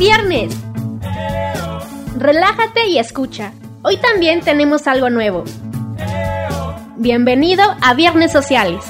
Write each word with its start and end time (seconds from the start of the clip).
viernes. 0.00 0.56
Relájate 2.16 2.88
y 2.88 2.96
escucha. 2.96 3.52
Hoy 3.82 3.98
también 3.98 4.40
tenemos 4.40 4.86
algo 4.86 5.10
nuevo. 5.10 5.44
Bienvenido 6.96 7.62
a 7.82 7.92
Viernes 7.92 8.32
Sociales. 8.32 8.82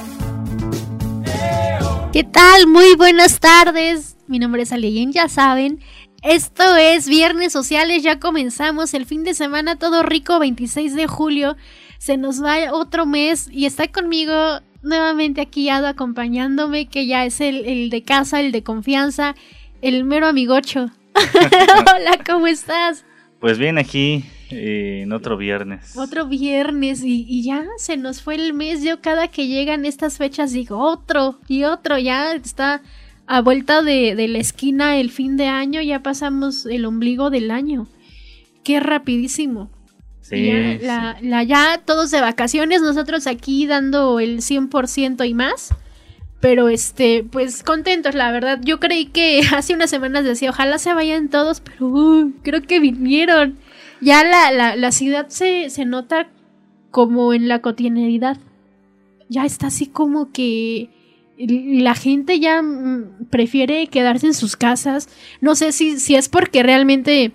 ¿Qué 2.12 2.22
tal? 2.22 2.68
Muy 2.68 2.94
buenas 2.94 3.40
tardes. 3.40 4.18
Mi 4.28 4.38
nombre 4.38 4.62
es 4.62 4.72
Aliyin, 4.72 5.10
ya 5.10 5.28
saben. 5.28 5.80
Esto 6.22 6.76
es 6.76 7.08
Viernes 7.08 7.52
Sociales, 7.52 8.04
ya 8.04 8.20
comenzamos 8.20 8.94
el 8.94 9.04
fin 9.04 9.24
de 9.24 9.34
semana 9.34 9.80
todo 9.80 10.04
rico, 10.04 10.38
26 10.38 10.94
de 10.94 11.08
julio. 11.08 11.56
Se 11.98 12.18
nos 12.18 12.40
va 12.40 12.72
otro 12.72 13.04
mes 13.04 13.48
y 13.50 13.66
está 13.66 13.88
conmigo 13.88 14.60
nuevamente 14.82 15.40
aquí 15.40 15.70
Ado 15.70 15.88
acompañándome, 15.88 16.86
que 16.86 17.08
ya 17.08 17.24
es 17.24 17.40
el, 17.40 17.64
el 17.64 17.90
de 17.90 18.04
casa, 18.04 18.38
el 18.38 18.52
de 18.52 18.62
confianza, 18.62 19.34
el 19.82 20.04
mero 20.04 20.28
amigocho. 20.28 20.92
Hola, 21.94 22.18
¿cómo 22.26 22.46
estás? 22.46 23.04
Pues 23.40 23.58
bien, 23.58 23.78
aquí 23.78 24.24
eh, 24.50 25.00
en 25.04 25.12
otro 25.12 25.36
viernes. 25.36 25.96
Otro 25.96 26.26
viernes 26.26 27.02
y, 27.02 27.24
y, 27.28 27.42
ya 27.42 27.64
se 27.78 27.96
nos 27.96 28.20
fue 28.22 28.34
el 28.34 28.52
mes. 28.52 28.82
Yo 28.82 29.00
cada 29.00 29.28
que 29.28 29.46
llegan 29.46 29.84
estas 29.84 30.18
fechas 30.18 30.52
digo 30.52 30.78
otro 30.78 31.38
y 31.48 31.64
otro, 31.64 31.98
ya 31.98 32.34
está 32.34 32.82
a 33.26 33.40
vuelta 33.40 33.82
de, 33.82 34.14
de 34.14 34.28
la 34.28 34.38
esquina 34.38 34.98
el 34.98 35.10
fin 35.10 35.36
de 35.36 35.46
año, 35.46 35.80
ya 35.80 36.02
pasamos 36.02 36.66
el 36.66 36.84
ombligo 36.84 37.30
del 37.30 37.50
año. 37.50 37.86
Qué 38.64 38.80
rapidísimo. 38.80 39.70
Sí, 40.20 40.46
ya, 40.46 40.78
sí. 40.78 40.84
La, 40.84 41.18
la, 41.22 41.42
ya 41.44 41.80
todos 41.84 42.10
de 42.10 42.20
vacaciones, 42.20 42.82
nosotros 42.82 43.26
aquí 43.26 43.66
dando 43.66 44.20
el 44.20 44.38
100% 44.40 45.28
y 45.28 45.34
más. 45.34 45.74
Pero 46.40 46.68
este, 46.68 47.24
pues 47.30 47.62
contentos, 47.62 48.14
la 48.14 48.32
verdad. 48.32 48.60
Yo 48.62 48.80
creí 48.80 49.06
que 49.06 49.42
hace 49.54 49.74
unas 49.74 49.90
semanas 49.90 50.24
decía, 50.24 50.50
ojalá 50.50 50.78
se 50.78 50.94
vayan 50.94 51.28
todos, 51.28 51.60
pero 51.60 51.86
uh, 51.86 52.32
creo 52.42 52.62
que 52.62 52.80
vinieron. 52.80 53.58
Ya 54.00 54.24
la, 54.24 54.50
la, 54.50 54.76
la 54.76 54.92
ciudad 54.92 55.28
se, 55.28 55.68
se 55.68 55.84
nota 55.84 56.28
como 56.90 57.34
en 57.34 57.48
la 57.48 57.60
cotidianidad. 57.60 58.38
Ya 59.28 59.44
está 59.44 59.68
así 59.68 59.86
como 59.86 60.32
que 60.32 60.88
la 61.46 61.94
gente 61.94 62.38
ya 62.40 62.60
mm, 62.62 63.26
prefiere 63.30 63.86
quedarse 63.86 64.26
en 64.26 64.34
sus 64.34 64.56
casas. 64.56 65.08
No 65.40 65.54
sé 65.54 65.72
si, 65.72 65.98
si 66.00 66.16
es 66.16 66.28
porque 66.28 66.62
realmente 66.62 67.32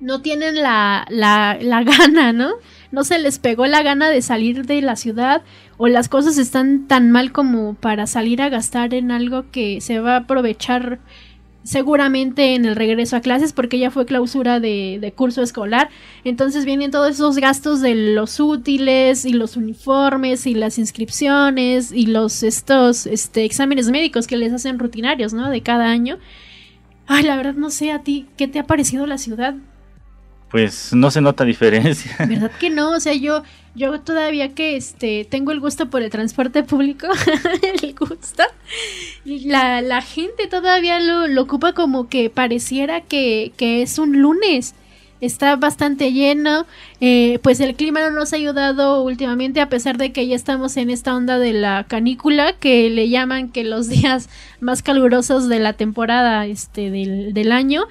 no 0.00 0.22
tienen 0.22 0.56
la, 0.56 1.06
la, 1.10 1.58
la 1.60 1.82
gana, 1.84 2.32
¿no? 2.32 2.50
No 2.90 3.04
se 3.04 3.18
les 3.18 3.38
pegó 3.38 3.66
la 3.66 3.82
gana 3.82 4.10
de 4.10 4.22
salir 4.22 4.66
de 4.66 4.80
la 4.80 4.96
ciudad 4.96 5.42
o 5.78 5.88
las 5.88 6.08
cosas 6.08 6.36
están 6.38 6.86
tan 6.86 7.10
mal 7.10 7.32
como 7.32 7.74
para 7.74 8.06
salir 8.06 8.42
a 8.42 8.50
gastar 8.50 8.92
en 8.94 9.10
algo 9.10 9.46
que 9.50 9.80
se 9.80 10.00
va 10.00 10.14
a 10.14 10.18
aprovechar 10.18 10.98
seguramente 11.62 12.54
en 12.54 12.64
el 12.64 12.76
regreso 12.76 13.16
a 13.16 13.20
clases 13.20 13.52
porque 13.52 13.78
ya 13.78 13.90
fue 13.90 14.06
clausura 14.06 14.58
de, 14.58 14.98
de, 15.00 15.12
curso 15.12 15.42
escolar. 15.42 15.90
Entonces 16.24 16.64
vienen 16.64 16.90
todos 16.90 17.10
esos 17.10 17.36
gastos 17.36 17.80
de 17.80 17.94
los 17.94 18.40
útiles 18.40 19.24
y 19.24 19.34
los 19.34 19.56
uniformes 19.56 20.46
y 20.46 20.54
las 20.54 20.78
inscripciones 20.78 21.92
y 21.92 22.06
los 22.06 22.42
estos 22.42 23.06
este, 23.06 23.44
exámenes 23.44 23.90
médicos 23.90 24.26
que 24.26 24.36
les 24.36 24.52
hacen 24.52 24.78
rutinarios, 24.78 25.32
¿no? 25.32 25.50
De 25.50 25.60
cada 25.60 25.90
año. 25.90 26.18
Ay, 27.06 27.22
la 27.22 27.36
verdad 27.36 27.54
no 27.54 27.70
sé 27.70 27.92
a 27.92 28.02
ti, 28.02 28.26
¿qué 28.36 28.48
te 28.48 28.58
ha 28.58 28.64
parecido 28.64 29.06
la 29.06 29.18
ciudad? 29.18 29.54
Pues 30.50 30.94
no 30.94 31.10
se 31.10 31.20
nota 31.20 31.44
diferencia. 31.44 32.16
¿Verdad 32.26 32.50
que 32.58 32.70
no? 32.70 32.92
O 32.92 33.00
sea, 33.00 33.12
yo, 33.12 33.42
yo 33.74 34.00
todavía 34.00 34.54
que 34.54 34.76
este 34.76 35.26
tengo 35.28 35.52
el 35.52 35.60
gusto 35.60 35.90
por 35.90 36.02
el 36.02 36.10
transporte 36.10 36.62
público, 36.62 37.06
el 37.82 37.94
gusto, 37.94 38.44
la, 39.24 39.82
la 39.82 40.00
gente 40.00 40.46
todavía 40.46 41.00
lo, 41.00 41.26
lo 41.26 41.42
ocupa 41.42 41.74
como 41.74 42.08
que 42.08 42.30
pareciera 42.30 43.02
que, 43.02 43.52
que, 43.56 43.82
es 43.82 43.98
un 43.98 44.20
lunes. 44.20 44.74
Está 45.20 45.56
bastante 45.56 46.12
lleno, 46.12 46.64
eh, 47.00 47.40
pues 47.42 47.58
el 47.58 47.74
clima 47.74 48.00
no 48.02 48.12
nos 48.12 48.32
ha 48.32 48.36
ayudado 48.36 49.02
últimamente 49.02 49.60
a 49.60 49.68
pesar 49.68 49.98
de 49.98 50.12
que 50.12 50.28
ya 50.28 50.36
estamos 50.36 50.76
en 50.76 50.90
esta 50.90 51.12
onda 51.12 51.40
de 51.40 51.52
la 51.52 51.86
canícula 51.88 52.52
que 52.52 52.88
le 52.88 53.08
llaman 53.08 53.50
que 53.50 53.64
los 53.64 53.88
días 53.88 54.28
más 54.60 54.82
calurosos 54.82 55.48
de 55.48 55.58
la 55.58 55.72
temporada 55.72 56.46
este, 56.46 56.92
del, 56.92 57.34
del 57.34 57.50
año 57.50 57.86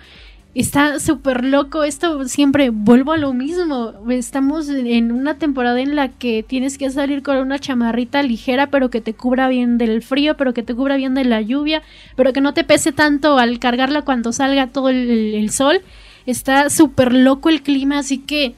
está 0.59 0.99
súper 0.99 1.45
loco. 1.45 1.83
Esto 1.83 2.27
siempre 2.27 2.71
vuelvo 2.71 3.11
a 3.11 3.17
lo 3.17 3.33
mismo. 3.33 3.93
Estamos 4.09 4.67
en 4.69 5.11
una 5.11 5.37
temporada 5.37 5.79
en 5.79 5.95
la 5.95 6.09
que 6.09 6.43
tienes 6.43 6.77
que 6.77 6.89
salir 6.89 7.21
con 7.21 7.37
una 7.37 7.59
chamarrita 7.59 8.23
ligera, 8.23 8.67
pero 8.71 8.89
que 8.89 8.99
te 8.99 9.13
cubra 9.13 9.47
bien 9.49 9.77
del 9.77 10.01
frío, 10.01 10.35
pero 10.35 10.53
que 10.53 10.63
te 10.63 10.73
cubra 10.73 10.97
bien 10.97 11.13
de 11.13 11.25
la 11.25 11.41
lluvia, 11.41 11.83
pero 12.15 12.33
que 12.33 12.41
no 12.41 12.53
te 12.53 12.63
pese 12.63 12.91
tanto 12.91 13.37
al 13.37 13.59
cargarla 13.59 14.01
cuando 14.01 14.33
salga 14.33 14.67
todo 14.67 14.89
el, 14.89 15.49
sol. 15.51 15.81
Está 16.25 16.69
súper 16.69 17.13
loco 17.13 17.49
el 17.49 17.61
clima, 17.61 17.99
así 17.99 18.17
que 18.17 18.55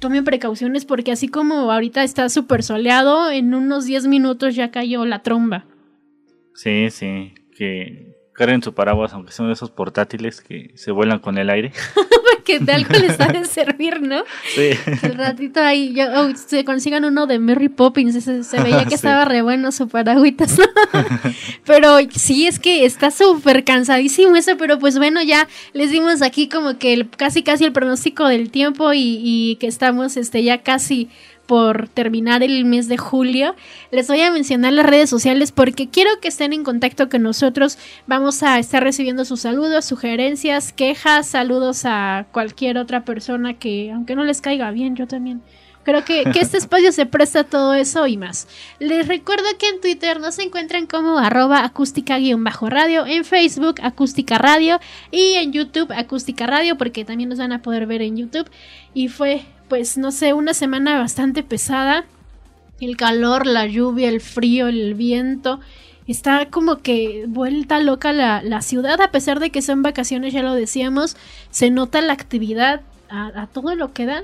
tomen 0.00 0.24
precauciones 0.24 0.86
porque 0.86 1.12
así 1.12 1.28
como 1.28 1.70
ahorita 1.70 2.02
está 2.02 2.28
súper 2.30 2.62
soleado, 2.62 3.30
en 3.30 3.54
unos 3.54 3.84
10 3.84 4.06
minutos 4.06 4.54
ya 4.54 4.70
cayó 4.70 5.04
la 5.04 5.22
tromba. 5.22 5.66
Sí, 6.54 6.90
sí, 6.90 7.32
que 7.56 8.09
carguen 8.40 8.62
su 8.62 8.72
paraguas, 8.72 9.12
aunque 9.12 9.32
son 9.32 9.50
esos 9.50 9.70
portátiles 9.70 10.40
que 10.40 10.70
se 10.74 10.92
vuelan 10.92 11.18
con 11.18 11.36
el 11.36 11.50
aire. 11.50 11.72
que 12.46 12.58
de 12.58 12.72
algo 12.72 12.98
les 12.98 13.20
ha 13.20 13.26
de 13.26 13.44
servir, 13.44 14.00
¿no? 14.00 14.24
Sí. 14.54 14.70
El 15.02 15.14
ratito 15.18 15.60
ahí, 15.60 15.92
yo, 15.92 16.04
oh, 16.16 16.34
se 16.34 16.64
consigan 16.64 17.04
uno 17.04 17.26
de 17.26 17.38
Mary 17.38 17.68
Poppins, 17.68 18.24
se, 18.24 18.42
se 18.42 18.62
veía 18.62 18.84
que 18.84 18.90
sí. 18.90 18.94
estaba 18.94 19.26
re 19.26 19.42
bueno 19.42 19.70
su 19.72 19.88
paraguitas, 19.88 20.58
¿no? 20.58 20.64
pero 21.66 21.98
sí, 22.12 22.46
es 22.46 22.58
que 22.58 22.86
está 22.86 23.10
súper 23.10 23.62
cansadísimo 23.62 24.36
eso, 24.36 24.56
pero 24.56 24.78
pues 24.78 24.96
bueno, 24.96 25.22
ya 25.22 25.46
les 25.74 25.90
dimos 25.90 26.22
aquí 26.22 26.48
como 26.48 26.78
que 26.78 26.94
el, 26.94 27.10
casi 27.10 27.42
casi 27.42 27.66
el 27.66 27.72
pronóstico 27.72 28.26
del 28.26 28.50
tiempo 28.50 28.94
y, 28.94 29.20
y 29.22 29.56
que 29.56 29.66
estamos 29.66 30.16
este 30.16 30.42
ya 30.42 30.62
casi 30.62 31.10
por 31.50 31.88
terminar 31.88 32.44
el 32.44 32.64
mes 32.64 32.86
de 32.86 32.96
julio, 32.96 33.56
les 33.90 34.06
voy 34.06 34.20
a 34.20 34.30
mencionar 34.30 34.72
las 34.72 34.86
redes 34.86 35.10
sociales 35.10 35.50
porque 35.50 35.88
quiero 35.88 36.08
que 36.22 36.28
estén 36.28 36.52
en 36.52 36.62
contacto 36.62 37.08
con 37.08 37.22
nosotros. 37.22 37.76
Vamos 38.06 38.44
a 38.44 38.60
estar 38.60 38.84
recibiendo 38.84 39.24
sus 39.24 39.40
saludos, 39.40 39.84
sugerencias, 39.84 40.72
quejas, 40.72 41.26
saludos 41.26 41.82
a 41.86 42.28
cualquier 42.30 42.78
otra 42.78 43.04
persona 43.04 43.54
que, 43.54 43.90
aunque 43.90 44.14
no 44.14 44.22
les 44.22 44.40
caiga 44.40 44.70
bien, 44.70 44.94
yo 44.94 45.08
también. 45.08 45.42
Creo 45.82 46.04
que, 46.04 46.22
este 46.36 46.56
espacio 46.56 46.92
se 46.92 47.04
presta 47.06 47.40
a 47.40 47.44
todo 47.44 47.74
eso 47.74 48.06
y 48.06 48.16
más. 48.16 48.46
Les 48.78 49.08
recuerdo 49.08 49.46
que 49.58 49.70
en 49.70 49.80
Twitter 49.80 50.20
nos 50.20 50.38
encuentran 50.38 50.86
como 50.86 51.18
arroba 51.18 51.64
acústica-radio, 51.64 53.06
en 53.06 53.24
Facebook 53.24 53.80
acústica 53.82 54.38
radio 54.38 54.78
y 55.10 55.32
en 55.32 55.52
YouTube 55.52 55.90
acústica 55.90 56.46
radio 56.46 56.78
porque 56.78 57.04
también 57.04 57.28
nos 57.28 57.40
van 57.40 57.50
a 57.50 57.60
poder 57.60 57.88
ver 57.88 58.02
en 58.02 58.16
YouTube. 58.16 58.48
Y 58.94 59.08
fue 59.08 59.42
pues 59.70 59.96
no 59.96 60.10
sé, 60.10 60.34
una 60.34 60.52
semana 60.52 60.98
bastante 60.98 61.42
pesada. 61.42 62.04
El 62.80 62.98
calor, 62.98 63.46
la 63.46 63.66
lluvia, 63.66 64.10
el 64.10 64.20
frío, 64.20 64.68
el 64.68 64.94
viento. 64.94 65.60
Está 66.06 66.50
como 66.50 66.78
que 66.78 67.24
vuelta 67.28 67.78
loca 67.78 68.12
la, 68.12 68.42
la 68.42 68.60
ciudad, 68.60 69.00
a 69.00 69.10
pesar 69.10 69.38
de 69.40 69.50
que 69.50 69.62
son 69.62 69.82
vacaciones, 69.82 70.34
ya 70.34 70.42
lo 70.42 70.54
decíamos. 70.54 71.16
Se 71.50 71.70
nota 71.70 72.02
la 72.02 72.12
actividad 72.12 72.82
a, 73.08 73.42
a 73.42 73.46
todo 73.46 73.74
lo 73.76 73.92
que 73.94 74.06
da. 74.06 74.22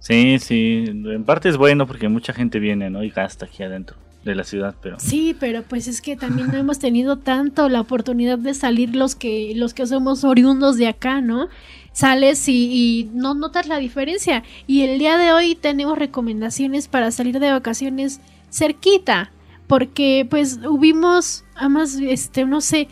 Sí, 0.00 0.38
sí, 0.38 0.84
en 0.88 1.24
parte 1.24 1.48
es 1.48 1.56
bueno 1.56 1.86
porque 1.86 2.08
mucha 2.08 2.32
gente 2.32 2.58
viene, 2.58 2.90
¿no? 2.90 3.02
Y 3.02 3.10
gasta 3.10 3.46
aquí 3.46 3.62
adentro 3.62 3.96
de 4.28 4.36
la 4.36 4.44
ciudad, 4.44 4.74
pero 4.80 4.98
sí, 5.00 5.36
pero 5.38 5.62
pues 5.62 5.88
es 5.88 6.00
que 6.00 6.16
también 6.16 6.48
no 6.48 6.58
hemos 6.58 6.78
tenido 6.78 7.18
tanto 7.18 7.68
la 7.68 7.80
oportunidad 7.80 8.38
de 8.38 8.54
salir 8.54 8.94
los 8.94 9.14
que 9.14 9.52
los 9.56 9.74
que 9.74 9.86
somos 9.86 10.24
oriundos 10.24 10.76
de 10.76 10.88
acá, 10.88 11.20
¿no? 11.20 11.48
Sales 11.92 12.48
y, 12.48 12.70
y, 12.70 13.10
no 13.12 13.34
notas 13.34 13.66
la 13.66 13.78
diferencia. 13.78 14.44
Y 14.68 14.82
el 14.82 15.00
día 15.00 15.18
de 15.18 15.32
hoy 15.32 15.56
tenemos 15.56 15.98
recomendaciones 15.98 16.86
para 16.86 17.10
salir 17.10 17.40
de 17.40 17.50
vacaciones 17.50 18.20
cerquita, 18.50 19.32
porque 19.66 20.26
pues 20.28 20.60
hubimos, 20.64 21.44
además, 21.56 21.98
este, 22.00 22.44
no 22.44 22.60
sé, 22.60 22.88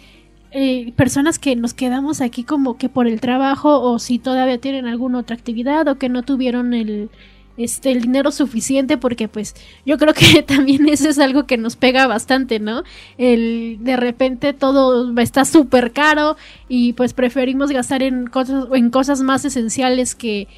eh, 0.52 0.92
personas 0.96 1.38
que 1.38 1.54
nos 1.56 1.74
quedamos 1.74 2.20
aquí 2.20 2.42
como 2.42 2.78
que 2.78 2.88
por 2.88 3.06
el 3.06 3.20
trabajo 3.20 3.80
o 3.80 3.98
si 3.98 4.18
todavía 4.18 4.58
tienen 4.58 4.86
alguna 4.86 5.18
otra 5.18 5.36
actividad 5.36 5.86
o 5.88 5.98
que 5.98 6.08
no 6.08 6.22
tuvieron 6.22 6.72
el 6.72 7.10
este 7.56 7.92
el 7.92 8.02
dinero 8.02 8.30
suficiente 8.30 8.98
porque 8.98 9.28
pues 9.28 9.54
yo 9.84 9.98
creo 9.98 10.14
que 10.14 10.42
también 10.46 10.88
eso 10.88 11.08
es 11.08 11.18
algo 11.18 11.46
que 11.46 11.56
nos 11.56 11.76
pega 11.76 12.06
bastante, 12.06 12.58
¿no? 12.58 12.82
El 13.18 13.78
de 13.80 13.96
repente 13.96 14.52
todo 14.52 15.18
está 15.18 15.44
súper 15.44 15.92
caro 15.92 16.36
y 16.68 16.92
pues 16.94 17.14
preferimos 17.14 17.70
gastar 17.70 18.02
en 18.02 18.26
cosas 18.26 18.66
en 18.74 18.90
cosas 18.90 19.22
más 19.22 19.44
esenciales 19.44 20.14
que 20.14 20.48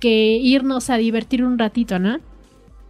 que 0.00 0.36
irnos 0.36 0.90
a 0.90 0.96
divertir 0.96 1.44
un 1.44 1.58
ratito, 1.58 1.98
¿no? 1.98 2.18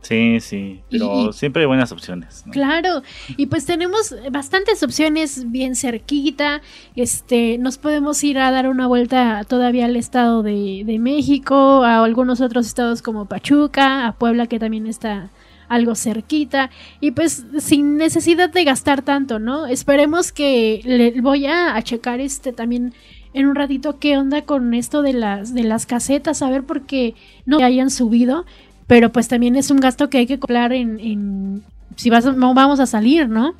Sí, 0.04 0.38
sí, 0.40 0.82
pero 0.90 1.30
y, 1.30 1.32
siempre 1.32 1.62
hay 1.62 1.66
buenas 1.66 1.90
opciones. 1.90 2.44
¿no? 2.46 2.52
Claro, 2.52 3.02
y 3.38 3.46
pues 3.46 3.64
tenemos 3.64 4.14
bastantes 4.30 4.82
opciones 4.82 5.50
bien 5.50 5.74
cerquita. 5.74 6.60
Este, 6.94 7.56
nos 7.56 7.78
podemos 7.78 8.22
ir 8.22 8.38
a 8.38 8.50
dar 8.50 8.68
una 8.68 8.86
vuelta 8.86 9.44
todavía 9.48 9.86
al 9.86 9.96
estado 9.96 10.42
de, 10.42 10.82
de 10.84 10.98
México, 10.98 11.82
a 11.84 12.04
algunos 12.04 12.42
otros 12.42 12.66
estados 12.66 13.00
como 13.00 13.24
Pachuca, 13.24 14.06
a 14.06 14.12
Puebla 14.12 14.46
que 14.46 14.58
también 14.58 14.86
está 14.86 15.30
algo 15.68 15.94
cerquita 15.94 16.68
y 17.00 17.12
pues 17.12 17.46
sin 17.58 17.96
necesidad 17.96 18.50
de 18.50 18.64
gastar 18.64 19.00
tanto, 19.00 19.38
¿no? 19.38 19.66
Esperemos 19.66 20.32
que 20.32 20.82
le 20.84 21.18
voy 21.22 21.46
a, 21.46 21.74
a 21.74 21.82
checar 21.82 22.20
este 22.20 22.52
también 22.52 22.92
en 23.34 23.46
un 23.46 23.56
ratito 23.56 23.98
qué 23.98 24.16
onda 24.16 24.42
con 24.42 24.72
esto 24.74 25.02
de 25.02 25.12
las, 25.12 25.52
de 25.52 25.64
las 25.64 25.86
casetas, 25.86 26.40
a 26.40 26.50
ver 26.50 26.62
por 26.62 26.82
qué 26.86 27.14
no 27.44 27.58
hayan 27.58 27.90
subido, 27.90 28.46
pero 28.86 29.10
pues 29.10 29.28
también 29.28 29.56
es 29.56 29.70
un 29.70 29.78
gasto 29.78 30.10
que 30.10 30.18
hay 30.18 30.26
que 30.26 30.38
comprar 30.38 30.72
en, 30.72 31.00
en 31.00 31.62
si 31.96 32.10
vas, 32.10 32.24
no 32.24 32.54
vamos 32.54 32.80
a 32.80 32.86
salir, 32.86 33.28
¿no? 33.28 33.54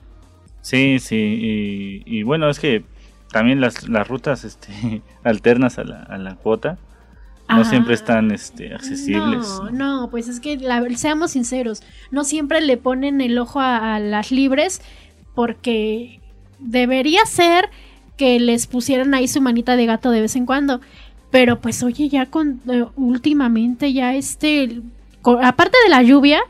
Sí, 0.60 0.98
sí, 0.98 2.02
y, 2.06 2.22
bueno, 2.22 2.48
es 2.48 2.58
que 2.58 2.84
también 3.30 3.60
las, 3.60 3.88
las 3.88 4.08
rutas 4.08 4.44
este, 4.44 5.02
alternas 5.24 5.78
a 5.78 5.84
la, 5.84 6.02
a 6.02 6.18
la 6.18 6.36
cuota 6.36 6.78
no 7.48 7.64
siempre 7.64 7.94
están 7.94 8.30
este, 8.30 8.74
accesibles. 8.74 9.46
No, 9.46 9.70
no, 9.70 10.10
pues 10.10 10.28
es 10.28 10.40
que 10.40 10.58
seamos 10.96 11.32
sinceros, 11.32 11.82
no 12.10 12.24
siempre 12.24 12.60
le 12.60 12.76
ponen 12.76 13.20
el 13.20 13.38
ojo 13.38 13.60
a, 13.60 13.98
las 13.98 14.30
libres 14.30 14.80
porque 15.34 16.20
debería 16.58 17.24
ser 17.26 17.68
que 18.16 18.38
les 18.40 18.66
pusieran 18.66 19.14
ahí 19.14 19.28
su 19.28 19.40
manita 19.40 19.76
de 19.76 19.86
gato 19.86 20.10
de 20.10 20.22
vez 20.22 20.36
en 20.36 20.46
cuando. 20.46 20.80
Pero 21.30 21.60
pues 21.60 21.82
oye, 21.82 22.08
ya 22.08 22.26
con 22.26 22.60
eh, 22.68 22.84
últimamente 22.94 23.92
ya 23.92 24.14
este, 24.14 24.80
aparte 25.42 25.76
de 25.84 25.90
la 25.90 26.02
lluvia, 26.02 26.40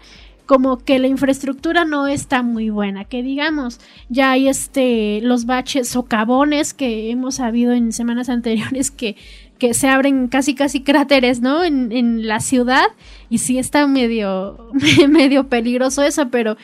como 0.47 0.79
que 0.79 0.99
la 0.99 1.07
infraestructura 1.07 1.85
no 1.85 2.07
está 2.07 2.43
muy 2.43 2.71
buena, 2.71 3.05
que 3.05 3.23
digamos, 3.23 3.81
ya 4.09 4.33
hay 4.33 4.49
este 4.49 5.21
los 5.23 5.47
baches 5.47 5.89
socavones 5.89 6.75
que 6.75 7.11
hemos 7.11 7.37
sabido 7.37 7.73
en 7.73 7.93
semanas 7.93 8.29
anteriores 8.29 8.91
que, 8.91 9.17
que 9.59 9.75
se 9.75 9.89
abren 9.89 10.29
casi 10.29 10.55
casi 10.55 10.83
cráteres, 10.83 11.41
¿no? 11.41 11.65
En, 11.65 11.93
en 11.93 12.27
la 12.27 12.41
ciudad 12.41 12.87
y 13.31 13.39
sí 13.39 13.59
está 13.59 13.87
medio 13.87 14.71
medio 15.09 15.49
peligroso 15.49 16.03
eso, 16.03 16.29
pero 16.29 16.57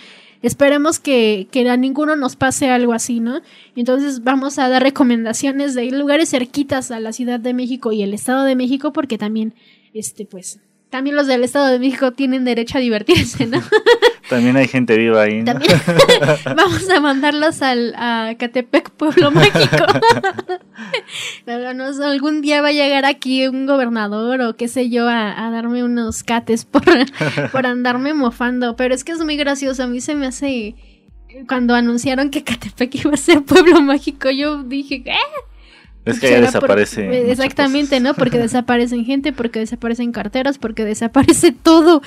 esperemos 0.42 0.98
que, 0.98 1.48
que, 1.50 1.68
a 1.68 1.76
ninguno 1.76 2.16
nos 2.16 2.36
pase 2.36 2.70
algo 2.70 2.92
así, 2.92 3.20
¿no? 3.20 3.40
Entonces 3.76 4.24
vamos 4.24 4.58
a 4.58 4.68
dar 4.68 4.82
recomendaciones 4.82 5.74
de 5.74 5.90
lugares 5.90 6.30
cerquitas 6.30 6.90
a 6.90 7.00
la 7.00 7.12
Ciudad 7.12 7.40
de 7.40 7.54
México 7.54 7.92
y 7.92 8.02
el 8.02 8.14
Estado 8.14 8.44
de 8.44 8.56
México 8.56 8.92
porque 8.92 9.18
también, 9.18 9.54
este, 9.92 10.24
pues, 10.24 10.60
también 10.90 11.14
los 11.14 11.28
del 11.28 11.44
Estado 11.44 11.68
de 11.68 11.78
México 11.78 12.12
tienen 12.12 12.44
derecho 12.44 12.78
a 12.78 12.80
divertirse, 12.80 13.46
¿no? 13.46 13.62
También 14.28 14.56
hay 14.56 14.68
gente 14.68 14.96
viva 14.96 15.22
ahí. 15.22 15.42
¿no? 15.42 15.54
vamos 16.56 16.88
a 16.88 17.00
mandarlos 17.00 17.62
al, 17.62 17.94
a 17.96 18.34
Catepec, 18.38 18.90
Pueblo 18.90 19.32
Mágico. 19.32 19.84
algún 22.04 22.40
día 22.40 22.62
va 22.62 22.68
a 22.68 22.72
llegar 22.72 23.04
aquí 23.06 23.48
un 23.48 23.66
gobernador 23.66 24.40
o 24.42 24.56
qué 24.56 24.68
sé 24.68 24.88
yo 24.88 25.08
a, 25.08 25.50
darme 25.50 25.82
unos 25.82 26.22
cates 26.22 26.64
por, 26.64 26.84
por 27.50 27.66
andarme 27.66 28.14
mofando. 28.14 28.76
Pero 28.76 28.94
es 28.94 29.02
que 29.02 29.10
es 29.12 29.18
muy 29.18 29.36
gracioso. 29.36 29.82
A 29.82 29.88
mí 29.88 30.00
se 30.00 30.14
me 30.14 30.28
hace. 30.28 30.76
Cuando 31.48 31.74
anunciaron 31.74 32.30
que 32.30 32.44
Catepec 32.44 32.94
iba 33.04 33.14
a 33.14 33.16
ser 33.16 33.42
Pueblo 33.42 33.80
Mágico, 33.80 34.30
yo 34.30 34.62
dije, 34.62 35.02
¿qué? 35.02 35.16
Es 36.04 36.18
que 36.18 36.30
ya 36.30 36.40
desaparece. 36.40 37.30
exactamente, 37.30 38.00
¿no? 38.00 38.14
Porque 38.14 38.38
desaparecen 38.38 39.04
gente, 39.04 39.32
porque 39.32 39.58
desaparecen 39.60 40.12
carteras, 40.12 40.58
porque 40.58 40.84
desaparece 40.84 41.52
todo. 41.62 42.02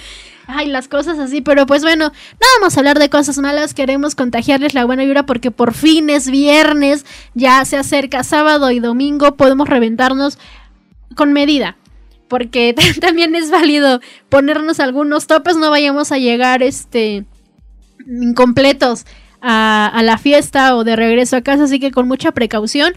Ay, 0.47 0.67
las 0.67 0.87
cosas 0.87 1.19
así, 1.19 1.41
pero 1.41 1.65
pues 1.65 1.83
bueno, 1.83 2.05
no 2.09 2.47
vamos 2.59 2.75
a 2.75 2.79
hablar 2.79 2.99
de 2.99 3.09
cosas 3.09 3.37
malas, 3.37 3.73
queremos 3.73 4.13
contagiarles 4.15 4.73
la 4.73 4.83
buena 4.83 5.05
vibra 5.05 5.25
porque 5.25 5.51
por 5.51 5.73
fin 5.73 6.09
es 6.09 6.29
viernes, 6.29 7.05
ya 7.33 7.63
se 7.63 7.77
acerca 7.77 8.23
sábado 8.23 8.69
y 8.71 8.79
domingo, 8.79 9.37
podemos 9.37 9.69
reventarnos 9.69 10.37
con 11.15 11.31
medida. 11.31 11.77
Porque 12.27 12.75
también 12.99 13.35
es 13.35 13.51
válido 13.51 14.01
ponernos 14.29 14.79
algunos 14.79 15.27
topes, 15.27 15.55
no 15.55 15.69
vayamos 15.69 16.11
a 16.11 16.17
llegar 16.17 16.63
este 16.63 17.25
incompletos 18.05 19.05
a, 19.39 19.87
a 19.87 20.03
la 20.03 20.17
fiesta 20.17 20.75
o 20.75 20.83
de 20.83 20.97
regreso 20.97 21.37
a 21.37 21.41
casa, 21.41 21.65
así 21.65 21.79
que 21.79 21.91
con 21.91 22.07
mucha 22.07 22.31
precaución. 22.31 22.93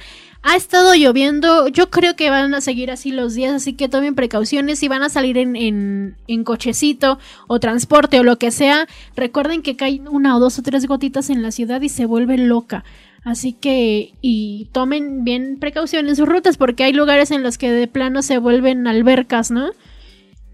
Ha 0.48 0.54
estado 0.54 0.94
lloviendo, 0.94 1.66
yo 1.66 1.90
creo 1.90 2.14
que 2.14 2.30
van 2.30 2.54
a 2.54 2.60
seguir 2.60 2.92
así 2.92 3.10
los 3.10 3.34
días, 3.34 3.52
así 3.52 3.72
que 3.72 3.88
tomen 3.88 4.14
precauciones 4.14 4.78
si 4.78 4.86
van 4.86 5.02
a 5.02 5.08
salir 5.08 5.38
en, 5.38 5.56
en, 5.56 6.44
cochecito 6.44 7.18
o 7.48 7.58
transporte 7.58 8.20
o 8.20 8.22
lo 8.22 8.38
que 8.38 8.52
sea. 8.52 8.86
Recuerden 9.16 9.60
que 9.62 9.74
caen 9.74 10.06
una 10.06 10.36
o 10.36 10.38
dos 10.38 10.56
o 10.60 10.62
tres 10.62 10.86
gotitas 10.86 11.30
en 11.30 11.42
la 11.42 11.50
ciudad 11.50 11.80
y 11.80 11.88
se 11.88 12.06
vuelve 12.06 12.38
loca. 12.38 12.84
Así 13.24 13.54
que, 13.54 14.14
y 14.20 14.68
tomen 14.70 15.24
bien 15.24 15.58
precaución 15.58 16.08
en 16.08 16.14
sus 16.14 16.28
rutas 16.28 16.58
porque 16.58 16.84
hay 16.84 16.92
lugares 16.92 17.32
en 17.32 17.42
los 17.42 17.58
que 17.58 17.72
de 17.72 17.88
plano 17.88 18.22
se 18.22 18.38
vuelven 18.38 18.86
albercas, 18.86 19.50
¿no? 19.50 19.72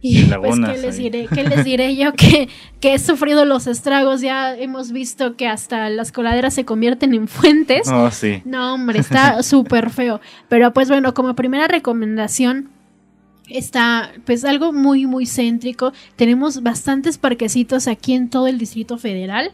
Y 0.04 0.25
pues, 0.25 0.58
¿qué 0.58 0.78
les, 0.78 0.96
diré? 0.96 1.28
¿qué 1.32 1.44
les 1.44 1.64
diré 1.64 1.94
yo 1.94 2.12
que, 2.12 2.49
que 2.81 2.94
he 2.94 2.99
sufrido 2.99 3.44
los 3.44 3.69
estragos? 3.69 4.20
Ya 4.20 4.56
hemos 4.56 4.90
visto 4.90 5.37
que 5.37 5.46
hasta 5.46 5.88
las 5.90 6.10
coladeras 6.10 6.54
se 6.54 6.64
convierten 6.64 7.14
en 7.14 7.28
fuentes. 7.28 7.87
Oh, 7.88 8.10
sí. 8.10 8.43
No, 8.44 8.75
hombre, 8.75 8.99
está 8.99 9.43
súper 9.44 9.90
feo. 9.90 10.20
Pero 10.49 10.72
pues 10.72 10.88
bueno, 10.88 11.14
como 11.14 11.37
primera 11.37 11.69
recomendación, 11.69 12.70
está 13.49 14.10
pues 14.26 14.44
algo 14.44 14.72
muy, 14.72 15.06
muy 15.06 15.25
céntrico. 15.25 15.93
Tenemos 16.16 16.64
bastantes 16.64 17.16
parquecitos 17.16 17.87
aquí 17.87 18.14
en 18.14 18.28
todo 18.28 18.49
el 18.49 18.58
Distrito 18.58 18.99
Federal. 18.99 19.52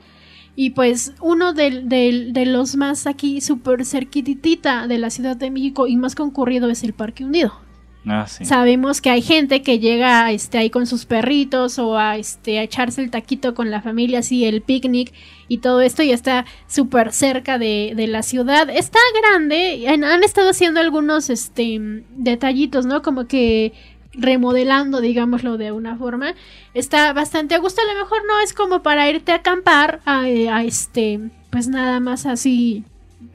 Y 0.57 0.71
pues 0.71 1.13
uno 1.21 1.53
de, 1.53 1.83
de 1.83 2.47
los 2.47 2.75
más 2.75 3.07
aquí 3.07 3.43
súper 3.43 3.85
cerquitita 3.85 4.87
de 4.87 4.97
la 4.97 5.11
Ciudad 5.11 5.37
de 5.37 5.51
México 5.51 5.87
y 5.87 5.97
más 5.97 6.15
concurrido 6.15 6.71
es 6.71 6.83
el 6.83 6.95
Parque 6.95 7.23
Hundido. 7.23 7.68
Ah, 8.11 8.27
Sabemos 8.27 9.01
que 9.01 9.11
hay 9.11 9.23
gente 9.23 9.63
que 9.63 9.79
llega 9.79 10.31
este, 10.33 10.59
ahí 10.59 10.71
con 10.71 10.87
sus 10.87 11.05
perritos 11.05 11.79
o 11.79 11.99
a, 11.99 12.17
este, 12.17 12.63
echarse 12.63 13.03
el 13.03 13.11
taquito 13.11 13.55
con 13.55 13.71
la 13.71 13.83
familia, 13.83 14.21
así 14.21 14.45
el 14.45 14.63
picnic 14.63 15.13
y 15.49 15.59
todo 15.59 15.81
esto 15.81 16.03
y 16.03 16.11
está 16.11 16.47
súper 16.67 17.13
cerca 17.13 17.59
de, 17.59 17.95
la 18.09 18.23
ciudad. 18.23 18.71
Está 18.71 18.99
grande, 19.21 19.87
han, 19.89 20.23
estado 20.23 20.51
haciendo 20.51 20.81
algunos 20.81 21.31
este, 21.31 22.05
detallitos, 22.17 22.87
¿no? 22.87 23.03
Como 23.03 23.27
que 23.27 23.73
remodelando, 24.13 25.01
digámoslo 25.01 25.59
de 25.59 25.73
una 25.73 25.97
forma. 25.97 26.35
Está 26.75 27.13
bastante 27.13 27.55
a 27.55 27.59
gusto, 27.59 27.83
a 27.83 27.93
lo 27.93 28.01
mejor 28.01 28.23
no 28.27 28.41
es 28.41 28.53
como 28.53 28.83
para 28.83 29.09
irte 29.09 29.33
a 29.33 29.37
acampar 29.37 30.01
a, 30.05 30.23
a 30.23 30.65
este, 30.65 31.21
pues 31.51 31.69
nada 31.69 32.01
más 32.01 32.27
así 32.27 32.85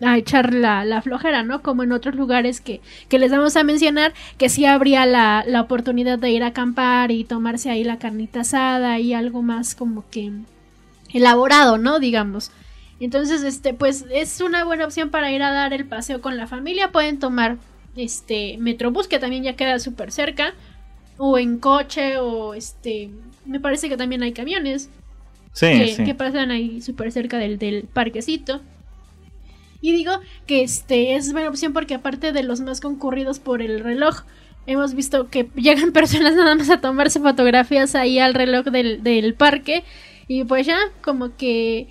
a 0.02 0.18
echar 0.18 0.54
la, 0.54 0.86
la, 0.86 1.02
flojera, 1.02 1.44
¿no? 1.44 1.62
Como 1.62 1.84
en 1.84 1.92
otros 1.92 2.16
lugares 2.16 2.62
que, 2.62 2.82
que 3.10 3.20
les 3.20 3.32
vamos 3.32 3.56
a 3.56 3.64
mencionar, 3.64 4.14
que 4.38 4.50
sí 4.50 4.66
habría 4.66 5.06
la, 5.06 5.44
la, 5.46 5.62
oportunidad 5.62 6.20
de 6.20 6.32
ir 6.32 6.44
a 6.44 6.48
acampar 6.48 7.12
y 7.12 7.24
tomarse 7.24 7.70
ahí 7.70 7.84
la 7.84 8.00
carnita 8.00 8.42
asada 8.42 9.00
y 9.00 9.14
algo 9.14 9.42
más 9.42 9.76
como 9.76 10.06
que 10.10 10.32
elaborado, 11.14 11.78
¿no? 11.78 12.00
Digamos. 12.00 12.52
Entonces, 13.00 13.44
este, 13.44 13.74
pues 13.74 14.06
es 14.12 14.40
una 14.40 14.64
buena 14.64 14.86
opción 14.86 15.10
para 15.10 15.32
ir 15.32 15.44
a 15.44 15.52
dar 15.52 15.74
el 15.74 15.86
paseo 15.86 16.22
con 16.22 16.38
la 16.38 16.48
familia. 16.48 16.92
Pueden 16.92 17.20
tomar 17.20 17.58
este 17.96 18.58
Metrobús, 18.60 19.08
que 19.08 19.20
también 19.20 19.44
ya 19.44 19.56
queda 19.56 19.80
súper 19.80 20.12
cerca, 20.12 20.54
o 21.18 21.38
en 21.38 21.60
coche, 21.60 22.18
o 22.18 22.54
este, 22.54 23.10
me 23.46 23.60
parece 23.60 23.90
que 23.90 23.98
también 23.98 24.24
hay 24.24 24.32
camiones. 24.32 24.90
Sí, 25.52 25.68
que, 25.68 26.04
que 26.04 26.16
pasan 26.16 26.50
ahí 26.50 26.82
súper 26.82 27.12
cerca 27.12 27.38
del, 27.38 27.60
del 27.60 27.84
parquecito. 27.84 28.62
Y 29.84 29.92
digo 29.92 30.14
que 30.48 30.64
este 30.64 31.16
es 31.16 31.34
buena 31.34 31.50
opción 31.50 31.74
porque 31.74 31.96
aparte 31.96 32.32
de 32.32 32.42
los 32.42 32.62
más 32.62 32.80
concurridos 32.80 33.40
por 33.40 33.62
el 33.62 33.82
reloj, 33.82 34.22
hemos 34.66 34.94
visto 34.94 35.30
que 35.30 35.50
llegan 35.56 35.92
personas 35.94 36.36
nada 36.36 36.56
más 36.56 36.70
a 36.70 36.80
tomarse 36.80 37.20
fotografías 37.20 37.94
ahí 37.94 38.18
al 38.18 38.34
reloj 38.34 38.68
del, 38.68 39.36
parque 39.38 39.84
y 40.30 40.46
pues 40.46 40.68
ya 40.68 40.78
como 41.02 41.36
que 41.36 41.90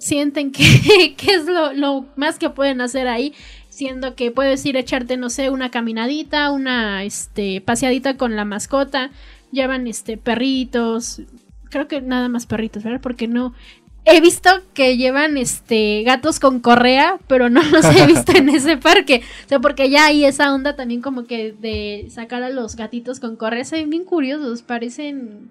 sienten 0.00 0.50
que, 0.52 1.14
es 1.28 1.46
lo, 1.46 1.72
lo, 1.74 2.06
más 2.16 2.40
que 2.40 2.50
pueden 2.50 2.80
hacer 2.80 3.06
ahí, 3.06 3.34
siendo 3.68 4.16
que 4.16 4.32
puedes 4.32 4.66
ir 4.66 4.76
a 4.76 4.80
echarte, 4.80 5.16
no 5.16 5.30
sé, 5.30 5.48
una 5.48 5.70
caminadita, 5.70 6.50
una 6.50 7.04
este, 7.04 7.60
paseadita 7.60 8.16
con 8.16 8.34
la 8.34 8.44
mascota, 8.44 9.12
llevan 9.52 9.86
este 9.86 10.16
perritos, 10.16 11.22
creo 11.70 11.86
que 11.86 12.00
nada 12.00 12.28
más 12.28 12.46
perritos, 12.46 12.82
¿verdad? 12.82 13.00
Porque 13.00 13.28
no, 13.28 13.54
He 14.04 14.20
visto 14.20 14.50
que 14.74 14.96
llevan 14.96 15.36
este 15.36 16.02
gatos 16.02 16.40
con 16.40 16.58
correa, 16.58 17.18
pero 17.28 17.48
no 17.48 17.62
los 17.62 17.84
he 17.84 18.06
visto 18.08 18.32
en 18.32 18.48
ese 18.48 18.76
parque. 18.76 19.22
O 19.44 19.48
sea, 19.48 19.60
porque 19.60 19.90
ya 19.90 20.06
hay 20.06 20.24
esa 20.24 20.52
onda 20.52 20.74
también 20.74 21.00
como 21.00 21.24
que 21.24 21.52
de 21.52 22.08
sacar 22.10 22.42
a 22.42 22.50
los 22.50 22.74
gatitos 22.74 23.20
con 23.20 23.36
correa. 23.36 23.64
Se 23.64 23.76
ven 23.76 23.90
bien 23.90 24.04
curiosos, 24.04 24.62
parecen. 24.62 25.50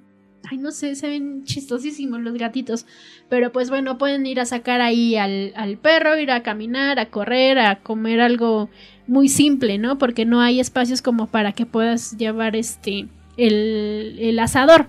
Ay, 0.49 0.57
no 0.57 0.71
sé, 0.71 0.95
se 0.95 1.07
ven 1.07 1.45
chistosísimos 1.45 2.19
los 2.19 2.33
gatitos. 2.33 2.85
Pero 3.29 3.53
pues 3.53 3.69
bueno, 3.69 3.97
pueden 3.97 4.25
ir 4.25 4.41
a 4.41 4.45
sacar 4.45 4.81
ahí 4.81 5.15
al, 5.15 5.53
al 5.55 5.77
perro, 5.77 6.17
ir 6.17 6.31
a 6.31 6.43
caminar, 6.43 6.99
a 6.99 7.05
correr, 7.05 7.57
a 7.57 7.77
comer 7.77 8.19
algo 8.19 8.69
muy 9.07 9.29
simple, 9.29 9.77
¿no? 9.77 9.97
Porque 9.97 10.25
no 10.25 10.41
hay 10.41 10.59
espacios 10.59 11.01
como 11.01 11.27
para 11.27 11.53
que 11.53 11.65
puedas 11.65 12.17
llevar 12.17 12.57
este. 12.57 13.07
el, 13.37 14.17
el 14.19 14.39
asador. 14.39 14.87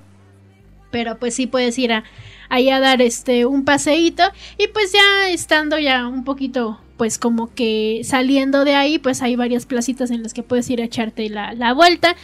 Pero 0.90 1.19
pues 1.19 1.35
sí 1.35 1.47
puedes 1.47 1.78
ir 1.78 1.92
a 1.92 2.04
ahí 2.52 2.68
a 2.68 2.80
dar 2.80 3.00
este 3.00 3.47
un 3.47 3.64
paseíto 3.64 4.23
y 4.59 4.66
pues 4.68 4.92
ya 4.92 5.30
estando 5.30 5.78
ya 5.78 6.06
un 6.06 6.23
poquito 6.23 6.78
pues 6.99 7.18
como 7.18 7.52
que 7.54 8.02
saliendo 8.04 8.64
de 8.64 8.75
ahí 8.75 8.99
pues 8.99 9.23
hay 9.23 9.37
varias 9.37 9.64
placitas 9.64 10.11
en 10.11 10.23
las 10.23 10.35
que 10.35 10.42
puedes 10.42 10.68
ir 10.68 10.82
a 10.82 10.85
echarte 10.85 11.30
la, 11.30 11.54
la 11.54 11.73
vuelta 11.73 12.14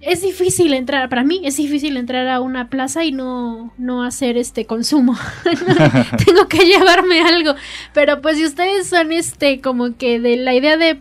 es 0.00 0.20
difícil 0.20 0.74
entrar, 0.74 1.08
para 1.08 1.22
mí 1.22 1.42
es 1.44 1.56
difícil 1.58 1.96
entrar 1.96 2.26
a 2.26 2.40
una 2.40 2.68
plaza 2.68 3.04
y 3.04 3.12
no, 3.12 3.72
no 3.78 4.02
hacer 4.02 4.36
este 4.36 4.66
consumo. 4.66 5.16
Tengo 6.26 6.48
que 6.48 6.66
llevarme 6.66 7.20
algo. 7.20 7.54
Pero 7.94 8.20
pues 8.20 8.36
si 8.36 8.44
ustedes 8.44 8.88
son 8.88 9.12
este 9.12 9.60
como 9.60 9.96
que 9.96 10.18
de 10.18 10.38
la 10.38 10.54
idea 10.54 10.76
de 10.76 10.98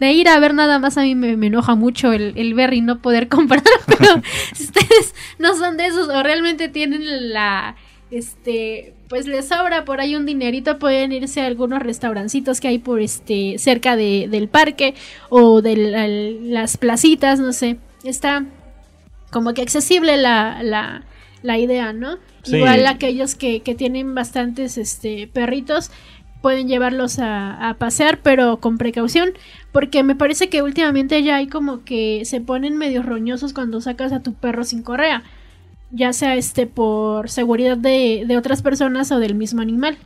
de 0.00 0.12
ir 0.12 0.28
a 0.28 0.38
ver 0.38 0.54
nada 0.54 0.78
más 0.78 0.98
a 0.98 1.02
mí 1.02 1.14
me, 1.14 1.32
enoja 1.46 1.74
mucho 1.76 2.12
el, 2.12 2.34
el, 2.36 2.52
ver 2.54 2.74
y 2.74 2.80
no 2.80 2.98
poder 2.98 3.28
comprar, 3.36 3.62
pero 3.86 4.20
si 4.52 4.64
ustedes 4.64 5.14
no 5.38 5.56
son 5.56 5.76
de 5.76 5.86
esos 5.86 6.08
o 6.08 6.22
realmente 6.22 6.68
tienen 6.68 7.32
la, 7.32 7.76
este, 8.10 8.94
pues 9.08 9.26
les 9.26 9.48
sobra 9.48 9.84
por 9.84 10.00
ahí 10.00 10.16
un 10.16 10.26
dinerito, 10.26 10.78
pueden 10.78 11.12
irse 11.12 11.40
a 11.40 11.46
algunos 11.46 11.82
restaurancitos 11.82 12.60
que 12.60 12.68
hay 12.68 12.78
por 12.78 13.00
este, 13.00 13.58
cerca 13.58 13.96
de, 13.96 14.28
del 14.30 14.48
parque 14.48 14.94
o 15.28 15.62
de 15.62 16.38
las 16.42 16.76
placitas, 16.76 17.40
no 17.40 17.52
sé, 17.52 17.78
está 18.04 18.44
como 19.30 19.52
que 19.52 19.62
accesible 19.62 20.16
la, 20.16 20.62
la, 20.62 21.04
la 21.42 21.58
idea, 21.58 21.92
¿no? 21.92 22.18
Igual 22.46 22.86
aquellos 22.86 23.34
que, 23.34 23.60
que 23.60 23.74
tienen 23.74 24.14
bastantes 24.14 24.76
este, 24.78 25.26
perritos, 25.26 25.90
pueden 26.44 26.68
llevarlos 26.68 27.20
a, 27.20 27.74
pasear, 27.78 28.18
pero 28.22 28.58
con 28.60 28.76
precaución, 28.76 29.32
porque 29.74 30.04
me 30.04 30.14
parece 30.14 30.48
que 30.48 30.62
últimamente 30.62 31.20
ya 31.24 31.34
hay 31.34 31.48
como 31.48 31.82
que 31.82 32.24
se 32.26 32.40
ponen 32.40 32.78
medio 32.78 33.02
roñosos 33.02 33.52
cuando 33.52 33.80
sacas 33.80 34.12
a 34.12 34.22
tu 34.22 34.32
perro 34.32 34.62
sin 34.62 34.84
correa, 34.84 35.24
ya 35.90 36.12
sea 36.12 36.36
este 36.36 36.68
por 36.68 37.28
seguridad 37.28 37.76
de, 37.76 38.24
otras 38.38 38.62
personas 38.62 39.10
o 39.10 39.18
del 39.18 39.34
mismo 39.34 39.62
animal. 39.62 39.98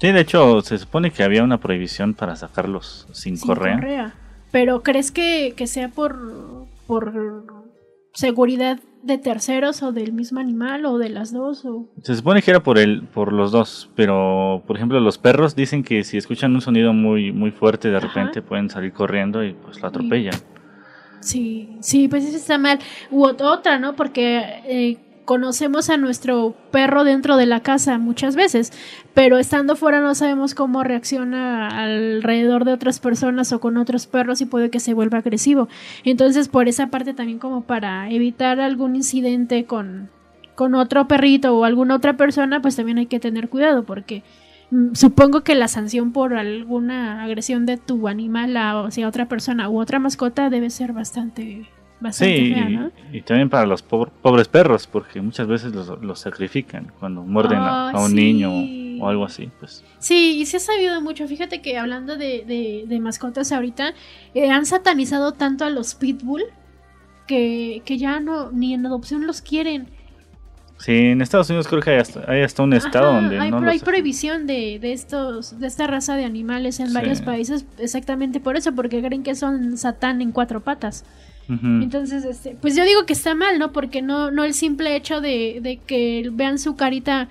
Sí, 0.00 0.12
de 0.12 0.20
hecho, 0.20 0.60
se 0.60 0.78
supone 0.78 1.10
que 1.10 1.24
había 1.24 1.42
una 1.42 1.58
prohibición 1.58 2.14
para 2.14 2.36
sacarlos 2.36 3.08
sin, 3.10 3.36
correa. 3.36 4.14
Pero 4.52 4.84
¿crees 4.84 5.10
que, 5.10 5.54
que 5.56 5.66
sea 5.66 5.88
por, 5.88 6.68
por 6.86 7.66
seguridad 8.14 8.78
de 9.02 9.18
terceros 9.18 9.82
o 9.82 9.92
del 9.92 10.12
mismo 10.12 10.40
animal 10.40 10.84
o 10.84 10.98
de 10.98 11.08
las 11.08 11.32
dos 11.32 11.64
o 11.64 11.88
se 12.02 12.14
supone 12.14 12.42
que 12.42 12.50
era 12.50 12.62
por 12.62 12.78
el 12.78 13.02
por 13.02 13.32
los 13.32 13.50
dos 13.50 13.90
pero 13.94 14.62
por 14.66 14.76
ejemplo 14.76 15.00
los 15.00 15.18
perros 15.18 15.56
dicen 15.56 15.82
que 15.82 16.04
si 16.04 16.18
escuchan 16.18 16.54
un 16.54 16.60
sonido 16.60 16.92
muy 16.92 17.32
muy 17.32 17.50
fuerte 17.50 17.90
de 17.90 17.98
repente 17.98 18.42
pueden 18.42 18.68
salir 18.68 18.92
corriendo 18.92 19.42
y 19.44 19.54
pues 19.54 19.80
lo 19.80 19.88
atropellan. 19.88 20.34
Sí 21.20 21.76
sí 21.80 22.08
pues 22.08 22.24
eso 22.24 22.36
está 22.36 22.58
mal. 22.58 22.78
U 23.10 23.24
otra 23.24 23.78
no 23.78 23.96
porque 23.96 24.38
eh, 24.66 24.98
conocemos 25.30 25.90
a 25.90 25.96
nuestro 25.96 26.56
perro 26.72 27.04
dentro 27.04 27.36
de 27.36 27.46
la 27.46 27.60
casa 27.60 27.98
muchas 27.98 28.34
veces, 28.34 28.72
pero 29.14 29.38
estando 29.38 29.76
fuera 29.76 30.00
no 30.00 30.16
sabemos 30.16 30.56
cómo 30.56 30.82
reacciona 30.82 31.68
alrededor 31.68 32.64
de 32.64 32.72
otras 32.72 32.98
personas 32.98 33.52
o 33.52 33.60
con 33.60 33.76
otros 33.76 34.08
perros 34.08 34.40
y 34.40 34.46
puede 34.46 34.70
que 34.70 34.80
se 34.80 34.92
vuelva 34.92 35.18
agresivo. 35.18 35.68
Entonces, 36.02 36.48
por 36.48 36.66
esa 36.66 36.88
parte 36.88 37.14
también 37.14 37.38
como 37.38 37.60
para 37.60 38.10
evitar 38.10 38.58
algún 38.58 38.96
incidente 38.96 39.66
con, 39.66 40.10
con 40.56 40.74
otro 40.74 41.06
perrito 41.06 41.56
o 41.56 41.62
alguna 41.62 41.94
otra 41.94 42.16
persona, 42.16 42.60
pues 42.60 42.74
también 42.74 42.98
hay 42.98 43.06
que 43.06 43.20
tener 43.20 43.48
cuidado 43.48 43.84
porque 43.84 44.24
mm, 44.72 44.94
supongo 44.94 45.42
que 45.42 45.54
la 45.54 45.68
sanción 45.68 46.10
por 46.10 46.34
alguna 46.34 47.22
agresión 47.22 47.66
de 47.66 47.76
tu 47.76 48.08
animal 48.08 48.56
a, 48.56 48.80
o 48.80 48.90
sea, 48.90 49.06
otra 49.06 49.28
persona 49.28 49.70
u 49.70 49.80
otra 49.80 50.00
mascota 50.00 50.50
debe 50.50 50.70
ser 50.70 50.92
bastante 50.92 51.68
sí, 52.12 52.54
y, 53.12 53.20
también 53.22 53.50
para 53.50 53.66
los 53.66 53.82
pobres 53.82 54.48
perros, 54.48 54.86
porque 54.86 55.20
muchas 55.20 55.46
veces 55.46 55.72
los, 55.74 56.20
sacrifican 56.20 56.92
cuando 56.98 57.22
muerden 57.22 57.58
a, 57.58 57.92
un 57.98 58.14
niño 58.14 58.50
o, 59.02 59.08
algo 59.08 59.24
así. 59.24 59.50
Pues. 59.58 59.84
Sí, 59.98 60.38
y 60.40 60.46
se 60.46 60.58
ha 60.58 60.60
sabido 60.60 61.00
mucho. 61.00 61.26
Fíjate 61.26 61.60
que 61.62 61.78
hablando 61.78 62.16
de, 62.16 62.84
de, 62.86 63.00
mascotas 63.00 63.52
ahorita, 63.52 63.94
eh, 64.34 64.50
han 64.50 64.66
satanizado 64.66 65.32
tanto 65.32 65.64
a 65.64 65.70
los 65.70 65.94
pitbull 65.94 66.44
que, 67.26 67.82
que 67.84 67.98
ya 67.98 68.20
no 68.20 68.50
ni 68.50 68.74
en 68.74 68.86
adopción 68.86 69.26
los 69.26 69.42
quieren. 69.42 69.88
Sí, 70.80 70.92
en 70.92 71.20
Estados 71.20 71.50
Unidos 71.50 71.68
creo 71.68 71.82
que 71.82 71.90
hay 71.90 71.98
hasta, 72.42 72.62
un 72.62 72.72
estado 72.72 73.12
donde 73.12 73.38
hay, 73.38 73.50
no 73.50 73.68
hay 73.68 73.80
prohibición 73.80 74.46
de, 74.46 74.78
de, 74.80 74.94
estos 74.94 75.60
de 75.60 75.66
esta 75.66 75.86
raza 75.86 76.16
de 76.16 76.24
animales 76.24 76.80
en 76.80 76.94
varios 76.94 77.20
países 77.20 77.66
exactamente 77.78 78.40
por 78.40 78.56
eso 78.56 78.74
porque 78.74 79.02
creen 79.02 79.22
que 79.22 79.34
son 79.34 79.76
satán 79.76 80.22
en 80.22 80.32
cuatro 80.32 80.60
patas 80.60 81.04
entonces, 81.62 82.24
este, 82.24 82.56
pues 82.60 82.76
yo 82.76 82.84
digo 82.84 83.06
que 83.06 83.12
está 83.12 83.34
mal, 83.34 83.58
¿no? 83.58 83.72
Porque 83.72 84.02
no, 84.02 84.30
no 84.30 84.44
el 84.44 84.54
simple 84.54 84.94
hecho 84.94 85.20
de, 85.20 85.58
de 85.62 85.78
que 85.78 86.28
vean 86.32 86.58
su 86.58 86.76
carita, 86.76 87.28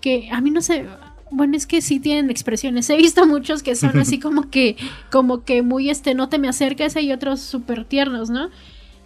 que 0.00 0.28
a 0.30 0.40
mí 0.40 0.50
no 0.50 0.60
sé, 0.60 0.86
bueno, 1.30 1.56
es 1.56 1.66
que 1.66 1.80
sí 1.80 1.98
tienen 1.98 2.30
expresiones. 2.30 2.88
He 2.90 2.96
visto 2.96 3.26
muchos 3.26 3.62
que 3.62 3.74
son 3.74 3.98
así 3.98 4.18
como 4.18 4.50
que, 4.50 4.76
como 5.10 5.44
que 5.44 5.62
muy 5.62 5.90
este, 5.90 6.14
no 6.14 6.28
te 6.28 6.38
me 6.38 6.48
acerques, 6.48 6.96
y 6.96 7.12
otros 7.12 7.40
súper 7.40 7.84
tiernos, 7.84 8.30
¿no? 8.30 8.50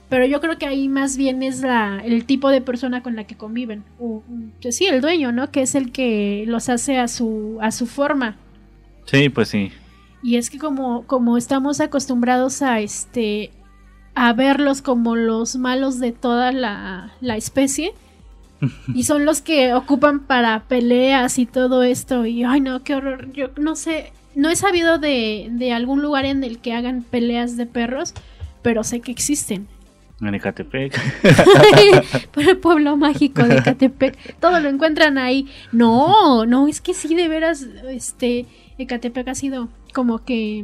Pero 0.08 0.26
yo 0.26 0.40
creo 0.40 0.58
que 0.58 0.66
ahí 0.66 0.88
más 0.88 1.16
bien 1.16 1.42
es 1.42 1.60
la, 1.60 2.02
el 2.04 2.24
tipo 2.24 2.50
de 2.50 2.60
persona 2.60 3.02
con 3.02 3.14
la 3.14 3.24
que 3.24 3.36
conviven. 3.36 3.84
O, 4.00 4.24
pues 4.60 4.76
sí, 4.76 4.86
el 4.86 5.00
dueño, 5.00 5.30
¿no? 5.30 5.52
Que 5.52 5.62
es 5.62 5.76
el 5.76 5.92
que 5.92 6.44
los 6.48 6.68
hace 6.68 6.98
a 6.98 7.06
su, 7.06 7.58
a 7.60 7.70
su 7.70 7.86
forma. 7.86 8.36
Sí, 9.04 9.28
pues 9.28 9.48
sí. 9.48 9.70
Y 10.22 10.36
es 10.36 10.50
que 10.50 10.58
como, 10.58 11.06
como 11.06 11.36
estamos 11.36 11.80
acostumbrados 11.80 12.60
a 12.60 12.80
este 12.80 13.52
a 14.20 14.34
verlos 14.34 14.82
como 14.82 15.16
los 15.16 15.56
malos 15.56 15.98
de 15.98 16.12
toda 16.12 16.52
la, 16.52 17.10
especie. 17.22 17.94
y 18.94 19.04
son 19.04 19.24
los 19.24 19.40
que 19.40 19.72
ocupan 19.72 20.20
para 20.20 20.64
peleas 20.64 21.38
y 21.38 21.46
todo 21.46 21.82
esto. 21.82 22.26
Y 22.26 22.44
ay 22.44 22.60
no, 22.60 22.84
qué 22.84 22.96
horror. 22.96 23.32
Yo 23.32 23.48
no 23.56 23.76
sé, 23.76 24.12
no 24.34 24.50
he 24.50 24.56
sabido 24.56 24.98
de, 24.98 25.48
de 25.52 25.72
algún 25.72 26.02
lugar 26.02 26.26
en 26.26 26.44
el 26.44 26.58
que 26.58 26.74
hagan 26.74 27.02
peleas 27.02 27.56
de 27.56 27.64
perros, 27.64 28.12
pero 28.60 28.84
sé 28.84 29.00
que 29.00 29.10
existen. 29.10 29.68
En 30.20 30.34
Ecatepec. 30.34 31.00
Por 32.32 32.46
el 32.46 32.58
pueblo 32.58 32.98
mágico 32.98 33.42
de 33.44 33.56
Ecatepec. 33.56 34.38
Todo 34.38 34.60
lo 34.60 34.68
encuentran 34.68 35.16
ahí. 35.16 35.48
No, 35.72 36.44
no, 36.44 36.68
es 36.68 36.82
que 36.82 36.92
sí, 36.92 37.14
de 37.14 37.26
veras, 37.26 37.66
este, 37.88 38.44
Ecatepec 38.76 39.28
ha 39.28 39.34
sido 39.34 39.70
como 39.94 40.26
que 40.26 40.62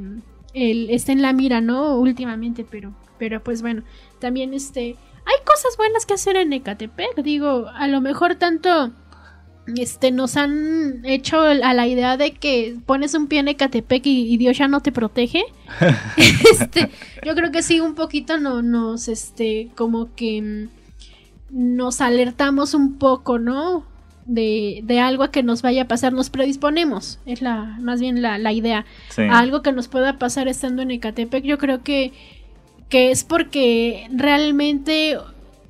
el, 0.52 0.90
está 0.90 1.12
en 1.12 1.22
la 1.22 1.32
mira, 1.32 1.62
¿no? 1.62 1.96
Últimamente, 1.96 2.66
pero 2.70 2.92
pero 3.18 3.42
pues 3.42 3.62
bueno, 3.62 3.82
también 4.18 4.54
este, 4.54 4.96
hay 5.26 5.44
cosas 5.44 5.76
buenas 5.76 6.06
que 6.06 6.14
hacer 6.14 6.37
en 6.37 6.52
Ecatepec. 6.52 7.16
Digo, 7.23 7.66
a 7.75 7.88
lo 7.88 8.00
mejor 8.00 8.37
tanto 8.37 8.92
este 9.75 10.12
nos 10.12 10.37
han 10.37 11.04
hecho 11.04 11.40
a 11.40 11.75
la 11.75 11.87
idea 11.87 12.16
de 12.16 12.32
que 12.32 12.76
pones 12.87 13.14
un 13.14 13.26
pie 13.26 13.40
en 13.40 13.49
Ecatepec 13.49 14.02
y, 14.06 14.37
Dios 14.37 14.56
ya 14.58 14.68
no 14.68 14.80
te 14.80 14.92
protege. 14.92 15.44
este, 16.16 16.90
yo 17.25 17.35
creo 17.35 17.50
que 17.50 17.62
sí 17.62 17.80
un 17.80 17.94
poquito 17.94 18.38
no, 18.38 18.62
nos 18.62 19.08
este 19.08 19.70
como 19.75 20.14
que 20.14 20.40
mm, 20.42 21.76
nos 21.76 22.00
alertamos 22.00 22.75
un 22.75 22.99
poco, 22.99 23.38
¿no? 23.38 23.85
De, 24.25 24.80
de, 24.82 24.99
algo 24.99 25.30
que 25.30 25.44
nos 25.44 25.62
vaya 25.62 25.82
a 25.82 25.88
pasar, 25.88 26.12
nos 26.12 26.30
predisponemos, 26.30 27.20
es 27.26 27.42
la, 27.42 27.78
más 27.80 28.00
bien 28.00 28.23
la, 28.23 28.38
la 28.38 28.52
idea, 28.52 28.85
a 29.16 29.38
algo 29.38 29.62
que 29.62 29.70
nos 29.70 29.87
pueda 29.87 30.18
pasar 30.18 30.49
estando 30.49 30.82
en 30.82 30.90
Ecatepec. 30.90 31.44
Yo 31.44 31.58
creo 31.58 31.85
que 31.85 32.12
que 32.88 33.10
es 33.10 33.24
porque 33.24 34.08
realmente 34.12 35.18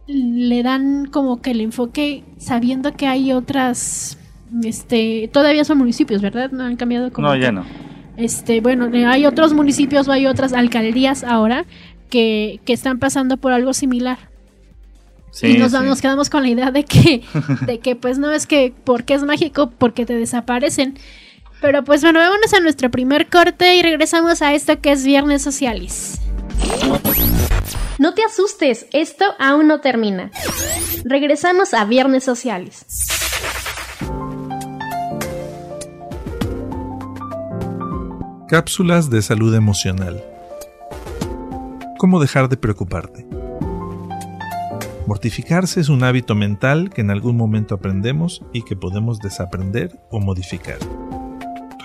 le 0.07 0.63
dan 0.63 1.07
como 1.07 1.41
que 1.43 1.51
el 1.51 1.61
enfoque 1.61 2.23
sabiendo 2.39 2.95
que 2.95 3.07
hay 3.07 3.33
otras 3.33 4.19
este 4.63 5.29
todavía 5.33 5.65
son 5.65 5.79
municipios, 5.79 6.23
¿verdad? 6.23 6.51
No 6.51 6.65
han 6.65 6.77
cambiado 6.77 7.13
como 7.13 7.29
No, 7.29 7.37
ya 7.37 7.53
no. 7.53 7.65
Este, 8.17 8.61
bueno, 8.61 8.91
hay 9.09 9.27
otros 9.27 9.53
municipios 9.53 10.09
o 10.09 10.13
hay 10.13 10.27
otras 10.27 10.53
alcaldías 10.53 11.23
ahora 11.23 11.67
que, 12.09 12.61
que 12.65 12.73
están 12.73 12.99
pasando 12.99 13.37
por 13.37 13.53
algo 13.53 13.75
similar. 13.75 14.19
Sí, 15.33 15.49
y 15.49 15.59
nos, 15.59 15.73
nos, 15.73 16.01
quedamos 16.01 16.31
con 16.31 16.43
la 16.43 16.49
idea 16.49 16.71
de 16.71 16.85
que, 16.85 17.23
de 17.67 17.79
que 17.79 17.95
pues 17.95 18.19
no 18.19 18.31
es 18.31 18.47
que 18.47 18.73
porque 18.85 19.13
es 19.13 19.23
mágico, 19.25 19.71
porque 19.71 20.07
te 20.07 20.15
desaparecen. 20.15 20.97
Pero 21.61 21.85
pues 21.85 22.01
bueno, 22.01 22.21
vámonos 22.21 22.55
a 22.55 22.61
nuestro 22.61 22.91
primer 22.91 23.29
corte 23.29 23.77
y 23.77 23.83
regresamos 23.83 24.41
a 24.41 24.55
esto 24.55 24.81
que 24.81 24.93
es 24.93 25.05
Viernes 25.05 25.43
Sociales. 25.43 26.21
No 27.99 28.15
te 28.15 28.25
asustes, 28.25 28.87
esto 28.93 29.25
aún 29.39 29.69
no 29.69 29.81
termina. 29.81 30.31
Regresamos 31.05 31.75
a 31.75 31.85
Viernes 31.85 32.25
Sociales. 32.25 32.85
Cápsulas 38.49 39.11
de 39.11 39.23
salud 39.23 39.55
emocional. 39.55 40.23
¿Cómo 41.99 42.21
dejar 42.21 42.49
de 42.49 42.57
preocuparte? 42.57 43.27
Mortificarse 45.07 45.81
es 45.81 45.89
un 45.89 46.05
hábito 46.05 46.35
mental 46.35 46.91
que 46.91 47.01
en 47.01 47.11
algún 47.11 47.37
momento 47.37 47.75
aprendemos 47.75 48.43
y 48.53 48.63
que 48.63 48.77
podemos 48.77 49.19
desaprender 49.21 49.99
o 50.11 50.21
modificar. 50.21 50.79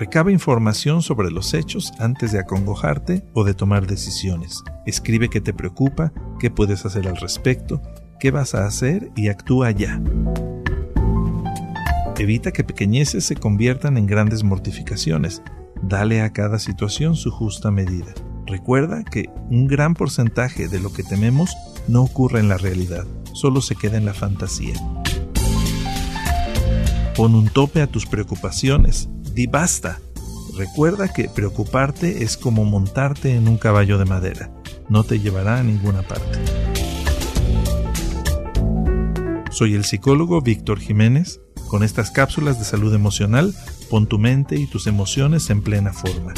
Recaba 0.01 0.31
información 0.31 1.03
sobre 1.03 1.29
los 1.29 1.53
hechos 1.53 1.93
antes 1.99 2.31
de 2.31 2.39
acongojarte 2.39 3.23
o 3.35 3.43
de 3.43 3.53
tomar 3.53 3.85
decisiones. 3.85 4.63
Escribe 4.87 5.29
qué 5.29 5.41
te 5.41 5.53
preocupa, 5.53 6.11
qué 6.39 6.49
puedes 6.49 6.87
hacer 6.87 7.07
al 7.07 7.17
respecto, 7.17 7.83
qué 8.19 8.31
vas 8.31 8.55
a 8.55 8.65
hacer 8.65 9.11
y 9.15 9.27
actúa 9.27 9.69
ya. 9.69 10.01
Evita 12.17 12.51
que 12.51 12.63
pequeñeces 12.63 13.25
se 13.25 13.35
conviertan 13.35 13.95
en 13.95 14.07
grandes 14.07 14.43
mortificaciones. 14.43 15.43
Dale 15.83 16.23
a 16.23 16.33
cada 16.33 16.57
situación 16.57 17.15
su 17.15 17.29
justa 17.29 17.69
medida. 17.69 18.11
Recuerda 18.47 19.03
que 19.03 19.29
un 19.51 19.67
gran 19.67 19.93
porcentaje 19.93 20.67
de 20.67 20.79
lo 20.79 20.91
que 20.91 21.03
tememos 21.03 21.55
no 21.87 22.01
ocurre 22.01 22.39
en 22.39 22.49
la 22.49 22.57
realidad, 22.57 23.05
solo 23.33 23.61
se 23.61 23.75
queda 23.75 23.97
en 23.97 24.05
la 24.05 24.15
fantasía. 24.15 24.73
Pon 27.15 27.35
un 27.35 27.49
tope 27.49 27.83
a 27.83 27.87
tus 27.87 28.07
preocupaciones 28.07 29.07
Di 29.33 29.47
basta. 29.47 29.99
Recuerda 30.57 31.13
que 31.13 31.29
preocuparte 31.29 32.23
es 32.23 32.35
como 32.37 32.65
montarte 32.65 33.35
en 33.35 33.47
un 33.47 33.57
caballo 33.57 33.97
de 33.97 34.03
madera. 34.05 34.51
No 34.89 35.03
te 35.03 35.19
llevará 35.19 35.59
a 35.59 35.63
ninguna 35.63 36.01
parte. 36.01 36.39
Soy 39.51 39.75
el 39.75 39.85
psicólogo 39.85 40.41
Víctor 40.41 40.79
Jiménez. 40.79 41.39
Con 41.67 41.83
estas 41.83 42.09
cápsulas 42.11 42.59
de 42.59 42.65
salud 42.65 42.93
emocional, 42.93 43.55
pon 43.89 44.07
tu 44.07 44.19
mente 44.19 44.55
y 44.55 44.67
tus 44.67 44.87
emociones 44.87 45.49
en 45.49 45.61
plena 45.61 45.93
forma. 45.93 46.33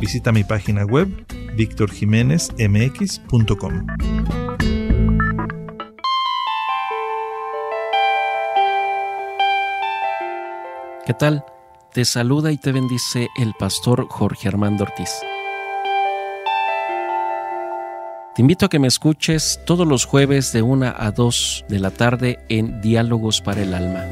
Visita 0.00 0.30
mi 0.32 0.44
página 0.44 0.84
web 0.84 1.08
victorjiménezmx.com. 1.56 3.86
¿Qué 11.10 11.14
tal? 11.14 11.44
Te 11.92 12.04
saluda 12.04 12.52
y 12.52 12.56
te 12.56 12.70
bendice 12.70 13.30
el 13.36 13.52
pastor 13.58 14.06
Jorge 14.08 14.46
Armando 14.46 14.84
Ortiz. 14.84 15.10
Te 18.36 18.42
invito 18.42 18.66
a 18.66 18.68
que 18.68 18.78
me 18.78 18.86
escuches 18.86 19.58
todos 19.66 19.88
los 19.88 20.04
jueves 20.04 20.52
de 20.52 20.62
1 20.62 20.94
a 20.96 21.10
2 21.10 21.64
de 21.68 21.80
la 21.80 21.90
tarde 21.90 22.38
en 22.48 22.80
Diálogos 22.80 23.40
para 23.40 23.62
el 23.62 23.74
Alma. 23.74 24.04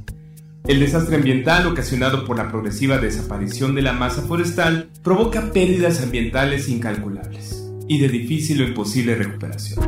El 0.69 0.79
desastre 0.79 1.17
ambiental 1.17 1.67
ocasionado 1.67 2.25
por 2.25 2.37
la 2.37 2.49
progresiva 2.49 2.99
desaparición 2.99 3.75
de 3.75 3.83
la 3.83 3.93
masa 3.93 4.23
forestal 4.23 4.89
provoca 5.03 5.53
pérdidas 5.53 6.01
ambientales 6.01 6.69
incalculables 6.69 7.69
y 7.89 7.99
de 7.99 8.09
difícil 8.09 8.63
o 8.63 8.69
imposible 8.69 9.17
recuperación. 9.17 9.85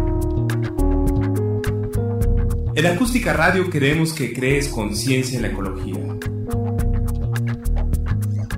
En 2.75 2.85
Acústica 2.85 3.33
Radio 3.33 3.71
queremos 3.71 4.13
que 4.13 4.33
crees 4.33 4.71
conciencia 4.71 5.37
en 5.37 5.43
la 5.43 5.49
ecología. 5.51 6.01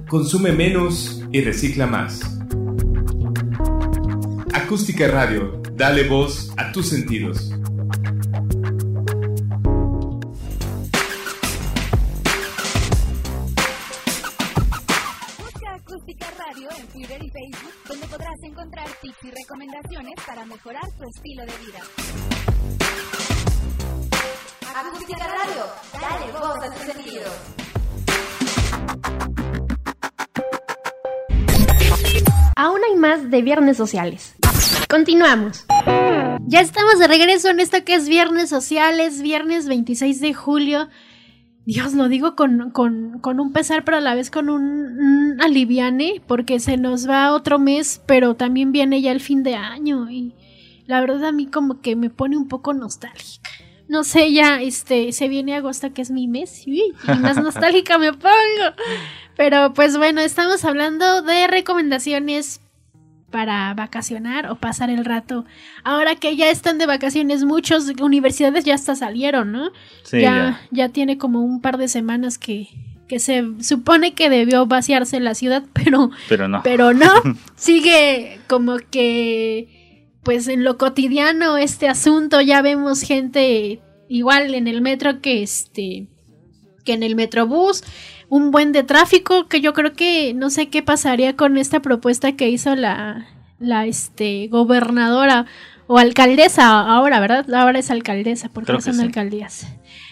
Consume 0.08 0.52
menos 0.52 1.21
y 1.32 1.40
recicla 1.40 1.86
más. 1.86 2.20
Acústica 4.52 5.08
Radio, 5.08 5.60
dale 5.74 6.06
voz 6.08 6.52
a 6.56 6.72
tus 6.72 6.88
sentidos. 6.88 7.51
Viernes 33.42 33.76
Sociales. 33.76 34.34
Continuamos. 34.88 35.66
Ya 36.46 36.60
estamos 36.60 36.98
de 36.98 37.08
regreso 37.08 37.48
en 37.48 37.60
esto 37.60 37.84
que 37.84 37.94
es 37.94 38.08
Viernes 38.08 38.48
Sociales, 38.48 39.22
viernes 39.22 39.66
26 39.66 40.20
de 40.20 40.34
julio. 40.34 40.88
Dios, 41.64 41.94
lo 41.94 42.08
digo 42.08 42.34
con, 42.34 42.70
con, 42.70 43.20
con 43.20 43.38
un 43.38 43.52
pesar, 43.52 43.84
pero 43.84 43.98
a 43.98 44.00
la 44.00 44.14
vez 44.14 44.30
con 44.30 44.48
un, 44.48 44.62
un, 44.62 45.40
aliviane, 45.40 46.20
porque 46.26 46.58
se 46.58 46.76
nos 46.76 47.08
va 47.08 47.32
otro 47.32 47.58
mes, 47.58 48.02
pero 48.06 48.34
también 48.34 48.72
viene 48.72 49.00
ya 49.00 49.12
el 49.12 49.20
fin 49.20 49.42
de 49.42 49.54
año. 49.54 50.10
Y 50.10 50.34
la 50.86 51.00
verdad 51.00 51.26
a 51.26 51.32
mí 51.32 51.46
como 51.46 51.80
que 51.80 51.94
me 51.94 52.10
pone 52.10 52.36
un 52.36 52.48
poco 52.48 52.74
nostálgica. 52.74 53.50
No 53.88 54.04
sé, 54.04 54.32
ya 54.32 54.60
este, 54.60 55.12
se 55.12 55.28
viene 55.28 55.54
agosto, 55.54 55.92
que 55.92 56.02
es 56.02 56.10
mi 56.10 56.26
mes, 56.26 56.66
y 56.66 56.94
más 57.20 57.36
nostálgica 57.36 57.98
me 57.98 58.12
pongo. 58.12 58.74
Pero 59.36 59.74
pues 59.74 59.96
bueno, 59.96 60.20
estamos 60.20 60.64
hablando 60.64 61.22
de 61.22 61.46
recomendaciones 61.46 62.61
para 63.32 63.74
vacacionar 63.74 64.48
o 64.48 64.54
pasar 64.54 64.90
el 64.90 65.04
rato. 65.04 65.44
Ahora 65.82 66.14
que 66.14 66.36
ya 66.36 66.50
están 66.50 66.78
de 66.78 66.86
vacaciones, 66.86 67.44
muchas 67.44 67.88
universidades 68.00 68.64
ya 68.64 68.74
hasta 68.74 68.94
salieron, 68.94 69.50
¿no? 69.50 69.70
Sí, 70.04 70.20
ya, 70.20 70.60
ya. 70.70 70.86
ya 70.86 70.88
tiene 70.90 71.18
como 71.18 71.42
un 71.42 71.60
par 71.60 71.78
de 71.78 71.88
semanas 71.88 72.38
que, 72.38 72.68
que 73.08 73.18
se 73.18 73.44
supone 73.60 74.14
que 74.14 74.30
debió 74.30 74.66
vaciarse 74.66 75.18
la 75.18 75.34
ciudad, 75.34 75.64
pero, 75.72 76.10
Pero 76.28 76.46
no. 76.46 76.60
pero 76.62 76.94
no. 76.94 77.10
Sigue 77.56 78.38
como 78.46 78.76
que, 78.90 80.06
pues 80.22 80.46
en 80.46 80.62
lo 80.62 80.78
cotidiano 80.78 81.56
este 81.56 81.88
asunto, 81.88 82.40
ya 82.40 82.62
vemos 82.62 83.02
gente 83.02 83.80
igual 84.08 84.54
en 84.54 84.68
el 84.68 84.82
metro 84.82 85.20
que 85.20 85.42
este, 85.42 86.06
que 86.84 86.92
en 86.92 87.02
el 87.02 87.16
metrobús 87.16 87.82
un 88.32 88.50
buen 88.50 88.72
de 88.72 88.82
tráfico 88.82 89.46
que 89.46 89.60
yo 89.60 89.74
creo 89.74 89.92
que 89.92 90.32
no 90.32 90.48
sé 90.48 90.70
qué 90.70 90.82
pasaría 90.82 91.36
con 91.36 91.58
esta 91.58 91.80
propuesta 91.80 92.32
que 92.32 92.48
hizo 92.48 92.74
la, 92.74 93.26
la 93.58 93.84
este, 93.84 94.48
gobernadora 94.48 95.44
o 95.86 95.98
alcaldesa 95.98 96.80
ahora, 96.80 97.20
¿verdad? 97.20 97.52
Ahora 97.52 97.78
es 97.78 97.90
alcaldesa 97.90 98.48
porque 98.48 98.80
son 98.80 98.94
sí. 98.94 99.02
alcaldías. 99.02 99.66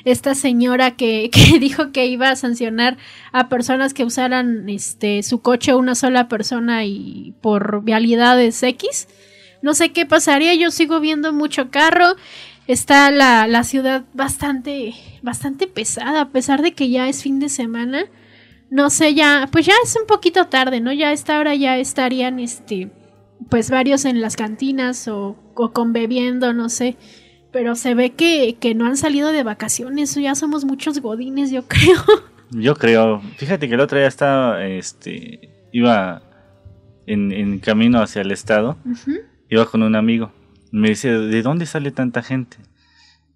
Esta 0.04 0.34
señora 0.34 0.90
que, 0.90 1.30
que 1.32 1.58
dijo 1.58 1.92
que 1.92 2.08
iba 2.08 2.28
a 2.28 2.36
sancionar 2.36 2.98
a 3.32 3.48
personas 3.48 3.94
que 3.94 4.04
usaran 4.04 4.68
este 4.68 5.22
su 5.22 5.40
coche 5.40 5.74
una 5.74 5.94
sola 5.94 6.28
persona 6.28 6.84
y 6.84 7.32
por 7.40 7.82
vialidades 7.84 8.62
X. 8.62 9.08
No 9.62 9.72
sé 9.72 9.92
qué 9.92 10.04
pasaría, 10.04 10.54
yo 10.56 10.70
sigo 10.70 11.00
viendo 11.00 11.32
mucho 11.32 11.70
carro. 11.70 12.16
Está 12.70 13.10
la, 13.10 13.48
la 13.48 13.64
ciudad 13.64 14.04
bastante, 14.14 14.94
bastante 15.22 15.66
pesada, 15.66 16.20
a 16.20 16.28
pesar 16.28 16.62
de 16.62 16.70
que 16.70 16.88
ya 16.88 17.08
es 17.08 17.20
fin 17.20 17.40
de 17.40 17.48
semana. 17.48 18.04
No 18.70 18.90
sé, 18.90 19.12
ya, 19.12 19.48
pues 19.50 19.66
ya 19.66 19.72
es 19.82 19.96
un 20.00 20.06
poquito 20.06 20.46
tarde, 20.46 20.80
¿no? 20.80 20.92
Ya 20.92 21.08
a 21.08 21.12
esta 21.12 21.40
hora 21.40 21.56
ya 21.56 21.78
estarían, 21.78 22.38
este, 22.38 22.92
pues 23.48 23.72
varios 23.72 24.04
en 24.04 24.20
las 24.20 24.36
cantinas 24.36 25.08
o, 25.08 25.36
o 25.56 25.72
conbebiendo, 25.72 26.52
no 26.52 26.68
sé. 26.68 26.96
Pero 27.50 27.74
se 27.74 27.94
ve 27.94 28.10
que, 28.10 28.56
que 28.60 28.76
no 28.76 28.86
han 28.86 28.96
salido 28.96 29.32
de 29.32 29.42
vacaciones, 29.42 30.14
ya 30.14 30.36
somos 30.36 30.64
muchos 30.64 31.00
godines, 31.00 31.50
yo 31.50 31.62
creo. 31.66 32.04
Yo 32.52 32.76
creo. 32.76 33.20
Fíjate 33.36 33.66
que 33.66 33.74
el 33.74 33.80
otro 33.80 33.98
día 33.98 34.06
estaba, 34.06 34.64
este, 34.64 35.66
iba 35.72 36.22
en, 37.08 37.32
en 37.32 37.58
camino 37.58 38.00
hacia 38.00 38.22
el 38.22 38.30
estado, 38.30 38.76
iba 39.48 39.66
con 39.66 39.82
un 39.82 39.96
amigo. 39.96 40.30
Me 40.72 40.90
dice, 40.90 41.10
¿de 41.10 41.42
dónde 41.42 41.66
sale 41.66 41.90
tanta 41.90 42.22
gente? 42.22 42.56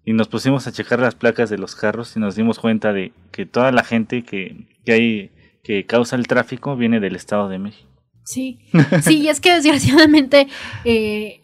Y 0.05 0.13
nos 0.13 0.27
pusimos 0.27 0.67
a 0.67 0.71
checar 0.71 0.99
las 0.99 1.15
placas 1.15 1.49
de 1.49 1.57
los 1.57 1.75
carros 1.75 2.15
y 2.15 2.19
nos 2.19 2.35
dimos 2.35 2.59
cuenta 2.59 2.93
de 2.93 3.11
que 3.31 3.45
toda 3.45 3.71
la 3.71 3.83
gente 3.83 4.23
que, 4.23 4.67
que 4.85 4.91
hay, 4.93 5.31
que 5.63 5.85
causa 5.85 6.15
el 6.15 6.27
tráfico 6.27 6.75
viene 6.77 6.99
del 6.99 7.15
Estado 7.15 7.49
de 7.49 7.59
México. 7.59 7.89
Sí, 8.23 8.59
sí, 9.01 9.19
y 9.21 9.27
es 9.27 9.41
que 9.41 9.53
desgraciadamente 9.53 10.47
eh, 10.83 11.41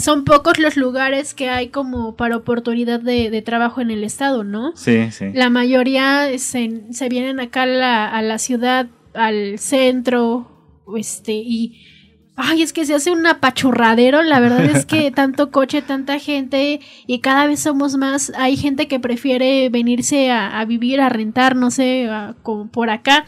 son 0.00 0.24
pocos 0.24 0.58
los 0.58 0.76
lugares 0.76 1.34
que 1.34 1.48
hay 1.48 1.68
como 1.68 2.16
para 2.16 2.36
oportunidad 2.36 3.00
de, 3.00 3.30
de 3.30 3.42
trabajo 3.42 3.80
en 3.80 3.90
el 3.90 4.04
estado, 4.04 4.44
¿no? 4.44 4.76
Sí, 4.76 5.10
sí. 5.10 5.26
La 5.34 5.50
mayoría 5.50 6.38
se, 6.38 6.84
se 6.90 7.08
vienen 7.08 7.40
acá 7.40 7.62
a 7.62 7.66
la, 7.66 8.08
a 8.08 8.22
la 8.22 8.38
ciudad, 8.38 8.88
al 9.14 9.58
centro, 9.58 10.84
este, 10.96 11.32
y... 11.32 11.88
Ay, 12.34 12.62
es 12.62 12.72
que 12.72 12.86
se 12.86 12.94
hace 12.94 13.10
un 13.10 13.26
apachurradero, 13.26 14.22
la 14.22 14.40
verdad 14.40 14.64
es 14.64 14.86
que 14.86 15.10
tanto 15.14 15.50
coche, 15.50 15.82
tanta 15.82 16.18
gente 16.18 16.80
y 17.06 17.18
cada 17.18 17.46
vez 17.46 17.60
somos 17.60 17.96
más, 17.96 18.32
hay 18.36 18.56
gente 18.56 18.88
que 18.88 18.98
prefiere 18.98 19.68
venirse 19.68 20.30
a, 20.30 20.58
a 20.58 20.64
vivir, 20.64 21.00
a 21.00 21.08
rentar, 21.10 21.56
no 21.56 21.70
sé, 21.70 22.08
a- 22.08 22.34
como 22.42 22.68
por 22.68 22.88
acá, 22.88 23.26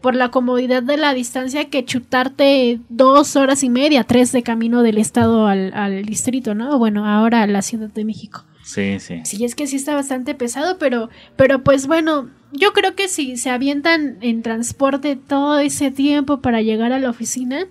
por 0.00 0.14
la 0.14 0.30
comodidad 0.30 0.82
de 0.82 0.96
la 0.98 1.14
distancia 1.14 1.68
que 1.70 1.84
chutarte 1.84 2.78
dos 2.90 3.36
horas 3.36 3.64
y 3.64 3.70
media, 3.70 4.04
tres 4.04 4.30
de 4.32 4.42
camino 4.42 4.82
del 4.82 4.98
estado 4.98 5.46
al, 5.48 5.72
al 5.74 6.04
distrito, 6.04 6.54
¿no? 6.54 6.78
Bueno, 6.78 7.06
ahora 7.06 7.42
a 7.42 7.46
la 7.46 7.62
Ciudad 7.62 7.88
de 7.88 8.04
México. 8.04 8.44
Sí, 8.62 9.00
sí. 9.00 9.20
Sí, 9.24 9.44
es 9.44 9.54
que 9.54 9.66
sí 9.66 9.76
está 9.76 9.94
bastante 9.94 10.34
pesado, 10.34 10.78
pero, 10.78 11.08
pero 11.36 11.62
pues 11.64 11.86
bueno, 11.86 12.30
yo 12.52 12.72
creo 12.72 12.94
que 12.94 13.08
si 13.08 13.36
se 13.36 13.50
avientan 13.50 14.18
en 14.20 14.42
transporte 14.42 15.16
todo 15.16 15.58
ese 15.58 15.90
tiempo 15.90 16.40
para 16.40 16.62
llegar 16.62 16.92
a 16.92 16.98
la 16.98 17.10
oficina, 17.10 17.66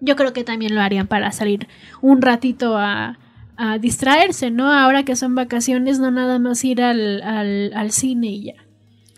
yo 0.00 0.16
creo 0.16 0.32
que 0.32 0.44
también 0.44 0.74
lo 0.74 0.80
harían 0.80 1.06
para 1.06 1.32
salir 1.32 1.68
un 2.02 2.22
ratito 2.22 2.76
a, 2.76 3.18
a 3.56 3.78
distraerse, 3.78 4.50
¿no? 4.50 4.72
Ahora 4.72 5.04
que 5.04 5.16
son 5.16 5.34
vacaciones, 5.34 5.98
no 5.98 6.10
nada 6.10 6.38
más 6.38 6.64
ir 6.64 6.82
al, 6.82 7.22
al, 7.22 7.72
al 7.74 7.90
cine 7.90 8.26
y 8.28 8.44
ya. 8.46 8.54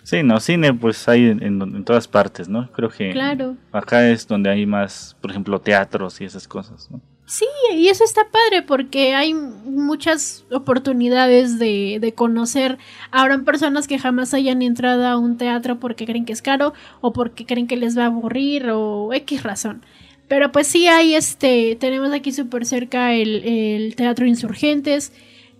Sí, 0.04 0.22
no, 0.22 0.40
cine 0.40 0.72
pues 0.72 1.06
hay 1.08 1.26
en, 1.26 1.42
en- 1.42 1.60
en 1.60 1.84
todas 1.84 2.08
partes, 2.08 2.48
¿no? 2.48 2.70
Creo 2.72 2.88
que 2.88 3.10
Claro. 3.10 3.56
acá 3.72 4.08
es 4.08 4.26
donde 4.26 4.48
hay 4.48 4.64
más, 4.64 5.16
por 5.20 5.30
ejemplo, 5.30 5.60
teatros 5.60 6.20
y 6.20 6.24
esas 6.24 6.48
cosas, 6.48 6.90
¿no? 6.90 7.00
Sí, 7.26 7.44
y 7.74 7.88
eso 7.88 8.04
está 8.04 8.22
padre 8.30 8.62
porque 8.62 9.14
hay 9.14 9.34
muchas 9.34 10.46
oportunidades 10.50 11.58
de, 11.58 11.98
de 12.00 12.14
conocer. 12.14 12.78
Habrán 13.10 13.44
personas 13.44 13.86
que 13.86 13.98
jamás 13.98 14.32
hayan 14.32 14.62
entrado 14.62 15.06
a 15.06 15.18
un 15.18 15.36
teatro 15.36 15.78
porque 15.78 16.06
creen 16.06 16.24
que 16.24 16.32
es 16.32 16.40
caro 16.40 16.72
o 17.02 17.12
porque 17.12 17.44
creen 17.44 17.66
que 17.66 17.76
les 17.76 17.98
va 17.98 18.04
a 18.04 18.06
aburrir 18.06 18.70
o 18.70 19.12
X 19.12 19.42
razón. 19.42 19.84
Pero 20.28 20.52
pues 20.52 20.66
sí 20.66 20.86
hay 20.88 21.14
este, 21.14 21.76
tenemos 21.80 22.12
aquí 22.12 22.32
súper 22.32 22.66
cerca 22.66 23.14
el, 23.14 23.42
el 23.44 23.96
Teatro 23.96 24.26
Insurgentes, 24.26 25.12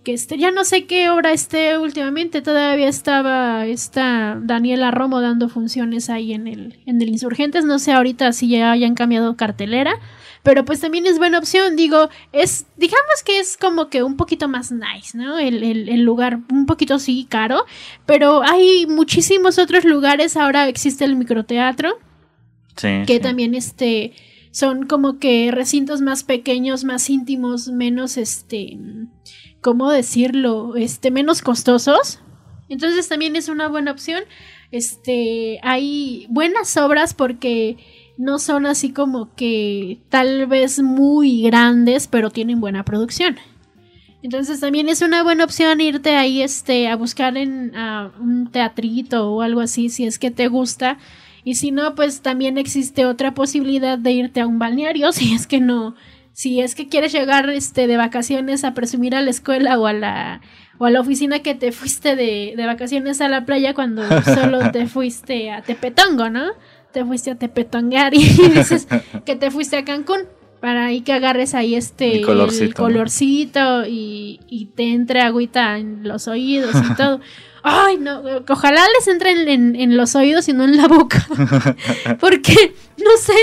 que 0.03 0.13
este, 0.13 0.37
ya 0.37 0.51
no 0.51 0.63
sé 0.63 0.85
qué 0.85 1.09
hora 1.09 1.31
esté 1.33 1.77
últimamente, 1.77 2.41
todavía 2.41 2.87
estaba 2.87 3.65
esta 3.65 4.37
Daniela 4.41 4.91
Romo 4.91 5.19
dando 5.21 5.49
funciones 5.49 6.09
ahí 6.09 6.33
en 6.33 6.47
el, 6.47 6.79
en 6.85 7.01
el 7.01 7.09
Insurgentes, 7.09 7.65
no 7.65 7.79
sé 7.79 7.91
ahorita 7.91 8.31
si 8.31 8.47
ya 8.47 8.71
hayan 8.71 8.95
cambiado 8.95 9.35
cartelera, 9.35 9.93
pero 10.41 10.63
pues 10.63 10.79
también 10.79 11.05
es 11.05 11.17
buena 11.17 11.37
opción, 11.39 11.75
digo, 11.75 12.07
es, 12.31 12.65
digamos 12.77 13.23
que 13.25 13.39
es 13.39 13.57
como 13.57 13.89
que 13.89 14.03
un 14.03 14.15
poquito 14.15 14.47
más 14.47 14.71
nice, 14.71 15.17
¿no? 15.17 15.37
El, 15.37 15.63
el, 15.63 15.89
el 15.89 16.01
lugar 16.03 16.39
un 16.49 16.65
poquito 16.65 16.97
sí 16.97 17.25
caro, 17.27 17.65
pero 18.05 18.41
hay 18.43 18.85
muchísimos 18.87 19.57
otros 19.59 19.83
lugares, 19.83 20.37
ahora 20.37 20.69
existe 20.69 21.03
el 21.05 21.15
microteatro, 21.15 21.97
Sí. 22.77 23.03
que 23.05 23.15
sí. 23.15 23.19
también 23.19 23.55
este 23.55 24.13
son 24.51 24.85
como 24.85 25.19
que 25.19 25.51
recintos 25.51 26.01
más 26.01 26.23
pequeños, 26.23 26.83
más 26.83 27.09
íntimos, 27.09 27.67
menos 27.69 28.17
este 28.17 28.77
¿cómo 29.61 29.91
decirlo? 29.91 30.75
este 30.75 31.11
menos 31.11 31.41
costosos. 31.41 32.19
Entonces 32.69 33.07
también 33.07 33.35
es 33.35 33.49
una 33.49 33.67
buena 33.67 33.91
opción. 33.91 34.23
Este, 34.71 35.59
hay 35.63 36.27
buenas 36.29 36.77
obras 36.77 37.13
porque 37.13 37.77
no 38.17 38.37
son 38.37 38.65
así 38.65 38.91
como 38.91 39.33
que 39.35 40.01
tal 40.09 40.45
vez 40.45 40.81
muy 40.81 41.41
grandes, 41.41 42.07
pero 42.07 42.29
tienen 42.29 42.61
buena 42.61 42.85
producción. 42.85 43.37
Entonces 44.21 44.59
también 44.59 44.89
es 44.89 45.01
una 45.01 45.23
buena 45.23 45.45
opción 45.45 45.79
irte 45.79 46.15
ahí 46.15 46.41
este 46.41 46.89
a 46.89 46.95
buscar 46.95 47.37
en 47.37 47.71
un 48.19 48.49
teatrito 48.51 49.31
o 49.31 49.41
algo 49.41 49.61
así 49.61 49.89
si 49.89 50.05
es 50.05 50.19
que 50.19 50.29
te 50.29 50.49
gusta 50.49 50.97
y 51.49 51.55
si 51.55 51.71
no 51.71 51.95
pues 51.95 52.21
también 52.21 52.59
existe 52.59 53.07
otra 53.07 53.33
posibilidad 53.33 53.97
de 53.97 54.11
irte 54.11 54.39
a 54.39 54.45
un 54.45 54.59
balneario 54.59 55.11
si 55.13 55.33
es 55.33 55.47
que 55.47 55.59
no 55.59 55.95
si 56.31 56.61
es 56.61 56.75
que 56.75 56.87
quieres 56.87 57.11
llegar 57.11 57.49
este 57.49 57.87
de 57.87 57.97
vacaciones 57.97 58.63
a 58.63 58.75
presumir 58.75 59.15
a 59.15 59.21
la 59.21 59.31
escuela 59.31 59.79
o 59.79 59.87
a 59.87 59.93
la 59.93 60.41
o 60.77 60.85
a 60.85 60.91
la 60.91 61.01
oficina 61.01 61.39
que 61.39 61.55
te 61.55 61.71
fuiste 61.71 62.15
de, 62.15 62.53
de 62.55 62.65
vacaciones 62.67 63.19
a 63.19 63.29
la 63.29 63.45
playa 63.45 63.73
cuando 63.73 64.03
solo 64.23 64.69
te 64.71 64.85
fuiste 64.85 65.51
a 65.51 65.63
Tepetongo, 65.63 66.29
¿no? 66.29 66.51
Te 66.93 67.03
fuiste 67.03 67.31
a 67.31 67.35
Tepetongar 67.35 68.13
y 68.13 68.19
dices 68.55 68.87
que 69.25 69.35
te 69.35 69.49
fuiste 69.49 69.75
a 69.75 69.83
Cancún 69.83 70.21
para 70.61 70.85
ahí 70.85 71.01
que 71.01 71.13
agarres 71.13 71.55
ahí 71.55 71.75
este 71.75 72.17
El 72.17 72.25
colorcito, 72.25 72.63
el 72.63 72.69
¿no? 72.69 72.75
colorcito 72.75 73.85
y, 73.87 74.39
y 74.47 74.67
te 74.67 74.93
entre 74.93 75.21
agüita 75.21 75.79
en 75.79 76.07
los 76.07 76.27
oídos 76.27 76.75
y 76.75 76.95
todo. 76.95 77.19
Ay, 77.63 77.97
no, 77.97 78.21
ojalá 78.47 78.81
les 78.97 79.07
entre 79.07 79.31
en, 79.31 79.97
los 79.97 80.15
oídos 80.15 80.47
y 80.47 80.53
no 80.53 80.63
en 80.63 80.77
la 80.77 80.87
boca. 80.87 81.25
Porque, 82.19 82.73
no 82.97 83.17
sé, 83.19 83.33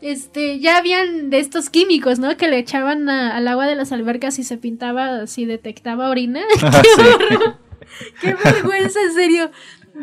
este, 0.00 0.58
ya 0.60 0.76
habían 0.78 1.30
de 1.30 1.38
estos 1.38 1.70
químicos, 1.70 2.18
¿no? 2.18 2.36
Que 2.36 2.48
le 2.48 2.58
echaban 2.58 3.08
a- 3.08 3.36
al 3.36 3.46
agua 3.48 3.66
de 3.66 3.76
las 3.76 3.92
albercas 3.92 4.38
y 4.38 4.44
se 4.44 4.56
pintaba, 4.56 5.26
si 5.26 5.44
detectaba 5.44 6.08
orina. 6.10 6.40
Ah, 6.62 6.82
¡Qué 6.82 6.88
sí. 6.94 7.00
horror! 7.00 7.56
¡Qué 8.20 8.34
vergüenza, 8.44 9.00
en 9.02 9.14
serio! 9.14 9.50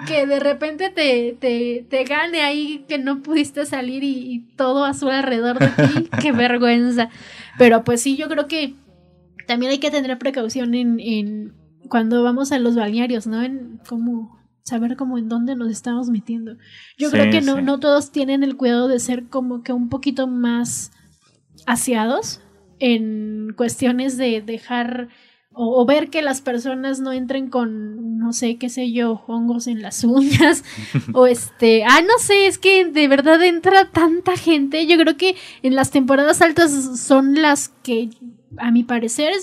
Que 0.05 0.27
de 0.27 0.39
repente 0.39 0.89
te, 0.89 1.35
te, 1.39 1.85
te 1.89 2.03
gane 2.03 2.41
ahí 2.41 2.85
que 2.87 2.99
no 2.99 3.21
pudiste 3.23 3.65
salir 3.65 4.03
y, 4.03 4.31
y 4.33 4.39
todo 4.55 4.85
azul 4.85 5.09
alrededor 5.11 5.57
de 5.59 5.67
ti. 5.67 6.09
¡Qué 6.21 6.31
vergüenza! 6.31 7.09
Pero 7.57 7.83
pues 7.83 8.01
sí, 8.01 8.15
yo 8.17 8.27
creo 8.27 8.47
que 8.47 8.75
también 9.47 9.71
hay 9.71 9.77
que 9.79 9.89
tener 9.89 10.17
precaución 10.19 10.73
en, 10.75 10.99
en 10.99 11.53
cuando 11.89 12.23
vamos 12.23 12.51
a 12.51 12.59
los 12.59 12.75
balnearios, 12.75 13.27
¿no? 13.27 13.41
En 13.41 13.79
cómo 13.87 14.37
saber 14.63 14.97
cómo 14.97 15.17
en 15.17 15.29
dónde 15.29 15.55
nos 15.55 15.71
estamos 15.71 16.09
metiendo. 16.09 16.57
Yo 16.97 17.09
Sí, 17.09 17.15
creo 17.15 17.31
que 17.31 17.41
no, 17.41 17.55
sí. 17.57 17.61
no 17.61 17.79
todos 17.79 18.11
tienen 18.11 18.43
el 18.43 18.57
cuidado 18.57 18.87
de 18.87 18.99
ser 18.99 19.27
como 19.27 19.63
que 19.63 19.71
un 19.73 19.87
poquito 19.89 20.27
más 20.27 20.91
aseados 21.65 22.41
en 22.79 23.53
cuestiones 23.55 24.17
de 24.17 24.41
dejar 24.41 25.07
o, 25.59 25.81
o 25.81 25.85
ver 25.85 26.09
que 26.11 26.21
las 26.21 26.41
personas 26.41 26.99
no 26.99 27.11
entren 27.13 27.49
con, 27.49 28.19
no 28.19 28.31
sé, 28.31 28.57
qué 28.57 28.69
sé 28.69 28.91
yo, 28.91 29.23
hongos 29.25 29.65
en 29.67 29.81
las 29.81 30.03
uñas 30.03 30.63
o 31.13 31.25
este, 31.25 31.83
ah, 31.83 32.01
no 32.01 32.19
sé, 32.19 32.45
es 32.45 32.57
que 32.59 32.85
de 32.85 33.07
verdad 33.07 33.41
entra 33.43 33.89
tanta 33.89 34.37
gente. 34.37 34.85
Yo 34.85 34.97
creo 34.97 35.17
que 35.17 35.35
en 35.63 35.75
las 35.75 35.89
temporadas 35.91 36.41
altas 36.41 36.99
son 36.99 37.41
las 37.41 37.69
que, 37.83 38.09
a 38.57 38.69
mi 38.69 38.83
parecer, 38.83 39.33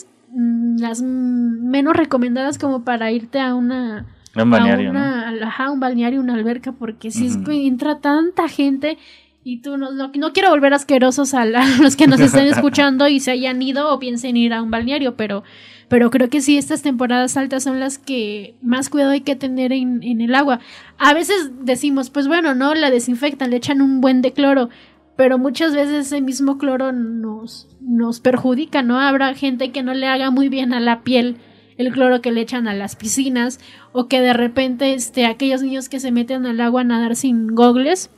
las 0.78 1.02
mm, 1.02 1.68
menos 1.70 1.96
recomendadas 1.96 2.58
como 2.58 2.84
para 2.84 3.10
irte 3.12 3.40
a 3.40 3.54
una 3.54 4.06
Un 4.36 4.50
balneario, 4.50 4.90
a 4.90 4.92
¿no? 4.92 4.98
una, 5.00 5.46
ajá, 5.48 5.70
un 5.70 5.80
balneario, 5.80 6.20
una 6.20 6.34
alberca, 6.34 6.72
porque 6.72 7.10
si 7.10 7.26
es 7.26 7.36
Ujú. 7.36 7.44
que 7.44 7.66
entra 7.66 8.00
tanta 8.00 8.48
gente 8.48 8.98
y 9.46 9.58
tú 9.58 9.76
no, 9.76 9.92
no, 9.92 10.10
no 10.16 10.32
quiero 10.32 10.50
volver 10.50 10.72
asquerosos 10.72 11.34
a, 11.34 11.44
la- 11.44 11.62
a 11.76 11.82
los 11.82 11.96
que 11.96 12.06
nos 12.06 12.20
estén 12.20 12.46
escuchando 12.48 13.08
y 13.08 13.20
se 13.20 13.30
hayan 13.30 13.60
ido 13.62 13.92
o 13.92 13.98
piensen 13.98 14.36
ir 14.36 14.52
a 14.54 14.62
un 14.62 14.70
balneario, 14.70 15.16
pero, 15.16 15.42
pero 15.88 16.10
creo 16.10 16.30
que 16.30 16.40
sí, 16.40 16.56
estas 16.56 16.80
temporadas 16.82 17.36
altas 17.36 17.62
son 17.62 17.78
las 17.78 17.98
que 17.98 18.54
más 18.62 18.88
cuidado 18.88 19.10
hay 19.12 19.20
que 19.20 19.36
tener 19.36 19.72
en, 19.72 20.02
en 20.02 20.20
el 20.22 20.34
agua. 20.34 20.60
A 20.98 21.12
veces 21.14 21.50
decimos, 21.60 22.08
pues 22.10 22.26
bueno, 22.26 22.54
no, 22.54 22.74
la 22.74 22.90
desinfectan, 22.90 23.50
le 23.50 23.56
echan 23.56 23.82
un 23.82 24.00
buen 24.00 24.22
de 24.22 24.32
cloro, 24.32 24.70
pero 25.16 25.38
muchas 25.38 25.74
veces 25.74 26.06
ese 26.06 26.20
mismo 26.20 26.58
cloro 26.58 26.92
nos, 26.92 27.68
nos 27.80 28.20
perjudica, 28.20 28.82
¿no? 28.82 28.98
Habrá 29.00 29.34
gente 29.34 29.70
que 29.72 29.82
no 29.82 29.94
le 29.94 30.06
haga 30.06 30.30
muy 30.30 30.48
bien 30.48 30.72
a 30.74 30.80
la 30.80 31.02
piel 31.02 31.36
el 31.76 31.92
cloro 31.92 32.20
que 32.20 32.30
le 32.32 32.40
echan 32.40 32.68
a 32.68 32.74
las 32.74 32.94
piscinas 32.96 33.58
o 33.92 34.06
que 34.06 34.20
de 34.20 34.32
repente 34.32 34.94
este 34.94 35.26
aquellos 35.26 35.62
niños 35.62 35.88
que 35.88 35.98
se 36.00 36.12
meten 36.12 36.46
al 36.46 36.60
agua 36.60 36.82
a 36.82 36.84
nadar 36.84 37.16
sin 37.16 37.48
gogles 37.48 38.10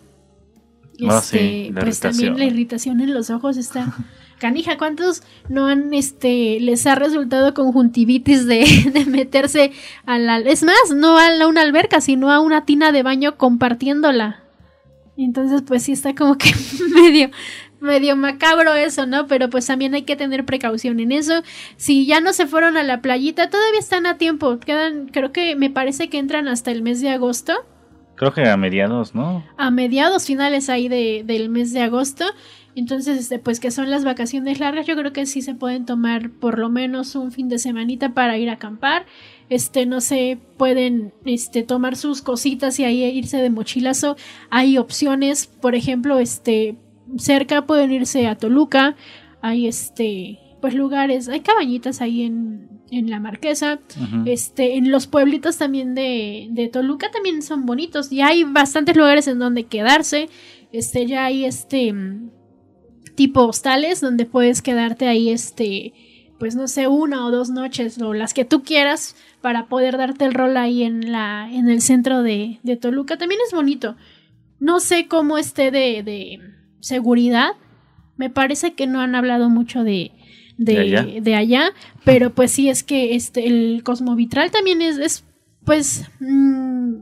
Ah, 1.09 1.19
este, 1.23 1.39
sí, 1.39 1.73
pues 1.79 2.01
también 2.01 2.39
la 2.39 2.47
irritación 2.47 3.01
en 3.03 3.13
los 3.13 3.29
ojos 3.29 3.59
está 3.59 3.93
canija. 4.39 4.79
Cuántos 4.79 5.23
no 5.51 5.67
han 5.67 5.93
este 5.93 6.59
les 6.61 6.87
ha 6.87 6.95
resultado 6.95 7.53
conjuntivitis 7.53 8.47
de, 8.47 8.65
de 8.95 9.05
meterse 9.05 9.73
a 10.07 10.19
la 10.19 10.39
es 10.39 10.63
más 10.63 10.95
no 10.95 11.19
a 11.19 11.31
la- 11.31 11.47
una 11.49 11.61
alberca 11.63 12.01
sino 12.01 12.31
a 12.31 12.41
una 12.41 12.65
tina 12.65 12.93
de 12.93 13.03
baño 13.03 13.37
compartiéndola 13.37 14.43
entonces 15.25 15.63
pues 15.63 15.83
sí 15.85 15.93
está 15.93 16.15
como 16.15 16.37
que 16.37 16.53
medio 16.95 17.31
medio 17.81 18.17
macabro 18.17 18.75
eso, 18.75 19.07
¿no? 19.07 19.27
Pero 19.27 19.51
pues 19.51 19.67
también 19.67 19.95
hay 19.95 20.03
que 20.03 20.17
tener 20.17 20.45
precaución 20.45 21.01
en 21.01 21.13
eso. 21.13 21.43
Si 21.77 22.07
ya 22.07 22.21
no 22.21 22.33
se 22.33 22.47
fueron 22.47 22.77
a 22.77 22.83
la 22.83 23.01
playita, 23.01 23.51
todavía 23.51 23.79
están 23.79 24.07
a 24.07 24.19
tiempo. 24.19 24.59
Quedan, 24.59 25.09
creo 25.09 25.33
que 25.33 25.57
me 25.57 25.71
parece 25.71 26.09
que 26.09 26.19
entran 26.19 26.49
hasta 26.49 26.71
el 26.71 26.83
mes 26.83 27.01
de 27.01 27.11
agosto, 27.11 27.55
Creo 28.17 28.33
que 28.33 28.49
a 28.49 28.57
mediados, 28.57 29.15
¿no? 29.15 29.45
a 29.59 29.71
mediados 29.71 30.25
finales 30.25 30.71
ahí 30.71 30.89
de, 30.89 31.23
del 31.25 31.51
mes 31.51 31.73
de 31.73 31.83
agosto. 31.83 32.25
Entonces, 32.75 33.19
este, 33.19 33.39
pues 33.39 33.61
que 33.61 33.71
son 33.71 33.91
las 33.91 34.05
vacaciones 34.05 34.59
largas, 34.59 34.87
yo 34.87 34.97
creo 34.97 35.13
que 35.13 35.27
sí 35.27 35.43
se 35.43 35.55
pueden 35.55 35.87
tomar 35.87 36.31
por 36.31 36.59
lo 36.59 36.69
menos 36.69 37.15
un 37.15 37.31
fin 37.31 37.49
de 37.49 37.59
semanita 37.59 38.15
para 38.15 38.37
ir 38.39 38.51
a 38.51 38.55
acampar. 38.55 39.07
Este, 39.49 39.87
no 39.87 40.01
sé, 40.01 40.39
pueden 40.57 41.13
este, 41.25 41.63
tomar 41.63 41.97
sus 41.97 42.21
cositas 42.21 42.79
y 42.81 42.85
ahí 42.85 43.05
irse 43.05 43.37
de 43.37 43.51
mochilazo. 43.51 44.17
Hay 44.51 44.77
opciones, 44.77 45.47
por 45.47 45.75
ejemplo, 45.75 46.19
este, 46.19 46.77
cerca 47.17 47.67
pueden 47.67 47.93
irse 47.93 48.27
a 48.27 48.37
Toluca. 48.37 48.97
Hay 49.43 49.69
este, 49.69 50.41
pues 50.61 50.75
lugares, 50.75 51.29
hay 51.29 51.41
cabañitas 51.41 52.01
ahí 52.01 52.23
en, 52.23 52.69
en 52.91 53.09
la 53.09 53.21
Marquesa. 53.21 53.79
Este, 54.25 54.77
en 54.77 54.91
los 54.91 55.07
pueblitos 55.07 55.59
también 55.59 55.95
de, 55.95 56.49
de 56.51 56.69
Toluca 56.69 57.11
también 57.13 57.43
son 57.43 57.67
bonitos. 57.67 58.11
Y 58.11 58.23
hay 58.23 58.43
bastantes 58.43 58.97
lugares 58.97 59.29
en 59.29 59.39
donde 59.39 59.65
quedarse. 59.65 60.29
Este, 60.73 61.07
ya 61.07 61.27
hay 61.27 61.45
este 61.45 61.95
tipo 63.15 63.45
hostales 63.45 64.01
donde 64.01 64.27
puedes 64.27 64.61
quedarte 64.61 65.07
ahí, 65.07 65.31
este, 65.31 65.93
pues 66.38 66.55
no 66.55 66.68
sé, 66.68 66.88
una 66.88 67.25
o 67.27 67.31
dos 67.31 67.51
noches, 67.51 68.01
o 68.01 68.14
las 68.14 68.35
que 68.35 68.44
tú 68.44 68.62
quieras, 68.62 69.16
para 69.40 69.66
poder 69.66 69.96
darte 69.96 70.25
el 70.25 70.35
rol 70.35 70.57
ahí 70.57 70.83
en 70.83 71.12
la, 71.12 71.49
en 71.51 71.68
el 71.68 71.81
centro 71.81 72.22
de, 72.22 72.59
de 72.62 72.77
Toluca. 72.77 73.16
También 73.16 73.40
es 73.46 73.53
bonito. 73.53 73.96
No 74.59 74.81
sé 74.81 75.07
cómo 75.09 75.38
esté 75.38 75.70
de, 75.70 76.03
de 76.03 76.40
seguridad. 76.81 77.51
Me 78.16 78.31
parece 78.31 78.75
que 78.75 78.87
no 78.87 79.01
han 79.01 79.14
hablado 79.14 79.49
mucho 79.49 79.85
de, 79.85 80.12
de, 80.57 80.72
¿De 80.75 80.81
allá? 80.81 81.20
de 81.20 81.35
allá, 81.35 81.72
pero 82.05 82.31
pues 82.31 82.51
sí 82.51 82.68
es 82.68 82.83
que 82.83 83.14
este 83.14 83.46
el 83.46 83.83
cosmovitral 83.85 84.51
también 84.51 84.81
es, 84.81 84.99
es 84.99 85.25
pues 85.64 86.07
mm, 86.20 86.94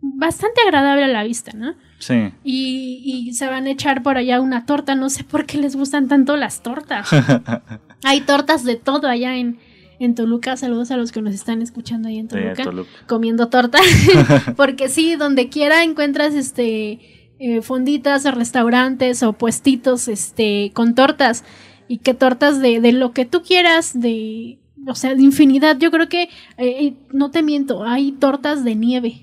bastante 0.00 0.60
agradable 0.62 1.04
a 1.04 1.08
la 1.08 1.24
vista, 1.24 1.52
¿no? 1.54 1.74
Sí. 1.98 2.32
Y, 2.44 3.02
y 3.04 3.34
se 3.34 3.46
van 3.48 3.66
a 3.66 3.70
echar 3.70 4.02
por 4.02 4.16
allá 4.16 4.40
una 4.40 4.66
torta, 4.66 4.94
no 4.94 5.10
sé 5.10 5.24
por 5.24 5.46
qué 5.46 5.58
les 5.58 5.76
gustan 5.76 6.08
tanto 6.08 6.36
las 6.36 6.62
tortas. 6.62 7.08
Hay 8.04 8.20
tortas 8.20 8.64
de 8.64 8.76
todo 8.76 9.08
allá 9.08 9.36
en, 9.36 9.58
en 9.98 10.14
Toluca. 10.14 10.56
Saludos 10.56 10.90
a 10.90 10.96
los 10.96 11.12
que 11.12 11.22
nos 11.22 11.34
están 11.34 11.62
escuchando 11.62 12.08
ahí 12.08 12.18
en 12.18 12.30
Sí, 12.30 12.36
Toluca, 12.62 12.90
comiendo 13.06 13.48
torta. 13.48 13.78
Porque 14.56 14.88
sí, 14.88 15.16
donde 15.16 15.48
quiera 15.48 15.82
encuentras 15.82 16.34
este 16.34 17.00
eh, 17.40 17.62
fonditas 17.62 18.26
o 18.26 18.30
restaurantes 18.30 19.22
o 19.22 19.32
puestitos 19.32 20.08
este 20.08 20.70
con 20.74 20.94
tortas. 20.94 21.44
Y 21.88 21.98
que 21.98 22.12
tortas 22.14 22.60
de, 22.60 22.80
de 22.80 22.92
lo 22.92 23.12
que 23.12 23.24
tú 23.24 23.42
quieras, 23.42 23.98
de. 23.98 24.58
O 24.86 24.94
sea, 24.94 25.14
de 25.14 25.22
infinidad. 25.22 25.78
Yo 25.78 25.90
creo 25.90 26.08
que, 26.08 26.28
eh, 26.58 26.94
no 27.12 27.30
te 27.30 27.42
miento, 27.42 27.84
hay 27.84 28.12
tortas 28.12 28.62
de 28.62 28.74
nieve 28.74 29.22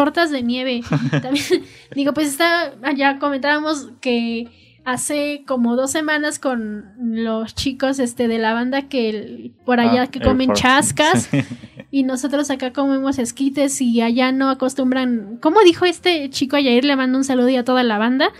tortas 0.00 0.30
de 0.30 0.42
nieve. 0.42 0.82
También, 1.22 1.44
digo, 1.94 2.12
pues 2.14 2.28
está, 2.28 2.72
ya 2.94 3.18
comentábamos 3.18 3.88
que 4.00 4.48
hace 4.84 5.42
como 5.46 5.74
dos 5.74 5.90
semanas 5.90 6.38
con 6.38 6.84
los 7.00 7.54
chicos 7.54 7.98
este 7.98 8.28
de 8.28 8.38
la 8.38 8.52
banda 8.52 8.82
que 8.88 9.08
el- 9.08 9.52
por 9.64 9.80
allá 9.80 10.02
Ah, 10.02 10.06
que 10.06 10.20
comen 10.20 10.52
chascas 10.52 11.24
sí. 11.30 11.40
y 11.90 12.04
nosotros 12.04 12.50
acá 12.50 12.72
comemos 12.72 13.18
esquites 13.18 13.80
y 13.80 14.00
allá 14.00 14.30
no 14.30 14.48
acostumbran, 14.48 15.38
¿cómo 15.42 15.60
dijo 15.62 15.86
este 15.86 16.30
chico 16.30 16.54
ayer? 16.54 16.84
Le 16.84 16.94
mando 16.94 17.18
un 17.18 17.24
saludo 17.24 17.48
y 17.48 17.56
a 17.56 17.64
toda 17.64 17.82
la 17.82 17.98
banda 17.98 18.30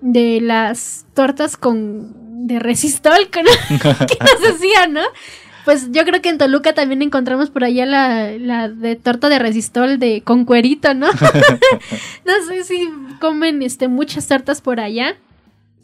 de 0.00 0.40
las 0.40 1.04
tortas 1.14 1.58
con 1.58 2.46
de 2.46 2.58
resistol 2.58 3.28
que 3.30 3.42
nos 3.42 4.54
hacían, 4.54 4.94
¿no? 4.94 5.02
Pues 5.64 5.92
yo 5.92 6.04
creo 6.04 6.22
que 6.22 6.28
en 6.28 6.38
Toluca 6.38 6.72
también 6.72 7.02
encontramos 7.02 7.50
por 7.50 7.64
allá 7.64 7.86
la, 7.86 8.32
la 8.38 8.68
de 8.68 8.96
torta 8.96 9.28
de 9.28 9.38
resistol 9.38 9.98
de 9.98 10.22
con 10.22 10.44
cuerito, 10.44 10.94
¿no? 10.94 11.06
no 12.26 12.46
sé 12.48 12.64
si 12.64 12.88
comen 13.20 13.62
este 13.62 13.88
muchas 13.88 14.26
tortas 14.26 14.60
por 14.60 14.80
allá. 14.80 15.16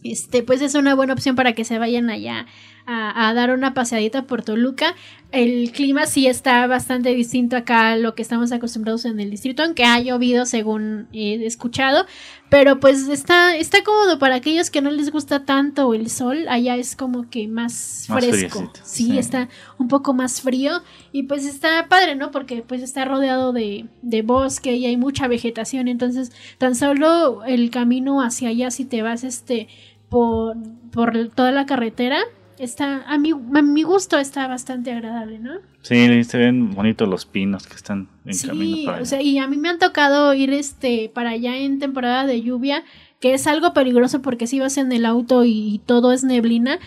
Este, 0.02 0.42
pues 0.42 0.62
es 0.62 0.74
una 0.74 0.94
buena 0.94 1.14
opción 1.14 1.36
para 1.36 1.52
que 1.52 1.64
se 1.64 1.78
vayan 1.78 2.10
allá 2.10 2.46
a, 2.86 3.28
a 3.28 3.34
dar 3.34 3.50
una 3.50 3.74
paseadita 3.74 4.26
por 4.26 4.42
Toluca. 4.42 4.94
El 5.32 5.72
clima 5.72 6.06
sí 6.06 6.28
está 6.28 6.66
bastante 6.68 7.10
distinto 7.10 7.56
acá 7.56 7.90
a 7.90 7.96
lo 7.96 8.14
que 8.14 8.22
estamos 8.22 8.52
acostumbrados 8.52 9.04
en 9.04 9.18
el 9.18 9.28
distrito, 9.28 9.64
aunque 9.64 9.84
ha 9.84 9.98
llovido 10.00 10.46
según 10.46 11.08
he 11.12 11.44
escuchado. 11.44 12.06
Pero 12.48 12.78
pues 12.78 13.08
está, 13.08 13.56
está 13.56 13.82
cómodo 13.82 14.20
para 14.20 14.36
aquellos 14.36 14.70
que 14.70 14.80
no 14.80 14.90
les 14.90 15.10
gusta 15.10 15.44
tanto 15.44 15.92
el 15.94 16.08
sol. 16.10 16.46
Allá 16.48 16.76
es 16.76 16.94
como 16.94 17.28
que 17.28 17.48
más, 17.48 18.06
Más 18.08 18.24
fresco. 18.24 18.72
Sí, 18.84 19.06
sí. 19.06 19.18
está 19.18 19.48
un 19.78 19.88
poco 19.88 20.14
más 20.14 20.40
frío. 20.40 20.80
Y 21.10 21.24
pues 21.24 21.44
está 21.44 21.88
padre, 21.88 22.14
¿no? 22.14 22.30
Porque 22.30 22.62
pues 22.62 22.82
está 22.82 23.04
rodeado 23.04 23.52
de, 23.52 23.86
de 24.02 24.22
bosque 24.22 24.76
y 24.76 24.86
hay 24.86 24.96
mucha 24.96 25.26
vegetación. 25.26 25.88
Entonces, 25.88 26.30
tan 26.58 26.76
solo 26.76 27.44
el 27.44 27.70
camino 27.70 28.22
hacia 28.22 28.50
allá, 28.50 28.70
si 28.70 28.84
te 28.84 29.02
vas 29.02 29.24
este 29.24 29.66
por, 30.08 30.56
por 30.92 31.28
toda 31.30 31.50
la 31.50 31.66
carretera, 31.66 32.20
está, 32.58 33.02
a 33.02 33.18
mi, 33.18 33.30
a 33.32 33.62
mi 33.62 33.82
gusto 33.82 34.18
está 34.18 34.46
bastante 34.48 34.92
agradable, 34.92 35.38
¿no? 35.38 35.52
Sí, 35.82 36.24
se 36.24 36.38
ven 36.38 36.74
bonitos 36.74 37.08
los 37.08 37.26
pinos 37.26 37.66
que 37.66 37.74
están 37.74 38.08
en 38.24 38.36
camino 38.38 38.76
Sí, 38.76 38.82
para 38.86 38.96
o 38.96 39.00
allá. 39.00 39.06
sea, 39.06 39.22
y 39.22 39.38
a 39.38 39.46
mí 39.46 39.56
me 39.56 39.68
han 39.68 39.78
tocado 39.78 40.34
ir 40.34 40.52
este 40.52 41.10
para 41.14 41.30
allá 41.30 41.56
en 41.56 41.78
temporada 41.78 42.26
de 42.26 42.42
lluvia, 42.42 42.82
que 43.20 43.34
es 43.34 43.46
algo 43.46 43.72
peligroso 43.72 44.20
porque 44.22 44.46
si 44.46 44.60
vas 44.60 44.76
en 44.78 44.90
el 44.92 45.06
auto 45.06 45.44
y 45.44 45.80
todo 45.86 46.12
es 46.12 46.24
neblina, 46.24 46.78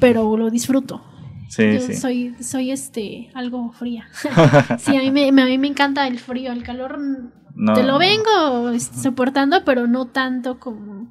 pero 0.00 0.36
lo 0.36 0.50
disfruto. 0.50 1.02
sí, 1.48 1.74
Yo 1.74 1.80
sí. 1.80 1.94
soy 1.94 2.34
soy 2.40 2.70
este 2.72 3.30
algo 3.34 3.70
fría. 3.72 4.08
sí, 4.78 4.96
a 4.96 5.00
mí 5.00 5.10
me, 5.10 5.28
a 5.28 5.46
mí 5.46 5.58
me 5.58 5.68
encanta 5.68 6.06
el 6.06 6.18
frío, 6.18 6.52
el 6.52 6.62
calor 6.62 6.98
No, 7.54 7.74
te 7.74 7.82
lo 7.84 7.98
vengo 7.98 8.70
este, 8.70 8.98
soportando, 8.98 9.64
pero 9.64 9.86
no 9.86 10.06
tanto 10.06 10.58
como 10.58 11.08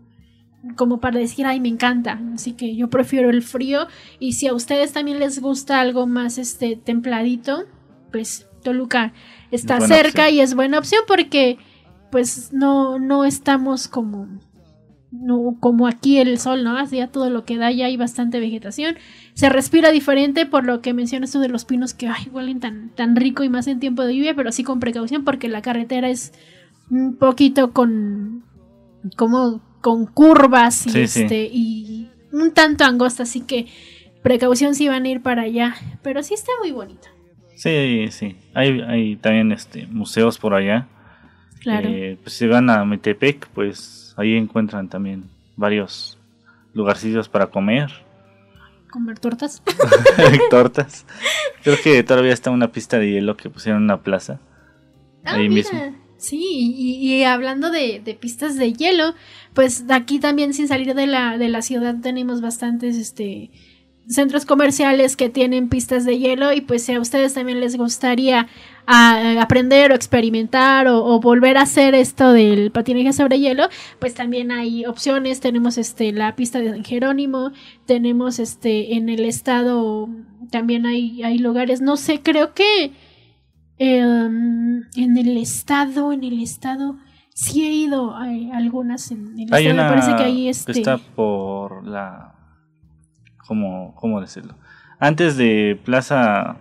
como 0.75 0.99
para 0.99 1.19
decir, 1.19 1.45
ay, 1.45 1.59
me 1.59 1.69
encanta. 1.69 2.19
Así 2.33 2.53
que 2.53 2.75
yo 2.75 2.89
prefiero 2.89 3.29
el 3.29 3.41
frío. 3.41 3.87
Y 4.19 4.33
si 4.33 4.47
a 4.47 4.53
ustedes 4.53 4.93
también 4.93 5.19
les 5.19 5.39
gusta 5.39 5.79
algo 5.79 6.07
más 6.07 6.37
este 6.37 6.75
templadito, 6.75 7.65
pues 8.11 8.47
Toluca 8.63 9.13
está 9.51 9.77
Buena 9.77 9.95
cerca 9.95 10.23
opción. 10.23 10.35
y 10.35 10.41
es 10.41 10.53
buena 10.55 10.79
opción 10.79 11.01
porque 11.07 11.57
pues 12.11 12.51
no, 12.53 12.99
no 12.99 13.25
estamos 13.25 13.87
como 13.87 14.27
no, 15.11 15.57
como 15.59 15.87
aquí 15.87 16.17
el 16.17 16.37
sol, 16.37 16.63
¿no? 16.63 16.77
Así 16.77 16.97
ya 16.97 17.07
todo 17.07 17.29
lo 17.29 17.45
que 17.45 17.57
da, 17.57 17.71
ya 17.71 17.85
hay 17.85 17.97
bastante 17.97 18.39
vegetación. 18.39 18.97
Se 19.33 19.49
respira 19.49 19.91
diferente 19.91 20.45
por 20.45 20.65
lo 20.65 20.81
que 20.81 20.93
mencionas 20.93 21.31
tú 21.31 21.39
de 21.39 21.49
los 21.49 21.65
pinos 21.65 21.93
que 21.93 22.07
ay, 22.07 22.29
huelen 22.31 22.59
tan, 22.59 22.89
tan 22.89 23.15
rico 23.15 23.43
y 23.43 23.49
más 23.49 23.67
en 23.67 23.79
tiempo 23.79 24.03
de 24.03 24.15
lluvia, 24.15 24.35
pero 24.35 24.51
sí 24.51 24.63
con 24.63 24.79
precaución 24.79 25.23
porque 25.23 25.47
la 25.47 25.61
carretera 25.61 26.09
es 26.09 26.33
un 26.89 27.15
poquito 27.15 27.71
con 27.71 28.43
como 29.15 29.61
con 29.81 30.05
curvas 30.05 30.87
y 30.87 30.91
Sí, 30.91 31.07
sí. 31.07 31.21
este 31.23 31.49
y 31.51 32.09
un 32.31 32.53
tanto 32.53 32.83
angosta, 32.83 33.23
así 33.23 33.41
que 33.41 33.67
precaución 34.23 34.75
si 34.75 34.87
van 34.87 35.05
a 35.05 35.09
ir 35.09 35.21
para 35.21 35.43
allá, 35.43 35.75
pero 36.01 36.21
sí 36.23 36.33
está 36.33 36.51
muy 36.59 36.71
bonito. 36.71 37.07
Sí, 37.55 38.07
sí. 38.11 38.35
Hay, 38.53 38.81
hay 38.81 39.15
también 39.15 39.51
este 39.51 39.87
museos 39.87 40.37
por 40.37 40.53
allá. 40.53 40.87
Claro. 41.61 41.89
Eh, 41.89 42.17
pues 42.21 42.35
si 42.35 42.45
van 42.47 42.69
a 42.69 42.85
Metepec, 42.85 43.47
pues 43.49 44.13
ahí 44.17 44.35
encuentran 44.35 44.89
también 44.89 45.29
varios 45.55 46.17
lugarcillos 46.73 47.29
para 47.29 47.47
comer. 47.47 47.91
Comer 48.91 49.17
tortas. 49.19 49.63
tortas. 50.51 51.05
Creo 51.63 51.77
que 51.83 52.03
todavía 52.03 52.33
está 52.33 52.51
una 52.51 52.71
pista 52.71 52.99
de 52.99 53.11
hielo 53.11 53.35
que 53.35 53.49
pusieron 53.49 53.79
en 53.81 53.85
una 53.85 54.01
plaza. 54.01 54.39
Ah, 55.25 55.35
ahí 55.35 55.49
mira. 55.49 55.69
mismo. 55.71 55.95
Sí, 56.17 56.39
y, 56.41 57.23
hablando 57.23 57.69
de, 57.69 58.01
pistas 58.19 58.57
de 58.57 58.73
hielo, 58.73 59.13
pues 59.53 59.85
aquí 59.89 60.19
también 60.19 60.53
sin 60.53 60.67
salir 60.67 60.95
de 60.95 61.07
la, 61.07 61.37
de 61.37 61.47
la 61.47 61.61
ciudad 61.61 61.95
tenemos 62.01 62.41
bastantes 62.41 62.97
este 62.97 63.51
centros 64.09 64.45
comerciales 64.45 65.17
que 65.17 65.27
tienen 65.27 65.67
pistas 65.67 66.05
de 66.05 66.17
hielo 66.17 66.53
y 66.53 66.61
pues 66.61 66.85
si 66.85 66.93
a 66.93 66.99
ustedes 67.01 67.33
también 67.33 67.59
les 67.59 67.75
gustaría 67.75 68.47
aprender 68.85 69.91
o 69.91 69.95
experimentar 69.95 70.87
o, 70.87 71.03
o 71.03 71.19
volver 71.19 71.57
a 71.57 71.63
hacer 71.63 71.93
esto 71.93 72.31
del 72.31 72.71
patinaje 72.71 73.11
sobre 73.11 73.37
hielo, 73.37 73.67
pues 73.99 74.13
también 74.13 74.49
hay 74.49 74.85
opciones, 74.85 75.41
tenemos 75.41 75.77
este 75.77 76.13
la 76.13 76.37
pista 76.37 76.59
de 76.59 76.69
San 76.69 76.85
Jerónimo, 76.85 77.51
tenemos 77.85 78.39
este 78.39 78.95
en 78.95 79.09
el 79.09 79.25
estado 79.25 80.07
también 80.49 80.85
hay, 80.85 81.21
hay 81.23 81.37
lugares, 81.37 81.81
no 81.81 81.97
sé, 81.97 82.21
creo 82.21 82.53
que 82.53 82.91
Em, 83.79 84.83
en 84.95 85.17
el 85.17 85.37
estado, 85.37 86.11
en 86.11 86.23
el 86.23 86.41
estado, 86.41 86.97
sí 87.33 87.65
he 87.65 87.71
ido 87.71 88.15
a, 88.15 88.23
algunas 88.55 89.11
en 89.11 89.39
el 89.39 89.53
Hay 89.53 89.67
estado. 89.67 89.83
Me 89.83 89.89
parece 89.95 90.15
que 90.15 90.23
ahí 90.23 90.43
que 90.45 90.49
este. 90.49 90.71
está 90.71 90.97
por 90.97 91.85
la... 91.85 92.33
¿Cómo, 93.47 93.93
cómo 93.95 94.19
decirlo? 94.19 94.55
Antes 94.99 95.37
de 95.37 95.79
Plaza 95.85 96.57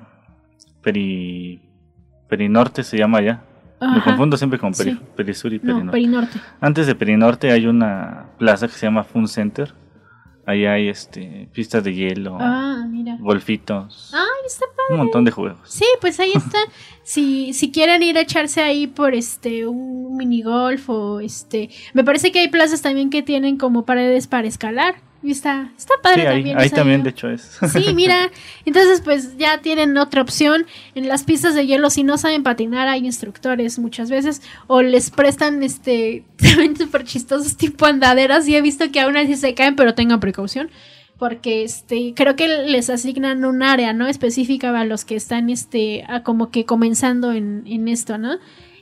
Peri... 0.83 1.63
Perinorte 2.29 2.83
se 2.83 2.99
llama 2.99 3.21
ya. 3.23 3.45
Me 3.81 4.03
confundo 4.03 4.37
siempre 4.37 4.59
con 4.59 4.73
Peri- 4.73 4.99
sí. 4.99 5.01
Perisur 5.17 5.53
y 5.53 5.59
Perinorte. 5.59 5.85
No, 5.87 5.93
Perinorte. 5.93 6.41
Antes 6.61 6.87
de 6.89 6.95
Perinorte 6.97 7.53
hay 7.53 7.67
una 7.67 8.31
plaza 8.39 8.67
que 8.67 8.73
se 8.75 8.87
llama 8.87 9.05
Fun 9.05 9.29
Center. 9.29 9.75
Ahí 10.47 10.65
hay 10.65 10.89
este 10.89 11.49
pistas 11.53 11.83
de 11.83 11.93
hielo, 11.93 12.39
Ah, 12.41 12.87
mira. 12.89 13.17
golfitos, 13.19 14.13
Ay, 14.15 14.47
está 14.47 14.65
padre. 14.67 14.93
un 14.93 14.97
montón 14.99 15.25
de 15.25 15.33
juegos. 15.33 15.59
Sí, 15.65 15.85
pues 16.01 16.21
ahí 16.21 16.31
está. 16.35 16.59
si, 17.03 17.53
si 17.53 17.73
quieren 17.73 18.03
ir 18.05 18.17
a 18.17 18.21
echarse 18.21 18.63
ahí 18.63 18.87
por 18.87 19.15
este 19.15 19.67
un 19.67 20.17
minigolf 20.17 20.89
o 20.89 21.19
este. 21.21 21.71
Me 21.95 22.05
parece 22.05 22.31
que 22.31 22.39
hay 22.39 22.49
plazas 22.49 22.81
también 22.81 23.11
que 23.11 23.23
tienen 23.23 23.57
como 23.59 23.85
paredes 23.85 24.29
para 24.29 24.47
escalar. 24.47 24.95
Y 25.23 25.33
está, 25.33 25.73
está 25.77 25.95
padre 26.03 26.23
Sí, 26.23 26.27
ahí, 26.29 26.35
también. 26.37 26.59
ahí 26.59 26.71
también 26.71 27.03
de 27.03 27.11
hecho 27.11 27.29
es. 27.31 27.59
Sí, 27.73 27.95
mira, 27.95 28.31
entonces 28.65 29.01
pues 29.01 29.37
ya 29.39 29.59
tienen 29.59 29.97
otra 29.99 30.23
opción. 30.23 30.67
En 30.95 31.09
las 31.09 31.25
pistas 31.25 31.55
de 31.55 31.67
hielo, 31.67 31.91
si 31.91 32.05
no 32.05 32.17
saben 32.19 32.43
patinar, 32.43 32.87
hay 32.87 33.05
instructores 33.05 33.79
muchas 33.79 34.11
veces 34.11 34.43
o 34.67 34.83
les 34.83 35.11
prestan 35.11 35.63
este, 35.63 36.25
también 36.37 36.77
súper 36.77 37.05
chistosos 37.05 37.57
tipo 37.57 37.87
andaderas 37.87 38.47
y 38.49 38.55
he 38.57 38.63
visto 38.63 38.91
que 38.93 39.01
aún 39.01 39.17
así 39.17 39.37
se 39.37 39.55
caen, 39.55 39.75
pero 39.77 39.95
tengan 39.95 40.21
precaución. 40.21 40.71
Porque 41.19 41.65
este, 41.65 42.13
creo 42.15 42.37
que 42.37 42.47
les 42.47 42.91
asignan 42.91 43.47
un 43.47 43.63
área, 43.63 43.95
¿no? 43.95 44.07
Específica 44.07 44.79
a 44.79 44.85
los 44.85 45.07
que 45.07 45.17
están 45.17 45.49
este, 45.49 46.05
a 46.09 46.23
como 46.23 46.51
que 46.51 46.67
comenzando 46.67 47.33
en, 47.33 47.63
en 47.67 47.89
esto, 47.89 48.19
¿no? 48.19 48.37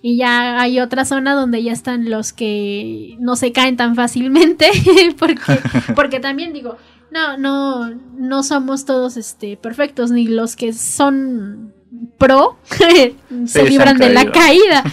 Y 0.07 0.19
ya 0.19 0.61
hay 0.61 0.81
otra 0.81 1.07
zona 1.07 1.33
donde 1.33 1.63
ya 1.63 1.73
están 1.73 2.11
los 2.11 2.35
que 2.35 3.17
no 3.21 3.37
se 3.37 3.53
caen 3.53 3.79
tan 3.79 3.97
fácilmente. 3.97 4.69
porque, 5.19 5.41
porque 5.97 6.21
también 6.21 6.53
digo, 6.53 6.77
no, 7.11 7.39
no, 7.39 7.89
no 8.19 8.43
somos 8.43 8.85
todos 8.85 9.17
este 9.17 9.57
perfectos, 9.57 10.11
ni 10.11 10.27
los 10.27 10.57
que 10.57 10.75
son 10.75 11.73
pro 12.19 12.59
se 13.47 13.65
libran 13.65 13.97
de 13.97 14.11
la 14.11 14.31
caída. 14.31 14.85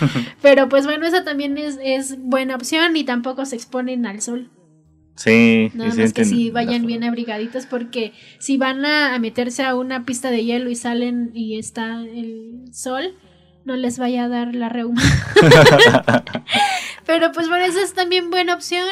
Pero 0.41 0.69
pues 0.69 0.85
bueno, 0.85 1.05
esa 1.05 1.25
también 1.25 1.57
es, 1.57 1.77
es 1.83 2.17
buena 2.17 2.55
opción 2.55 2.95
y 2.95 3.03
tampoco 3.03 3.43
se 3.45 3.57
exponen 3.57 4.05
al 4.05 4.21
sol. 4.21 4.49
Sí, 5.17 5.71
Nada 5.73 5.93
más 5.93 6.13
que 6.13 6.23
si 6.23 6.51
vayan 6.51 6.85
bien 6.85 7.03
abrigaditos 7.03 7.65
porque 7.65 8.13
si 8.39 8.55
van 8.55 8.85
a 8.85 9.19
meterse 9.19 9.65
a 9.65 9.75
una 9.75 10.05
pista 10.05 10.31
de 10.31 10.45
hielo 10.45 10.69
y 10.69 10.77
salen 10.77 11.31
y 11.33 11.59
está 11.59 12.01
el 12.01 12.63
sol, 12.71 13.13
no 13.65 13.75
les 13.75 13.99
vaya 13.99 14.25
a 14.25 14.29
dar 14.29 14.55
la 14.55 14.69
reuma. 14.69 15.01
Pero 17.05 17.31
pues 17.31 17.47
bueno, 17.49 17.65
esa 17.65 17.81
es 17.81 17.93
también 17.93 18.29
buena 18.29 18.53
opción. 18.53 18.85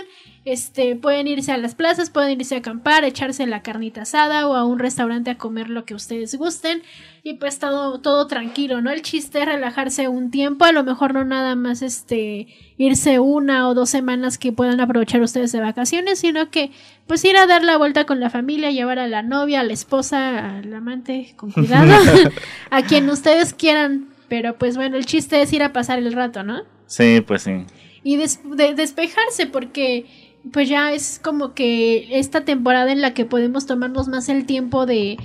Este, 0.45 0.95
pueden 0.95 1.27
irse 1.27 1.51
a 1.51 1.57
las 1.57 1.75
plazas, 1.75 2.09
pueden 2.09 2.39
irse 2.39 2.55
a 2.55 2.59
acampar, 2.59 3.03
echarse 3.03 3.45
la 3.45 3.61
carnita 3.61 4.01
asada 4.01 4.47
o 4.47 4.55
a 4.55 4.63
un 4.65 4.79
restaurante 4.79 5.29
a 5.29 5.37
comer 5.37 5.69
lo 5.69 5.85
que 5.85 5.93
ustedes 5.93 6.33
gusten 6.35 6.81
y 7.23 7.35
pues 7.35 7.59
todo, 7.59 7.99
todo 7.99 8.25
tranquilo, 8.25 8.81
¿no? 8.81 8.89
El 8.89 9.01
chiste 9.01 9.41
es 9.41 9.45
relajarse 9.45 10.07
un 10.07 10.31
tiempo, 10.31 10.65
a 10.65 10.71
lo 10.71 10.83
mejor 10.83 11.13
no 11.13 11.25
nada 11.25 11.55
más 11.55 11.81
este 11.81 12.47
irse 12.77 13.19
una 13.19 13.67
o 13.67 13.73
dos 13.73 13.89
semanas 13.89 14.37
que 14.37 14.53
puedan 14.53 14.79
aprovechar 14.79 15.21
ustedes 15.21 15.51
de 15.51 15.59
vacaciones, 15.59 16.19
sino 16.19 16.49
que 16.49 16.71
pues 17.05 17.23
ir 17.25 17.35
a 17.35 17.45
dar 17.45 17.63
la 17.63 17.77
vuelta 17.77 18.05
con 18.05 18.19
la 18.19 18.29
familia, 18.29 18.71
llevar 18.71 18.97
a 18.97 19.07
la 19.07 19.21
novia, 19.21 19.59
a 19.59 19.63
la 19.63 19.73
esposa, 19.73 20.57
al 20.57 20.73
amante, 20.73 21.33
con 21.35 21.51
cuidado, 21.51 21.93
a 22.71 22.81
quien 22.83 23.09
ustedes 23.09 23.53
quieran, 23.53 24.08
pero 24.29 24.57
pues 24.57 24.77
bueno, 24.77 24.97
el 24.97 25.05
chiste 25.05 25.41
es 25.41 25.51
ir 25.51 25.63
a 25.63 25.73
pasar 25.73 25.99
el 25.99 26.13
rato, 26.13 26.43
¿no? 26.43 26.63
Sí, 26.85 27.21
pues 27.21 27.43
sí. 27.43 27.65
Y 28.03 28.17
de 28.17 28.73
despejarse 28.75 29.47
porque 29.47 30.05
pues 30.51 30.69
ya 30.69 30.93
es 30.93 31.19
como 31.21 31.53
que 31.53 32.17
esta 32.17 32.45
temporada 32.45 32.91
en 32.91 33.01
la 33.01 33.13
que 33.13 33.25
podemos 33.25 33.65
tomarnos 33.65 34.07
más 34.07 34.29
el 34.29 34.45
tiempo 34.45 34.85
de, 34.85 35.17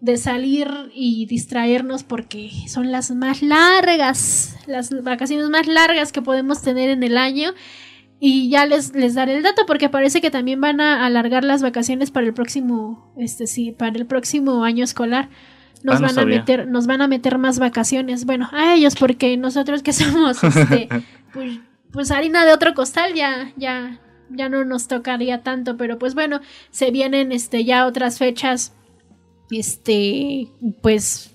de 0.00 0.16
salir 0.16 0.68
y 0.94 1.26
distraernos 1.26 2.04
porque 2.04 2.50
son 2.68 2.90
las 2.92 3.10
más 3.10 3.42
largas, 3.42 4.56
las 4.66 4.90
vacaciones 5.02 5.48
más 5.50 5.66
largas 5.66 6.12
que 6.12 6.22
podemos 6.22 6.62
tener 6.62 6.90
en 6.90 7.02
el 7.02 7.16
año. 7.16 7.52
Y 8.22 8.50
ya 8.50 8.66
les, 8.66 8.94
les 8.94 9.14
daré 9.14 9.36
el 9.36 9.42
dato 9.42 9.62
porque 9.66 9.88
parece 9.88 10.20
que 10.20 10.30
también 10.30 10.60
van 10.60 10.80
a 10.80 11.06
alargar 11.06 11.42
las 11.42 11.62
vacaciones 11.62 12.10
para 12.10 12.26
el 12.26 12.34
próximo, 12.34 13.14
este 13.16 13.46
sí, 13.46 13.72
para 13.72 13.96
el 13.96 14.06
próximo 14.06 14.62
año 14.62 14.84
escolar. 14.84 15.30
Nos 15.82 15.96
Ah, 15.96 16.00
no 16.00 16.06
van 16.08 16.18
a 16.18 16.24
meter, 16.26 16.68
nos 16.68 16.86
van 16.86 17.00
a 17.02 17.08
meter 17.08 17.38
más 17.38 17.58
vacaciones. 17.58 18.26
Bueno, 18.26 18.48
a 18.52 18.74
ellos, 18.74 18.94
porque 18.96 19.36
nosotros 19.36 19.82
que 19.82 19.92
somos 19.94 20.42
este, 20.44 20.88
pues, 21.32 21.58
pues 21.92 22.10
harina 22.10 22.44
de 22.44 22.52
otro 22.52 22.74
costal, 22.74 23.14
ya, 23.14 23.52
ya, 23.56 23.98
ya 24.30 24.48
no 24.48 24.64
nos 24.64 24.88
tocaría 24.88 25.42
tanto. 25.42 25.76
Pero 25.76 25.98
pues 25.98 26.14
bueno, 26.14 26.40
se 26.70 26.90
vienen 26.90 27.32
este 27.32 27.64
ya 27.64 27.86
otras 27.86 28.18
fechas. 28.18 28.74
Este, 29.50 30.48
pues 30.82 31.34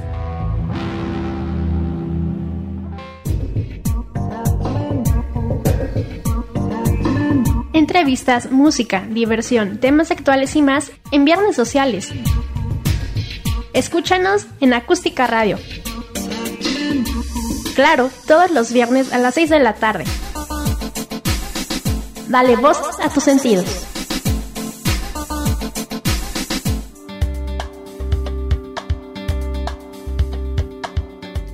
Entrevistas, 7.74 8.52
música, 8.52 9.06
diversión, 9.08 9.78
temas 9.78 10.10
actuales 10.10 10.56
y 10.56 10.64
más 10.64 10.92
en 11.12 11.26
Viernes 11.26 11.56
Sociales. 11.56 12.10
Escúchanos 13.74 14.48
en 14.62 14.74
Acústica 14.74 15.28
Radio. 15.28 15.60
Claro, 17.76 18.12
todos 18.28 18.52
los 18.52 18.72
viernes 18.72 19.12
a 19.12 19.18
las 19.18 19.34
6 19.34 19.50
de 19.50 19.60
la 19.60 19.74
tarde. 19.74 20.04
Dale 22.28 22.56
voz 22.56 22.78
a 23.02 23.10
tus 23.10 23.24
sentidos. 23.24 23.66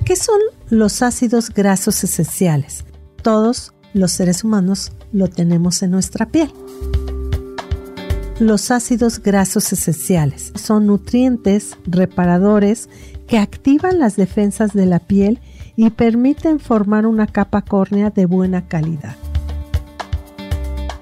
¿Qué 0.04 0.16
son 0.16 0.40
los 0.68 1.00
ácidos 1.00 1.48
grasos 1.50 2.04
esenciales? 2.04 2.84
Todos 3.22 3.72
los 3.94 4.12
seres 4.12 4.44
humanos 4.44 4.92
lo 5.12 5.28
tenemos 5.28 5.82
en 5.82 5.92
nuestra 5.92 6.26
piel. 6.26 6.52
Los 8.38 8.70
ácidos 8.70 9.20
grasos 9.20 9.72
esenciales 9.72 10.52
son 10.54 10.86
nutrientes 10.86 11.76
reparadores 11.86 12.88
que 13.26 13.38
activan 13.38 13.98
las 13.98 14.16
defensas 14.16 14.72
de 14.72 14.86
la 14.86 14.98
piel 14.98 15.40
y 15.80 15.88
permiten 15.88 16.60
formar 16.60 17.06
una 17.06 17.26
capa 17.26 17.62
córnea 17.62 18.10
de 18.10 18.26
buena 18.26 18.68
calidad. 18.68 19.16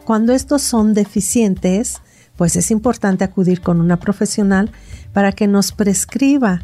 Cuando 0.05 0.33
estos 0.33 0.63
son 0.63 0.95
deficientes, 0.95 2.01
pues 2.37 2.55
es 2.55 2.71
importante 2.71 3.25
acudir 3.25 3.61
con 3.61 3.81
una 3.81 3.99
profesional 3.99 4.71
para 5.13 5.33
que 5.33 5.49
nos 5.49 5.73
prescriba 5.73 6.63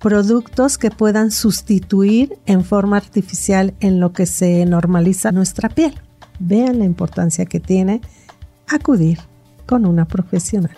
productos 0.00 0.78
que 0.78 0.90
puedan 0.90 1.30
sustituir 1.30 2.36
en 2.46 2.64
forma 2.64 2.96
artificial 2.96 3.74
en 3.78 4.00
lo 4.00 4.12
que 4.12 4.26
se 4.26 4.66
normaliza 4.66 5.30
nuestra 5.30 5.68
piel. 5.68 5.94
Vean 6.40 6.80
la 6.80 6.86
importancia 6.86 7.46
que 7.46 7.60
tiene 7.60 8.00
acudir 8.66 9.20
con 9.64 9.86
una 9.86 10.08
profesional. 10.08 10.76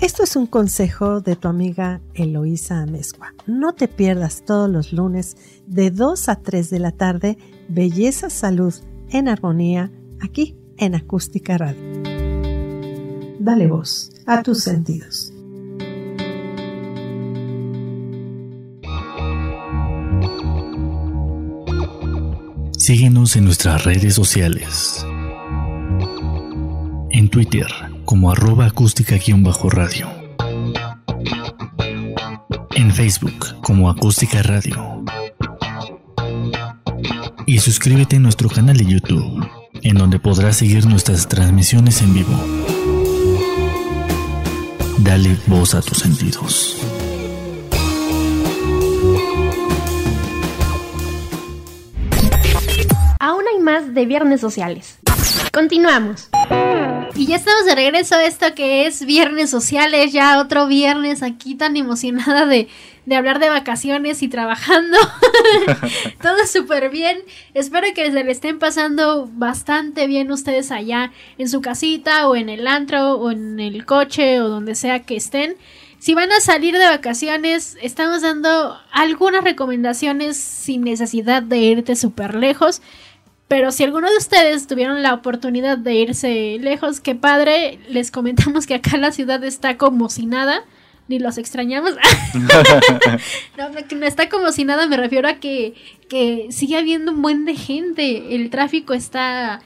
Esto 0.00 0.22
es 0.22 0.36
un 0.36 0.46
consejo 0.46 1.22
de 1.22 1.36
tu 1.36 1.48
amiga 1.48 2.02
Eloísa 2.12 2.82
Amezcua. 2.82 3.32
No 3.46 3.72
te 3.72 3.88
pierdas 3.88 4.44
todos 4.44 4.70
los 4.70 4.92
lunes 4.92 5.36
de 5.66 5.90
2 5.90 6.28
a 6.28 6.36
3 6.36 6.68
de 6.68 6.78
la 6.78 6.92
tarde 6.92 7.38
Belleza 7.68 8.28
Salud 8.28 8.74
en 9.08 9.26
Armonía 9.26 9.90
aquí 10.20 10.54
en 10.76 10.94
Acústica 10.94 11.56
Radio. 11.56 11.80
Dale 13.38 13.66
voz 13.68 14.10
a 14.26 14.42
tus 14.42 14.62
sentidos. 14.62 15.32
Síguenos 22.76 23.34
en 23.36 23.44
nuestras 23.46 23.84
redes 23.84 24.14
sociales. 24.14 25.06
En 27.10 27.30
Twitter 27.30 27.66
como 28.06 28.30
arroba 28.30 28.66
acústica-radio. 28.66 30.08
En 32.74 32.92
Facebook 32.94 33.60
como 33.62 33.90
acústica 33.90 34.42
radio. 34.42 35.04
Y 37.46 37.58
suscríbete 37.58 38.16
a 38.16 38.20
nuestro 38.20 38.48
canal 38.48 38.76
de 38.76 38.86
YouTube, 38.86 39.46
en 39.82 39.96
donde 39.96 40.20
podrás 40.20 40.56
seguir 40.56 40.86
nuestras 40.86 41.26
transmisiones 41.26 42.00
en 42.00 42.14
vivo. 42.14 42.32
Dale 44.98 45.36
voz 45.46 45.74
a 45.74 45.82
tus 45.82 45.98
sentidos. 45.98 46.80
Aún 53.18 53.42
hay 53.52 53.60
más 53.60 53.92
de 53.94 54.06
Viernes 54.06 54.40
Sociales. 54.40 54.98
Continuamos. 55.52 56.28
Y 57.16 57.26
ya 57.26 57.36
estamos 57.36 57.64
de 57.64 57.74
regreso 57.74 58.14
a 58.14 58.24
esto 58.24 58.54
que 58.54 58.86
es 58.86 59.06
Viernes 59.06 59.48
Sociales, 59.48 60.12
ya 60.12 60.38
otro 60.38 60.66
viernes 60.66 61.22
aquí 61.22 61.54
tan 61.54 61.74
emocionada 61.78 62.44
de, 62.44 62.68
de 63.06 63.16
hablar 63.16 63.38
de 63.38 63.48
vacaciones 63.48 64.22
y 64.22 64.28
trabajando. 64.28 64.98
Todo 66.22 66.46
súper 66.46 66.90
bien. 66.90 67.18
Espero 67.54 67.86
que 67.94 68.12
se 68.12 68.22
le 68.22 68.30
estén 68.30 68.58
pasando 68.58 69.30
bastante 69.32 70.06
bien 70.06 70.30
ustedes 70.30 70.70
allá 70.70 71.10
en 71.38 71.48
su 71.48 71.62
casita 71.62 72.28
o 72.28 72.36
en 72.36 72.50
el 72.50 72.66
antro 72.66 73.14
o 73.14 73.30
en 73.30 73.60
el 73.60 73.86
coche 73.86 74.42
o 74.42 74.50
donde 74.50 74.74
sea 74.74 75.00
que 75.04 75.16
estén. 75.16 75.56
Si 75.98 76.12
van 76.12 76.30
a 76.30 76.40
salir 76.40 76.76
de 76.76 76.84
vacaciones, 76.84 77.78
estamos 77.80 78.20
dando 78.20 78.78
algunas 78.92 79.42
recomendaciones 79.42 80.36
sin 80.36 80.82
necesidad 80.82 81.42
de 81.42 81.56
irte 81.58 81.96
súper 81.96 82.34
lejos. 82.34 82.82
Pero 83.48 83.70
si 83.70 83.84
alguno 83.84 84.10
de 84.10 84.16
ustedes 84.16 84.66
tuvieron 84.66 85.02
la 85.02 85.14
oportunidad 85.14 85.78
de 85.78 85.94
irse 85.94 86.58
lejos, 86.60 87.00
qué 87.00 87.14
padre, 87.14 87.78
les 87.88 88.10
comentamos 88.10 88.66
que 88.66 88.74
acá 88.74 88.96
la 88.96 89.12
ciudad 89.12 89.42
está 89.44 89.76
como 89.76 90.08
si 90.08 90.26
nada, 90.26 90.64
ni 91.06 91.20
los 91.20 91.38
extrañamos. 91.38 91.92
no, 93.56 93.68
no 93.96 94.06
está 94.06 94.28
como 94.28 94.50
si 94.50 94.64
nada, 94.64 94.88
me 94.88 94.96
refiero 94.96 95.28
a 95.28 95.34
que, 95.34 95.74
que 96.08 96.48
sigue 96.50 96.76
habiendo 96.76 97.12
un 97.12 97.22
buen 97.22 97.44
de 97.44 97.54
gente, 97.54 98.34
el 98.34 98.50
tráfico 98.50 98.94
está 98.94 99.60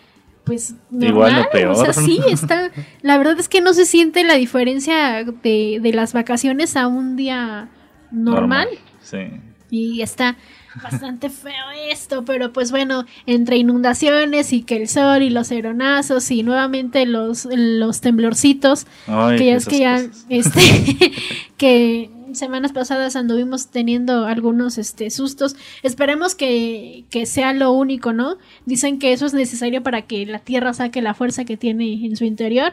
pues 0.45 0.74
normal, 0.91 1.11
Igual 1.11 1.47
o 1.47 1.51
peor. 1.51 1.70
o 1.72 1.74
sea, 1.76 1.93
sí, 1.93 2.20
está, 2.28 2.70
la 3.03 3.18
verdad 3.18 3.39
es 3.39 3.49
que 3.49 3.61
no 3.61 3.72
se 3.72 3.87
siente 3.87 4.24
la 4.24 4.35
diferencia 4.35 5.24
de, 5.24 5.78
de 5.81 5.93
las 5.93 6.12
vacaciones 6.12 6.76
a 6.76 6.87
un 6.87 7.16
día 7.16 7.68
normal. 8.11 8.68
Sí. 9.01 9.18
Y 9.70 10.03
está 10.03 10.37
bastante 10.82 11.30
feo 11.30 11.70
esto, 11.90 12.24
pero 12.24 12.52
pues 12.52 12.70
bueno, 12.70 13.04
entre 13.26 13.56
inundaciones 13.56 14.52
y 14.52 14.62
que 14.62 14.76
el 14.76 14.88
sol 14.88 15.22
y 15.22 15.30
los 15.30 15.50
aeronazos 15.50 16.30
y 16.30 16.42
nuevamente 16.42 17.06
los, 17.06 17.48
los 17.50 18.00
temblorcitos, 18.00 18.86
Ay, 19.06 19.38
que 19.38 19.46
ya 19.46 19.54
es 19.56 19.66
que 19.66 19.78
ya, 19.78 19.96
cosas. 19.96 20.26
este, 20.28 21.12
que 21.56 22.10
semanas 22.32 22.72
pasadas 22.72 23.16
anduvimos 23.16 23.68
teniendo 23.68 24.26
algunos 24.26 24.78
este 24.78 25.10
sustos. 25.10 25.56
Esperemos 25.82 26.34
que, 26.34 27.04
que 27.10 27.26
sea 27.26 27.52
lo 27.52 27.72
único, 27.72 28.12
¿no? 28.12 28.36
Dicen 28.66 28.98
que 28.98 29.12
eso 29.12 29.26
es 29.26 29.34
necesario 29.34 29.82
para 29.82 30.02
que 30.02 30.24
la 30.26 30.38
Tierra 30.38 30.72
saque 30.72 31.02
la 31.02 31.14
fuerza 31.14 31.44
que 31.44 31.56
tiene 31.56 31.92
en 32.06 32.16
su 32.16 32.24
interior 32.24 32.72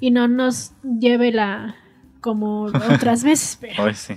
y 0.00 0.10
no 0.10 0.28
nos 0.28 0.72
lleve 0.82 1.32
la 1.32 1.76
como 2.20 2.62
otras 2.94 3.22
veces, 3.22 3.58
pero 3.60 3.84
Ay, 3.84 3.94
sí. 3.94 4.14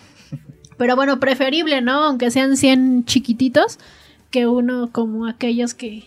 Pero 0.80 0.96
bueno, 0.96 1.20
preferible, 1.20 1.82
¿no? 1.82 2.06
Aunque 2.06 2.32
sean 2.32 2.56
100 2.56 3.04
chiquititos, 3.04 3.78
que 4.32 4.48
uno 4.48 4.90
como 4.94 5.28
aquellos 5.28 5.74
que, 5.74 6.06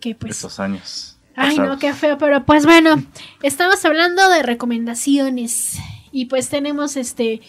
que 0.00 0.14
pues... 0.14 0.38
Esos 0.38 0.58
años. 0.58 1.18
Ay, 1.36 1.58
no, 1.58 1.78
qué 1.78 1.92
feo, 1.92 2.16
pero 2.16 2.44
pues 2.46 2.64
bueno, 2.64 3.04
estamos 3.42 3.84
hablando 3.84 4.26
de 4.30 4.42
recomendaciones 4.42 5.78
y 6.12 6.24
pues 6.26 6.48
tenemos 6.48 6.96
este, 6.96 7.42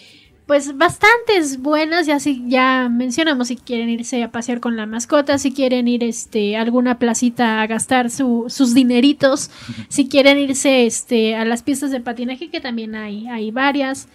pues 0.51 0.75
bastantes 0.77 1.61
buenas, 1.61 2.05
ya 2.07 2.19
si 2.19 2.43
ya 2.49 2.89
mencionamos 2.91 3.47
si 3.47 3.55
quieren 3.55 3.87
irse 3.87 4.21
a 4.21 4.31
pasear 4.31 4.59
con 4.59 4.75
la 4.75 4.85
mascota, 4.85 5.37
si 5.37 5.53
quieren 5.53 5.87
ir 5.87 6.03
este 6.03 6.57
a 6.57 6.61
alguna 6.61 6.99
placita 6.99 7.61
a 7.61 7.67
gastar 7.67 8.09
su- 8.09 8.47
sus 8.49 8.73
dineritos, 8.73 9.49
si 9.87 10.09
quieren 10.09 10.37
irse 10.37 10.85
este 10.85 11.37
a 11.37 11.45
las 11.45 11.63
pistas 11.63 11.91
de 11.91 12.01
patinaje 12.01 12.49
que 12.49 12.59
también 12.59 12.95
hay 12.95 13.27
hay 13.29 13.49
varias. 13.51 14.09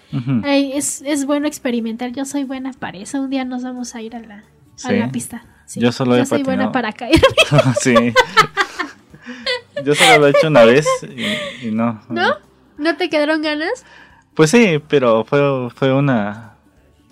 Es, 0.45 1.01
es 1.07 1.25
bueno 1.25 1.47
experimentar. 1.47 2.13
Yo 2.13 2.27
soy 2.27 2.45
buena 2.45 2.73
para 2.75 2.99
eso. 2.99 3.19
Un 3.23 3.31
día 3.31 3.47
nos 3.47 3.63
vamos 3.63 3.95
a 3.95 4.03
ir 4.03 4.15
a 4.15 4.21
la, 4.21 4.45
a 4.85 4.93
la 4.93 5.11
pista. 5.11 5.47
Sí, 5.65 5.81
Yo 5.81 5.91
solo 5.91 6.17
he 6.17 6.27
soy 6.27 6.43
buena 6.43 6.71
para 6.71 6.93
caer. 6.93 7.19
sí. 7.81 7.95
Yo 9.85 9.95
solo 9.95 10.19
lo 10.19 10.27
he 10.27 10.31
hecho 10.33 10.49
una 10.49 10.65
vez 10.65 10.87
y, 11.63 11.69
y 11.69 11.71
no. 11.71 12.03
¿No? 12.11 12.35
¿No 12.77 12.97
te 12.99 13.09
quedaron 13.09 13.41
ganas? 13.41 13.87
Pues 14.37 14.51
sí, 14.51 14.81
pero 14.89 15.25
fue, 15.25 15.71
fue 15.75 15.93
una... 15.93 16.53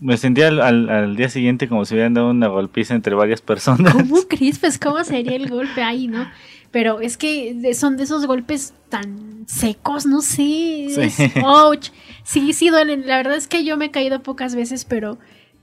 Me 0.01 0.17
sentía 0.19 0.49
al, 0.49 0.61
al- 0.61 0.91
al 0.91 1.17
día 1.17 1.29
siguiente 1.31 1.69
como 1.69 1.85
si 1.85 1.95
hubieran 1.95 2.15
dado 2.15 2.31
una 2.31 2.49
golpiza 2.49 2.95
entre 2.95 3.15
varias 3.15 3.41
personas. 3.41 3.95
¿Cómo 3.95 4.17
crees? 4.29 4.59
Pues 4.59 4.79
cómo 4.79 5.03
sería 5.05 5.35
el 5.37 5.49
golpe 5.49 5.83
ahí, 5.83 6.09
¿no? 6.09 6.29
Pero 6.71 7.01
es 7.01 7.17
que 7.17 7.73
son 7.75 7.97
de 7.97 8.03
esos 8.03 8.27
golpes 8.27 8.75
tan 8.91 9.45
secos, 9.47 10.05
no 10.07 10.21
sé. 10.21 10.89
Sí. 11.11 11.33
ouch. 11.45 11.89
Sí, 12.25 12.53
sí 12.53 12.69
duelen. 12.69 13.07
La 13.07 13.17
verdad 13.19 13.37
es 13.37 13.47
que 13.47 13.65
yo 13.65 13.77
me 13.77 13.87
he 13.87 13.91
caído 13.91 14.21
pocas 14.23 14.55
veces, 14.55 14.85
pero 14.85 15.19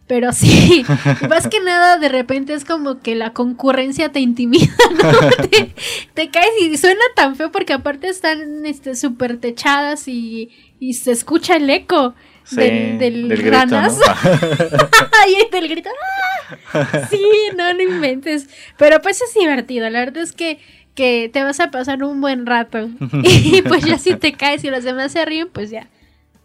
pero 0.07 0.31
sí. 0.33 0.83
Más 1.29 1.47
que 1.47 1.59
nada, 1.59 1.97
de 1.97 2.09
repente 2.09 2.53
es 2.53 2.65
como 2.65 2.99
que 2.99 3.15
la 3.15 3.33
concurrencia 3.33 4.11
te 4.11 4.19
intimida, 4.21 4.73
¿no? 5.03 5.29
te, 5.49 5.73
te 6.13 6.29
caes 6.29 6.49
y 6.61 6.75
suena 6.77 7.01
tan 7.15 7.35
feo 7.35 7.51
porque 7.51 7.73
aparte 7.73 8.07
están 8.09 8.65
este 8.65 8.95
súper 8.95 9.37
techadas 9.37 10.07
y, 10.07 10.49
y 10.81 10.95
se 10.95 11.11
escucha 11.11 11.55
el 11.55 11.69
eco 11.69 12.13
Sí, 12.43 12.55
del, 12.57 12.97
del, 12.97 13.29
del 13.29 13.39
del 15.51 15.67
grito. 15.69 15.89
¡ah! 16.73 17.07
Sí, 17.09 17.21
no, 17.55 17.73
no 17.73 17.81
inventes. 17.81 18.49
Pero 18.77 19.01
pues 19.01 19.21
es 19.21 19.33
divertido. 19.33 19.89
La 19.89 19.99
verdad 19.99 20.23
es 20.23 20.33
que, 20.33 20.59
que 20.95 21.29
te 21.31 21.43
vas 21.43 21.59
a 21.59 21.71
pasar 21.71 22.03
un 22.03 22.19
buen 22.19 22.45
rato. 22.45 22.89
Y 23.23 23.61
pues 23.61 23.85
ya 23.85 23.97
si 23.99 24.15
te 24.15 24.33
caes 24.33 24.63
y 24.63 24.69
los 24.71 24.83
demás 24.83 25.11
se 25.11 25.23
ríen, 25.23 25.49
pues 25.49 25.69
ya. 25.69 25.87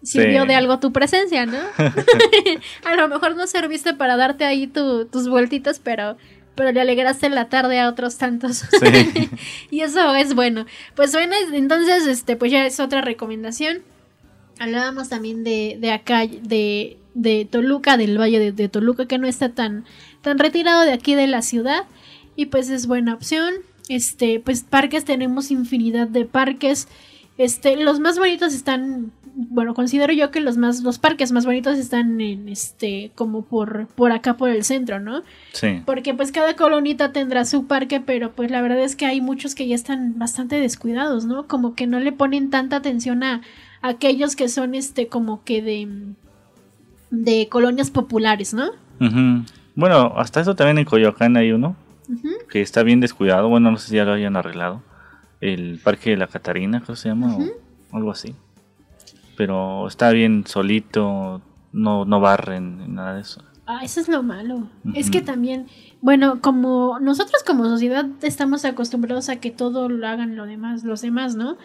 Sirvió 0.03 0.43
Sí. 0.43 0.49
de 0.49 0.55
algo 0.55 0.79
tu 0.79 0.93
presencia, 0.93 1.47
¿no? 1.47 1.59
a 2.85 2.95
lo 2.95 3.09
mejor 3.09 3.35
no 3.35 3.47
serviste 3.47 3.95
para 3.95 4.17
darte 4.17 4.45
ahí 4.45 4.67
tu- 4.69 5.07
tus 5.07 5.29
vueltitas, 5.29 5.81
pero, 5.83 6.17
pero 6.55 6.71
le 6.71 6.81
alegraste 6.83 7.29
la 7.31 7.49
tarde 7.49 7.81
a 7.81 7.89
otros 7.89 8.19
tantos. 8.19 8.59
Sí. 8.79 9.31
y 9.71 9.81
eso 9.81 10.15
es 10.15 10.35
bueno. 10.35 10.67
Pues 10.95 11.13
bueno, 11.13 11.35
entonces, 11.53 12.07
este, 12.07 12.37
pues 12.37 12.53
ya 12.53 12.67
es 12.67 12.79
otra 12.79 13.01
recomendación. 13.01 13.79
Hablábamos 14.59 15.09
también 15.09 15.45
de, 15.45 15.77
de 15.81 15.93
acá, 15.93 16.27
de, 16.27 16.97
de 17.15 17.47
Toluca, 17.51 17.97
del 17.97 18.19
Valle 18.19 18.39
de, 18.39 18.53
de 18.53 18.69
Toluca, 18.69 19.07
que 19.07 19.19
no 19.19 19.27
está 19.27 19.51
tan, 19.51 19.85
tan 20.23 20.39
retirado 20.39 20.83
de 20.83 20.93
aquí 20.93 21.15
de 21.15 21.27
la 21.27 21.43
ciudad. 21.43 21.85
Y 22.37 22.47
pues 22.47 22.69
es 22.71 22.87
buena 22.87 23.15
opción. 23.15 23.55
Este, 23.89 24.41
pues 24.41 24.63
parques, 24.63 25.05
tenemos 25.05 25.51
infinidad 25.51 26.09
de 26.09 26.25
parques. 26.25 26.89
Este, 27.39 27.77
los 27.77 28.01
más 28.01 28.19
bonitos 28.19 28.55
están, 28.55 29.13
bueno, 29.35 29.75
considero 29.75 30.13
yo 30.13 30.31
que 30.31 30.41
los 30.41 30.57
más, 30.57 30.83
los 30.83 30.99
parques 30.99 31.33
más 31.33 31.45
bonitos 31.45 31.79
están 31.79 32.21
en 32.21 32.49
este, 32.49 33.13
como 33.15 33.43
por, 33.43 33.89
por 33.89 34.11
acá 34.11 34.39
por 34.39 34.49
el 34.49 34.65
centro, 34.65 35.01
¿no? 35.01 35.23
Sí. 35.53 35.83
Porque 35.85 36.15
pues 36.15 36.33
cada 36.33 36.57
colonita 36.57 37.13
tendrá 37.13 37.45
su 37.45 37.67
parque, 37.67 38.01
pero 38.01 38.33
pues 38.33 38.51
la 38.51 38.63
verdad 38.63 38.81
es 38.81 38.97
que 38.97 39.05
hay 39.05 39.21
muchos 39.21 39.55
que 39.55 39.69
ya 39.69 39.75
están 39.75 40.19
bastante 40.19 40.59
descuidados, 40.59 41.27
¿no? 41.27 41.47
Como 41.47 41.75
que 41.75 41.87
no 41.87 42.01
le 42.01 42.13
ponen 42.13 42.49
tanta 42.49 42.77
atención 42.77 43.23
a, 43.23 43.35
a 43.35 43.41
aquellos 43.83 44.37
que 44.37 44.49
son 44.49 44.75
este 44.75 45.09
como 45.09 45.45
que 45.45 45.63
de 45.63 45.89
de 47.11 47.49
colonias 47.49 47.91
populares, 47.91 48.55
¿no? 48.55 48.71
Bueno, 49.75 50.15
hasta 50.17 50.41
eso 50.41 50.55
también 50.57 50.79
en 50.79 50.85
Coyoacán 50.85 51.37
hay 51.37 51.53
uno 51.53 51.77
que 52.49 52.63
está 52.63 52.83
bien 52.83 53.01
descuidado. 53.01 53.49
Bueno, 53.49 53.71
no 53.71 53.79
sé 53.79 53.89
si 53.89 53.97
ya 53.97 54.05
lo 54.05 54.13
hayan 54.13 54.37
arreglado. 54.37 54.83
El 55.41 55.79
Parque 55.83 56.11
de 56.11 56.17
la 56.17 56.29
Catarina, 56.29 56.81
creo 56.81 56.95
que 56.95 57.01
se 57.01 57.09
llama, 57.09 57.37
o 57.37 57.97
algo 57.97 58.11
así. 58.11 58.35
Pero 59.37 59.87
está 59.87 60.11
bien 60.11 60.45
solito, 60.47 61.43
no, 61.73 62.05
no 62.05 62.21
barren, 62.21 62.95
nada 62.95 63.15
de 63.15 63.21
eso. 63.21 63.43
Ah, 63.67 63.81
eso 63.83 64.01
es 64.01 64.09
lo 64.09 64.23
malo. 64.23 64.69
Es 64.95 65.11
que 65.11 65.21
también, 65.21 65.67
bueno, 66.01 66.41
como 66.41 66.99
nosotros 67.01 67.43
como 67.45 67.65
sociedad 67.65 68.07
estamos 68.23 68.65
acostumbrados 68.65 69.29
a 69.29 69.37
que 69.37 69.51
todo 69.51 69.89
lo 69.89 70.07
hagan 70.07 70.37
lo 70.37 70.47
demás, 70.47 70.85
los 70.85 71.03
demás, 71.03 71.35
¿no? 71.35 71.59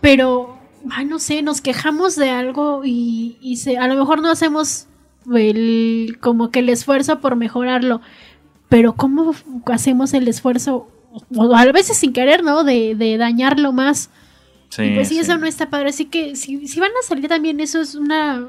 Pero, 0.00 0.58
ay, 0.90 1.04
no 1.04 1.18
sé, 1.18 1.42
nos 1.42 1.60
quejamos 1.60 2.16
de 2.16 2.30
algo 2.30 2.82
y, 2.84 3.36
y 3.40 3.56
se, 3.56 3.78
a 3.78 3.88
lo 3.88 3.96
mejor 3.96 4.22
no 4.22 4.30
hacemos 4.30 4.86
el, 5.32 6.18
como 6.20 6.50
que 6.50 6.60
el 6.60 6.68
esfuerzo 6.68 7.20
por 7.20 7.36
mejorarlo. 7.36 8.00
Pero 8.68 8.94
¿cómo 8.94 9.34
hacemos 9.66 10.14
el 10.14 10.28
esfuerzo? 10.28 10.88
O 11.36 11.54
a 11.54 11.64
veces 11.72 11.98
sin 11.98 12.12
querer, 12.12 12.42
¿no? 12.42 12.64
De, 12.64 12.94
de 12.94 13.18
dañarlo 13.18 13.72
más. 13.72 14.10
Sí, 14.70 14.82
Y 14.84 14.94
pues 14.94 15.08
sí, 15.08 15.14
sí. 15.14 15.20
eso 15.20 15.36
no 15.36 15.46
está 15.46 15.68
padre. 15.68 15.90
Así 15.90 16.06
que 16.06 16.36
si, 16.36 16.66
si 16.66 16.80
van 16.80 16.90
a 16.90 17.06
salir 17.06 17.28
también, 17.28 17.60
eso 17.60 17.80
es 17.80 17.94
una 17.94 18.48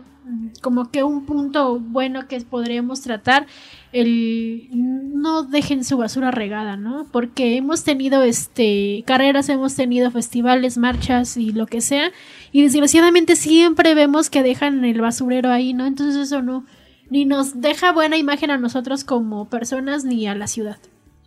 como 0.61 0.89
que 0.89 1.03
un 1.03 1.25
punto 1.25 1.79
bueno 1.79 2.27
que 2.27 2.39
podríamos 2.41 3.01
tratar. 3.01 3.45
El 3.93 4.67
no 4.71 5.43
dejen 5.43 5.83
su 5.85 5.97
basura 5.97 6.31
regada, 6.31 6.75
¿no? 6.75 7.05
Porque 7.11 7.55
hemos 7.55 7.83
tenido 7.83 8.23
este 8.23 9.03
carreras, 9.07 9.47
hemos 9.49 9.75
tenido 9.75 10.11
festivales, 10.11 10.77
marchas 10.77 11.37
y 11.37 11.51
lo 11.53 11.65
que 11.67 11.79
sea. 11.79 12.11
Y 12.51 12.63
desgraciadamente 12.63 13.35
siempre 13.35 13.95
vemos 13.95 14.29
que 14.29 14.43
dejan 14.43 14.83
el 14.83 14.99
basurero 14.99 15.49
ahí, 15.51 15.73
¿no? 15.73 15.85
Entonces 15.85 16.15
eso 16.27 16.41
no, 16.41 16.65
ni 17.09 17.23
nos 17.25 17.61
deja 17.61 17.91
buena 17.93 18.17
imagen 18.17 18.51
a 18.51 18.57
nosotros 18.57 19.03
como 19.03 19.47
personas 19.49 20.03
ni 20.03 20.27
a 20.27 20.35
la 20.35 20.47
ciudad. 20.47 20.77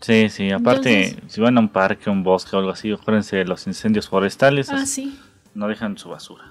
Sí, 0.00 0.28
sí, 0.28 0.50
aparte, 0.50 1.04
Entonces- 1.06 1.32
si 1.32 1.40
van 1.40 1.56
a 1.56 1.60
un 1.60 1.68
parque, 1.70 2.10
un 2.10 2.22
bosque 2.22 2.54
o 2.54 2.58
algo 2.58 2.70
así, 2.72 2.92
acuérdense 2.92 3.36
de 3.36 3.44
los 3.46 3.66
incendios 3.66 4.08
forestales, 4.08 4.68
Ah, 4.70 4.84
sí. 4.84 5.16
no 5.54 5.68
dejan 5.68 5.96
su 5.96 6.10
basura. 6.10 6.44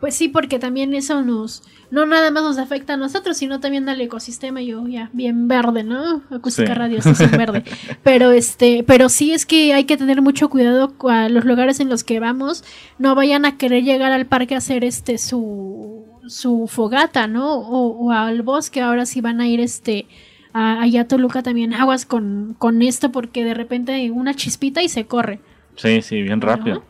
Pues 0.00 0.14
sí, 0.14 0.28
porque 0.28 0.58
también 0.58 0.94
eso 0.94 1.22
nos, 1.22 1.62
no 1.90 2.06
nada 2.06 2.30
más 2.30 2.42
nos 2.42 2.56
afecta 2.56 2.94
a 2.94 2.96
nosotros, 2.96 3.36
sino 3.36 3.60
también 3.60 3.86
al 3.88 4.00
ecosistema, 4.00 4.62
yo 4.62 4.88
ya, 4.88 5.10
bien 5.12 5.46
verde, 5.46 5.84
¿no? 5.84 6.22
Acústica 6.30 6.72
Sí. 6.72 6.78
radio, 6.78 6.98
es 6.98 7.30
verde. 7.30 7.64
Pero 8.02 8.30
este, 8.32 8.82
pero 8.82 9.10
sí 9.10 9.32
es 9.32 9.44
que 9.44 9.74
hay 9.74 9.84
que 9.84 9.98
tener 9.98 10.22
mucho 10.22 10.48
cuidado 10.48 10.94
a 11.10 11.28
los 11.28 11.44
lugares 11.44 11.80
en 11.80 11.90
los 11.90 12.02
que 12.02 12.18
vamos, 12.18 12.64
no 12.98 13.14
vayan 13.14 13.44
a 13.44 13.58
querer 13.58 13.84
llegar 13.84 14.12
al 14.12 14.24
parque 14.26 14.54
a 14.54 14.58
hacer 14.58 14.84
este 14.84 15.18
su, 15.18 16.06
su 16.26 16.66
fogata, 16.66 17.26
¿no? 17.26 17.52
O, 17.56 18.06
o 18.06 18.10
al 18.10 18.40
bosque, 18.42 18.80
ahora 18.80 19.04
sí 19.04 19.20
van 19.20 19.40
a 19.42 19.48
ir 19.48 19.60
este 19.60 20.06
a, 20.54 20.80
allá 20.80 21.02
a 21.02 21.08
Toluca 21.08 21.42
también 21.42 21.74
aguas 21.74 22.06
con, 22.06 22.54
con 22.58 22.80
esto 22.82 23.12
porque 23.12 23.44
de 23.44 23.52
repente 23.54 23.92
hay 23.92 24.08
una 24.10 24.34
chispita 24.34 24.82
y 24.82 24.88
se 24.88 25.04
corre. 25.06 25.40
Sí, 25.76 26.00
sí, 26.02 26.22
bien 26.22 26.40
rápido. 26.40 26.84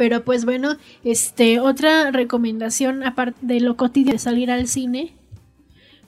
Pero 0.00 0.24
pues 0.24 0.46
bueno, 0.46 0.76
este, 1.04 1.60
otra 1.60 2.10
recomendación, 2.10 3.02
aparte 3.04 3.36
de 3.42 3.60
lo 3.60 3.76
cotidiano 3.76 4.12
de 4.14 4.18
salir 4.18 4.50
al 4.50 4.66
cine, 4.66 5.12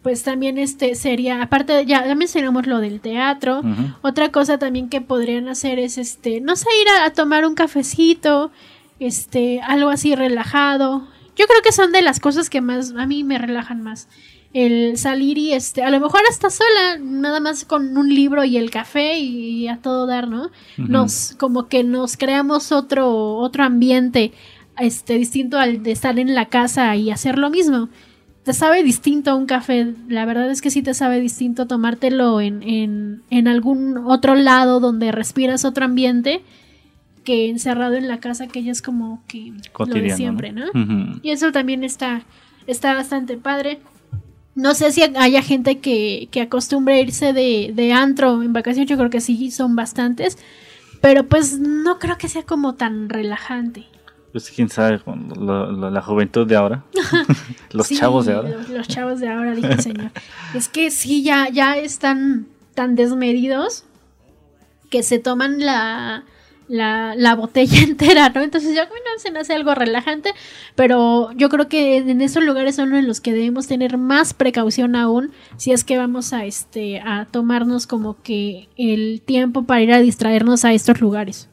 pues 0.03 0.23
también 0.23 0.57
este 0.57 0.95
sería, 0.95 1.43
aparte 1.43 1.75
de- 1.75 1.85
ya, 1.85 2.07
ya 2.07 2.15
mencionamos 2.15 2.67
lo 2.67 2.79
del 2.81 3.01
teatro, 3.03 3.61
otra 4.01 4.31
cosa 4.31 4.57
también 4.59 4.89
que 4.89 5.03
podrían 5.03 5.47
hacer 5.47 5.79
es 5.79 5.99
este, 5.99 6.41
no 6.41 6.57
sé, 6.57 6.69
ir 6.81 6.89
a, 6.89 7.05
a 7.05 7.11
tomar 7.13 7.45
un 7.45 7.55
cafecito, 7.55 8.51
este, 8.99 9.61
algo 9.61 9.91
así 9.91 10.15
relajado. 10.15 11.07
Yo 11.37 11.45
creo 11.47 11.61
que 11.63 11.73
son 11.73 11.93
de 11.93 12.01
las 12.01 12.19
cosas 12.19 12.49
que 12.49 12.63
más 12.63 12.95
a 12.97 13.05
mí 13.07 13.25
me 13.25 13.37
relajan 13.37 13.83
más. 13.83 14.09
El 14.53 14.99
salir 14.99 15.39
y 15.39 15.53
este, 15.53 15.83
a 15.83 15.91
lo 15.91 15.99
mejor 15.99 16.21
hasta 16.29 16.51
sola, 16.51 16.99
nada 17.01 17.41
más 17.41 17.65
con 17.65 17.97
un 17.97 18.15
libro 18.15 18.45
y 18.45 18.59
el 18.59 18.71
café 18.71 19.19
y 19.19 19.67
a 19.69 19.79
todo 19.79 20.07
dar, 20.07 20.29
¿no? 20.29 20.51
Nos, 20.77 21.35
como 21.39 21.69
que 21.69 21.85
nos 21.85 22.17
creamos 22.19 22.71
otro, 22.71 23.37
otro 23.37 23.65
ambiente, 23.65 24.33
este, 24.79 25.15
distinto 25.15 25.59
al 25.59 25.83
de 25.83 25.93
estar 25.93 26.19
en 26.19 26.35
la 26.35 26.47
casa 26.47 26.95
y 26.97 27.11
hacer 27.11 27.39
lo 27.39 27.49
mismo. 27.49 27.89
Te 28.43 28.53
sabe 28.53 28.83
distinto 28.83 29.37
un 29.37 29.47
café, 29.47 29.95
la 30.09 30.25
verdad 30.27 30.51
es 30.51 30.61
que 30.61 30.71
sí 30.71 30.83
te 30.83 30.95
sabe 30.95 31.21
distinto 31.21 31.67
tomártelo 31.67 32.41
en, 32.41 32.63
en, 32.63 33.23
en 33.31 33.49
algún 33.49 33.97
otro 33.99 34.35
lado 34.35 34.81
donde 34.81 35.13
respiras 35.13 35.65
otro 35.65 35.85
ambiente 35.85 36.43
que 37.25 37.49
encerrado 37.49 37.95
en 37.95 38.09
la 38.09 38.19
casa 38.19 38.49
que 38.49 38.63
ya 38.63 38.73
es 38.73 38.83
como 38.83 39.23
que 39.29 39.53
lo 39.79 39.87
de 39.87 40.11
siempre, 40.17 40.53
¿no? 40.53 40.67
Y 41.23 41.31
eso 41.31 41.53
también 41.53 41.85
está, 41.85 42.23
está 42.67 42.95
bastante 42.95 43.37
padre. 43.37 43.79
No 44.55 44.75
sé 44.75 44.93
si 44.93 45.03
haya 45.03 45.43
gente 45.43 45.79
que, 45.79 46.29
que 46.31 46.43
acostumbre 46.43 47.01
irse 47.01 47.33
de, 47.33 47.73
de 47.75 47.93
antro 47.93 48.43
en 48.43 48.53
vacaciones, 48.53 48.89
yo 48.91 48.99
creo 48.99 49.09
que 49.11 49.21
sí, 49.21 49.51
son 49.51 49.77
bastantes, 49.77 50.37
pero 51.01 51.27
pues 51.27 51.59
no 51.59 51.99
creo 51.99 52.19
que 52.19 52.29
sea 52.29 52.43
como 52.43 52.75
tan 52.75 53.09
relajante. 53.09 53.87
Pues 54.33 54.51
quién 54.51 54.69
sabe, 54.71 55.01
lo- 55.39 55.91
la 55.91 56.01
juventud 56.03 56.47
de 56.47 56.57
ahora. 56.57 56.85
Los 57.73 57.87
Sí, 57.87 57.97
chavos 57.97 58.27
de 58.27 58.33
ahora. 58.35 58.49
Los, 58.51 58.69
los 58.69 58.89
chavos 58.89 59.21
de 59.21 59.29
ahora, 59.29 59.55
dijo 59.55 59.69
el 59.69 59.81
señor. 59.81 60.11
es 60.55 60.69
que 60.69 60.91
sí, 60.91 61.23
ya, 61.23 61.49
ya 61.51 61.77
están 61.77 62.47
tan 62.75 62.95
desmedidos 62.95 63.85
que 64.91 65.03
se 65.03 65.19
toman 65.19 65.61
la, 65.61 66.25
la, 66.73 67.15
la 67.17 67.35
botella 67.35 67.81
entera, 67.83 68.31
¿no? 68.31 68.41
Entonces 68.41 68.75
yo, 68.75 68.83
bueno, 68.89 69.05
se 69.19 69.31
me 69.31 69.41
hace 69.41 69.53
algo 69.53 69.75
relajante, 69.75 70.33
pero 70.75 71.31
yo 71.33 71.49
creo 71.51 71.69
que 71.69 71.99
en 71.99 72.21
esos 72.23 72.43
lugares 72.43 72.77
son 72.77 72.95
en 72.95 73.07
los 73.07 73.21
que 73.21 73.33
debemos 73.33 73.67
tener 73.67 73.99
más 73.99 74.33
precaución 74.33 74.97
aún 74.97 75.33
si 75.57 75.73
es 75.73 75.85
que 75.85 75.99
vamos 75.99 76.33
a, 76.33 76.47
este, 76.47 77.01
a 77.01 77.27
tomarnos 77.31 77.87
como 77.87 78.21
que 78.23 78.69
el 78.77 79.21
tiempo 79.21 79.65
para 79.65 79.83
ir 79.83 79.93
a 79.93 80.01
distraernos 80.01 80.65
a 80.65 80.73
estos 80.73 81.01
lugares. 81.01 81.51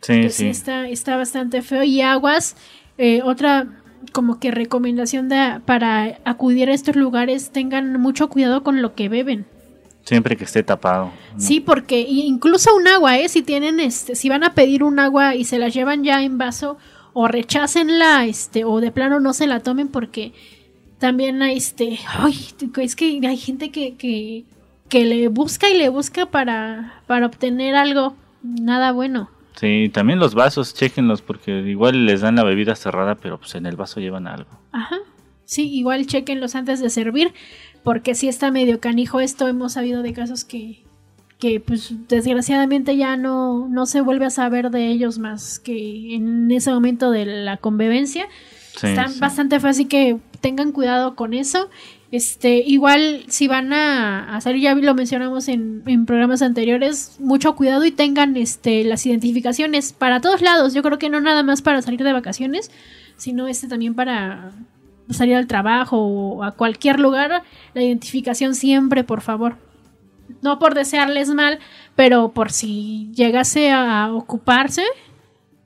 Sí, 0.00 0.12
Entonces, 0.14 0.36
sí. 0.36 0.46
está, 0.46 0.88
está 0.88 1.16
bastante 1.16 1.62
feo. 1.62 1.82
Y 1.82 2.00
aguas, 2.00 2.56
eh, 2.98 3.20
otra 3.22 3.66
como 4.12 4.38
que 4.38 4.50
recomendación 4.50 5.28
de, 5.28 5.60
para 5.64 6.18
acudir 6.24 6.68
a 6.70 6.74
estos 6.74 6.96
lugares, 6.96 7.50
tengan 7.50 8.00
mucho 8.00 8.28
cuidado 8.28 8.62
con 8.62 8.82
lo 8.82 8.94
que 8.94 9.08
beben. 9.08 9.46
Siempre 10.04 10.36
que 10.36 10.44
esté 10.44 10.62
tapado. 10.62 11.06
¿no? 11.06 11.40
Sí, 11.40 11.60
porque 11.60 12.00
incluso 12.00 12.74
un 12.74 12.88
agua, 12.88 13.18
¿eh? 13.18 13.28
Si 13.28 13.42
tienen, 13.42 13.80
este, 13.80 14.14
si 14.14 14.28
van 14.28 14.44
a 14.44 14.54
pedir 14.54 14.82
un 14.82 14.98
agua 14.98 15.34
y 15.34 15.44
se 15.44 15.58
la 15.58 15.68
llevan 15.68 16.02
ya 16.02 16.22
en 16.22 16.38
vaso, 16.38 16.76
o 17.12 17.28
rechácenla, 17.28 18.26
este, 18.26 18.64
o 18.64 18.80
de 18.80 18.90
plano 18.90 19.20
no 19.20 19.32
se 19.32 19.46
la 19.46 19.60
tomen 19.60 19.88
porque 19.88 20.32
también 20.98 21.42
hay, 21.42 21.56
este, 21.56 21.98
ay, 22.06 22.34
es 22.78 22.96
que 22.96 23.20
hay 23.26 23.36
gente 23.36 23.70
que, 23.70 23.96
que, 23.96 24.44
que 24.88 25.04
le 25.04 25.28
busca 25.28 25.68
y 25.68 25.76
le 25.76 25.88
busca 25.88 26.26
para, 26.26 27.02
para 27.06 27.26
obtener 27.26 27.74
algo, 27.74 28.16
nada 28.42 28.92
bueno. 28.92 29.30
Sí, 29.56 29.90
también 29.92 30.18
los 30.18 30.34
vasos, 30.34 30.74
chequenlos 30.74 31.22
porque 31.22 31.60
igual 31.60 32.06
les 32.06 32.22
dan 32.22 32.36
la 32.36 32.44
bebida 32.44 32.74
cerrada, 32.74 33.16
pero 33.16 33.38
pues 33.38 33.54
en 33.54 33.66
el 33.66 33.76
vaso 33.76 34.00
llevan 34.00 34.26
algo. 34.26 34.50
Ajá. 34.72 34.96
Sí, 35.44 35.70
igual 35.74 36.06
chequenlos 36.06 36.54
antes 36.54 36.80
de 36.80 36.88
servir, 36.88 37.34
porque 37.82 38.14
si 38.14 38.28
está 38.28 38.50
medio 38.50 38.80
canijo 38.80 39.20
esto, 39.20 39.48
hemos 39.48 39.72
sabido 39.72 40.02
de 40.02 40.12
casos 40.12 40.44
que, 40.44 40.84
que 41.38 41.60
pues 41.60 41.92
desgraciadamente 42.08 42.96
ya 42.96 43.16
no, 43.16 43.68
no 43.68 43.86
se 43.86 44.00
vuelve 44.00 44.26
a 44.26 44.30
saber 44.30 44.70
de 44.70 44.88
ellos 44.88 45.18
más 45.18 45.58
que 45.58 46.14
en 46.14 46.50
ese 46.50 46.70
momento 46.70 47.10
de 47.10 47.26
la 47.26 47.56
convivencia. 47.56 48.26
Sí, 48.76 48.88
bastante 49.18 49.60
fácil 49.60 49.88
que 49.88 50.18
tengan 50.40 50.72
cuidado 50.72 51.14
con 51.14 51.34
eso. 51.34 51.68
Este, 52.10 52.58
igual 52.58 53.24
si 53.28 53.48
van 53.48 53.72
a, 53.72 54.36
a 54.36 54.40
salir, 54.40 54.62
ya 54.62 54.74
lo 54.74 54.94
mencionamos 54.94 55.48
en, 55.48 55.82
en 55.86 56.04
programas 56.04 56.42
anteriores, 56.42 57.16
mucho 57.20 57.56
cuidado 57.56 57.84
y 57.86 57.90
tengan 57.90 58.36
este 58.36 58.84
las 58.84 59.04
identificaciones 59.06 59.92
para 59.92 60.20
todos 60.20 60.42
lados. 60.42 60.74
Yo 60.74 60.82
creo 60.82 60.98
que 60.98 61.08
no 61.10 61.20
nada 61.20 61.42
más 61.42 61.62
para 61.62 61.80
salir 61.80 62.02
de 62.02 62.12
vacaciones, 62.12 62.70
sino 63.16 63.48
este 63.48 63.66
también 63.66 63.94
para 63.94 64.52
salir 65.10 65.36
al 65.36 65.46
trabajo 65.46 65.98
o 65.98 66.44
a 66.44 66.52
cualquier 66.52 67.00
lugar. 67.00 67.42
La 67.74 67.82
identificación 67.82 68.54
siempre, 68.54 69.04
por 69.04 69.20
favor. 69.20 69.56
No 70.40 70.58
por 70.58 70.74
desearles 70.74 71.28
mal, 71.30 71.58
pero 71.96 72.32
por 72.32 72.50
si 72.52 73.10
llegase 73.14 73.70
a 73.70 74.12
ocuparse, 74.12 74.84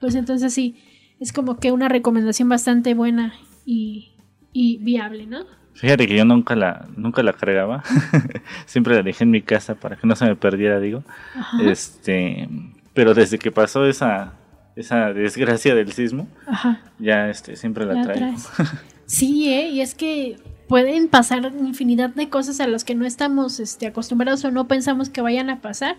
pues 0.01 0.15
entonces 0.15 0.53
sí, 0.53 0.77
es 1.21 1.33
como 1.33 1.57
que 1.59 1.73
una 1.73 1.89
recomendación 1.89 2.49
bastante 2.49 2.95
buena 2.95 3.35
y, 3.65 4.13
y 4.53 4.79
viable, 4.79 5.27
¿no? 5.27 5.45
Fíjate 5.75 6.07
que 6.07 6.17
yo 6.17 6.25
nunca 6.25 6.57
la, 6.57 6.87
nunca 6.97 7.23
la 7.23 7.35
cargaba. 7.35 7.83
Siempre 8.67 8.95
la 8.95 9.03
dejé 9.03 9.25
en 9.25 9.31
mi 9.31 9.43
casa 9.43 9.75
para 9.75 9.97
que 9.97 10.07
no 10.07 10.17
se 10.17 10.25
me 10.25 10.35
perdiera, 10.35 10.81
digo. 10.81 11.05
Ajá. 11.35 11.63
Este, 11.63 12.49
pero 12.95 13.13
desde 13.13 13.39
que 13.39 13.53
pasó 13.53 13.85
esa, 13.85 14.33
esa 14.75 15.13
desgracia 15.13 15.75
del 15.75 15.93
sismo, 15.93 16.29
Ajá. 16.47 16.81
ya 16.99 17.29
este, 17.29 17.57
siempre 17.57 17.85
la, 17.85 17.95
La 17.95 18.03
traigo. 18.03 18.37
Sí, 19.07 19.49
¿eh? 19.53 19.71
y 19.71 19.81
es 19.81 19.95
que 19.95 20.37
pueden 20.69 21.09
pasar 21.09 21.53
infinidad 21.61 22.11
de 22.11 22.29
cosas 22.29 22.61
a 22.61 22.67
las 22.67 22.85
que 22.85 22.95
no 22.95 23.07
estamos 23.07 23.61
este, 23.61 23.87
acostumbrados 23.87 24.45
o 24.45 24.51
no 24.51 24.67
pensamos 24.67 25.09
que 25.09 25.21
vayan 25.21 25.49
a 25.49 25.61
pasar. 25.61 25.97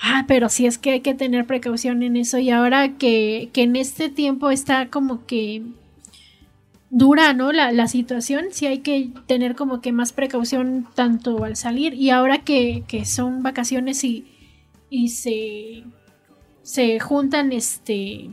Ah, 0.00 0.24
pero 0.28 0.48
sí 0.48 0.66
es 0.66 0.78
que 0.78 0.90
hay 0.90 1.00
que 1.00 1.14
tener 1.14 1.46
precaución 1.46 2.02
en 2.02 2.16
eso 2.16 2.38
y 2.38 2.50
ahora 2.50 2.96
que, 2.98 3.50
que 3.52 3.62
en 3.62 3.74
este 3.76 4.08
tiempo 4.08 4.50
está 4.50 4.90
como 4.90 5.26
que 5.26 5.62
dura, 6.90 7.32
¿no? 7.32 7.52
La, 7.52 7.72
la 7.72 7.88
situación, 7.88 8.46
sí 8.52 8.66
hay 8.66 8.78
que 8.78 9.10
tener 9.26 9.56
como 9.56 9.80
que 9.80 9.92
más 9.92 10.12
precaución 10.12 10.86
tanto 10.94 11.44
al 11.44 11.56
salir 11.56 11.94
y 11.94 12.10
ahora 12.10 12.38
que, 12.38 12.84
que 12.86 13.04
son 13.04 13.42
vacaciones 13.42 14.04
y, 14.04 14.26
y 14.88 15.08
se, 15.08 15.84
se 16.62 17.00
juntan 17.00 17.52
este 17.52 18.30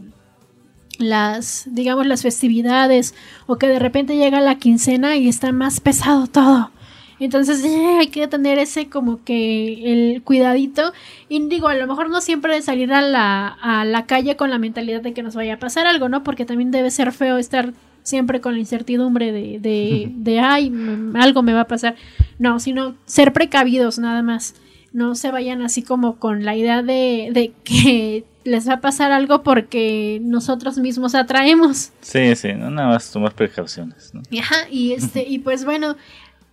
las, 1.00 1.64
digamos, 1.68 2.06
las 2.06 2.22
festividades 2.22 3.14
o 3.48 3.58
que 3.58 3.68
de 3.68 3.80
repente 3.80 4.16
llega 4.18 4.41
la 4.41 4.56
quincena 4.58 5.16
y 5.18 5.28
está 5.28 5.52
más 5.52 5.80
pesado 5.80 6.28
todo. 6.28 6.72
Entonces 7.20 7.64
eh, 7.64 7.96
hay 8.00 8.08
que 8.08 8.28
tener 8.28 8.60
ese 8.60 8.89
como 8.89 9.24
que 9.24 10.14
el 10.14 10.22
cuidadito. 10.24 10.91
Y 11.30 11.48
digo, 11.48 11.68
a 11.68 11.76
lo 11.76 11.88
mejor 11.88 12.10
no 12.10 12.22
siempre 12.22 12.62
salir 12.62 12.91
a 12.93 13.02
la, 13.02 13.48
a 13.48 13.86
la 13.86 14.06
calle 14.06 14.36
con 14.36 14.50
la 14.50 14.58
mentalidad 14.60 15.02
de 15.02 15.14
que 15.14 15.24
nos 15.24 15.36
vaya 15.36 15.54
a 15.56 15.60
pasar 15.60 15.88
algo, 15.88 16.10
¿no? 16.10 16.24
Porque 16.24 16.46
también 16.46 16.72
debe 16.72 16.91
ser 16.91 17.12
feo 17.14 17.38
estar 17.38 17.74
siempre 18.04 18.39
con 18.41 18.54
la 18.54 18.60
incertidumbre 18.60 19.32
de, 19.32 19.60
de, 19.60 20.12
de 20.16 20.39
ay, 20.39 20.68
m- 20.68 21.18
algo 21.20 21.41
me 21.41 21.54
va 21.54 21.62
a 21.62 21.68
pasar. 21.68 21.96
No, 22.38 22.60
sino 22.60 22.96
ser 23.06 23.32
precavidos 23.34 23.98
nada 23.98 24.22
más. 24.22 24.56
No 24.91 25.16
se 25.16 25.32
vayan 25.32 25.62
así 25.62 25.82
como 25.84 26.18
con 26.20 26.43
la 26.46 26.56
idea 26.56 26.82
de, 26.82 27.30
de 27.34 27.52
que 27.64 28.24
les 28.46 28.70
va 28.70 28.76
a 28.76 28.82
pasar 28.82 29.12
algo 29.12 29.43
porque 29.43 30.20
nosotros 30.24 30.78
mismos 30.78 31.14
atraemos. 31.16 31.91
Sí, 32.02 32.34
sí, 32.38 32.54
no, 32.54 32.70
nada 32.70 32.88
más 32.89 33.12
tomar 33.12 33.34
precauciones. 33.36 34.12
Ajá, 34.39 34.68
y 34.72 34.93
este, 34.93 35.28
y 35.28 35.39
pues 35.39 35.66
bueno, 35.66 35.98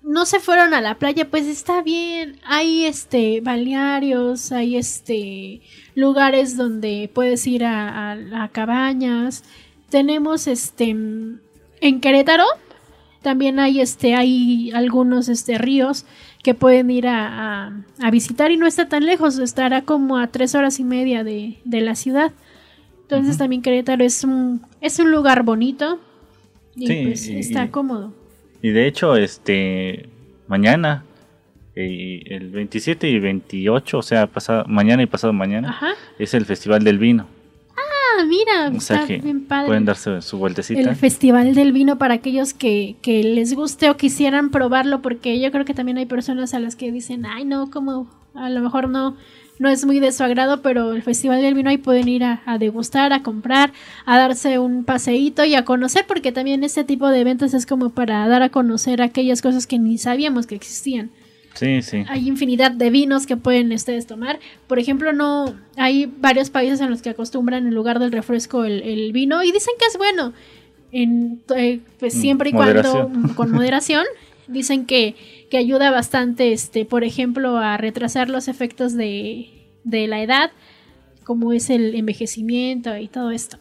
no 0.02 0.26
se 0.26 0.40
fueron 0.40 0.74
a 0.74 0.80
la 0.80 0.96
playa, 0.96 1.30
pues 1.30 1.46
está 1.46 1.80
bien. 1.82 2.40
Hay 2.44 2.86
este 2.86 3.40
balnearios, 3.40 4.50
hay 4.50 4.76
este 4.76 5.60
lugares 5.94 6.56
donde 6.56 7.08
puedes 7.14 7.46
ir 7.46 7.64
a, 7.64 8.12
a- 8.12 8.42
a 8.44 8.48
cabañas. 8.48 9.44
Tenemos 9.90 10.46
este 10.48 10.88
en 10.90 12.00
Querétaro 12.00 12.44
también 13.22 13.60
hay 13.60 13.80
este 13.80 14.16
hay 14.16 14.72
algunos 14.74 15.28
este 15.28 15.56
ríos 15.58 16.06
que 16.42 16.54
pueden 16.54 16.90
ir 16.90 17.06
a, 17.06 17.66
a- 17.66 17.72
a 18.00 18.10
visitar 18.10 18.50
y 18.50 18.56
no 18.56 18.66
está 18.66 18.88
tan 18.88 19.06
lejos, 19.06 19.38
estará 19.38 19.82
como 19.82 20.18
a 20.18 20.26
tres 20.26 20.54
horas 20.54 20.80
y 20.80 20.84
media 20.84 21.22
de, 21.24 21.58
de 21.64 21.80
la 21.80 21.94
ciudad. 21.94 22.32
Entonces 23.02 23.38
también 23.38 23.62
Querétaro 23.62 24.04
es 24.04 24.24
un, 24.24 24.62
es 24.80 24.98
un 24.98 25.10
lugar 25.12 25.42
bonito. 25.44 26.00
Y 26.74 26.86
Sí, 26.86 27.02
pues 27.04 27.28
está 27.28 27.64
y- 27.66 27.68
cómodo. 27.68 28.12
Y 28.62 28.70
de 28.70 28.86
hecho, 28.86 29.16
este 29.16 30.08
mañana, 30.48 31.04
eh, 31.74 32.22
el 32.26 32.50
27 32.50 33.08
y 33.08 33.18
28, 33.18 33.98
o 33.98 34.02
sea, 34.02 34.26
pasado, 34.26 34.64
mañana 34.66 35.02
y 35.02 35.06
pasado 35.06 35.32
mañana, 35.32 35.70
Ajá. 35.70 35.90
es 36.18 36.32
el 36.34 36.44
Festival 36.46 36.82
del 36.84 36.98
Vino. 36.98 37.26
Ah, 38.22 38.26
mira, 38.28 38.76
O 38.76 38.80
sea 38.80 38.96
está 39.02 39.06
que 39.08 39.18
bien 39.18 39.44
padre. 39.44 39.66
pueden 39.66 39.84
darse 39.84 40.22
su 40.22 40.38
vueltecita. 40.38 40.80
El 40.80 40.94
Festival 40.96 41.54
del 41.54 41.72
Vino 41.72 41.98
para 41.98 42.14
aquellos 42.14 42.54
que, 42.54 42.96
que 43.02 43.22
les 43.24 43.54
guste 43.54 43.90
o 43.90 43.96
quisieran 43.96 44.50
probarlo, 44.50 45.02
porque 45.02 45.40
yo 45.40 45.50
creo 45.50 45.64
que 45.64 45.74
también 45.74 45.98
hay 45.98 46.06
personas 46.06 46.54
a 46.54 46.60
las 46.60 46.76
que 46.76 46.92
dicen, 46.92 47.26
ay, 47.26 47.44
no, 47.44 47.70
como 47.70 48.06
a 48.34 48.48
lo 48.48 48.60
mejor 48.60 48.88
no, 48.88 49.16
no 49.58 49.68
es 49.68 49.84
muy 49.84 50.00
de 50.00 50.12
su 50.12 50.22
agrado, 50.24 50.62
pero 50.62 50.92
el 50.92 51.02
Festival 51.02 51.42
del 51.42 51.54
Vino 51.54 51.68
ahí 51.70 51.78
pueden 51.78 52.08
ir 52.08 52.24
a, 52.24 52.42
a 52.46 52.58
degustar, 52.58 53.12
a 53.12 53.22
comprar, 53.22 53.72
a 54.06 54.16
darse 54.18 54.58
un 54.58 54.84
paseíto 54.84 55.44
y 55.44 55.54
a 55.54 55.64
conocer, 55.64 56.04
porque 56.06 56.32
también 56.32 56.64
este 56.64 56.84
tipo 56.84 57.08
de 57.08 57.20
eventos 57.20 57.54
es 57.54 57.66
como 57.66 57.90
para 57.90 58.26
dar 58.28 58.42
a 58.42 58.48
conocer 58.50 59.02
aquellas 59.02 59.42
cosas 59.42 59.66
que 59.66 59.78
ni 59.78 59.98
sabíamos 59.98 60.46
que 60.46 60.54
existían. 60.54 61.10
Sí, 61.54 61.82
sí. 61.82 62.04
Hay 62.08 62.26
infinidad 62.28 62.70
de 62.72 62.90
vinos 62.90 63.26
que 63.26 63.36
pueden 63.36 63.72
ustedes 63.72 64.06
tomar. 64.06 64.40
Por 64.66 64.78
ejemplo, 64.78 65.12
no 65.12 65.54
hay 65.76 66.06
varios 66.06 66.50
países 66.50 66.80
en 66.80 66.90
los 66.90 67.02
que 67.02 67.10
acostumbran 67.10 67.66
en 67.66 67.74
lugar 67.74 67.98
del 67.98 68.10
refresco 68.12 68.64
el, 68.64 68.82
el 68.82 69.12
vino 69.12 69.42
y 69.42 69.52
dicen 69.52 69.74
que 69.78 69.86
es 69.86 69.98
bueno. 69.98 70.32
En, 70.92 71.42
eh, 71.56 71.80
pues 71.98 72.14
Mm, 72.16 72.20
siempre 72.20 72.50
y 72.50 72.52
moderación. 72.52 73.10
cuando 73.12 73.34
con 73.34 73.50
moderación. 73.52 74.04
Dicen 74.48 74.86
que, 74.86 75.14
que 75.50 75.56
ayuda 75.56 75.90
bastante, 75.90 76.52
este, 76.52 76.84
por 76.84 77.04
ejemplo, 77.04 77.56
a 77.58 77.76
retrasar 77.76 78.28
los 78.28 78.48
efectos 78.48 78.94
de, 78.94 79.48
de 79.84 80.06
la 80.08 80.20
edad, 80.22 80.50
como 81.24 81.52
es 81.52 81.70
el 81.70 81.94
envejecimiento 81.94 82.96
y 82.98 83.08
todo 83.08 83.30
esto. 83.30 83.58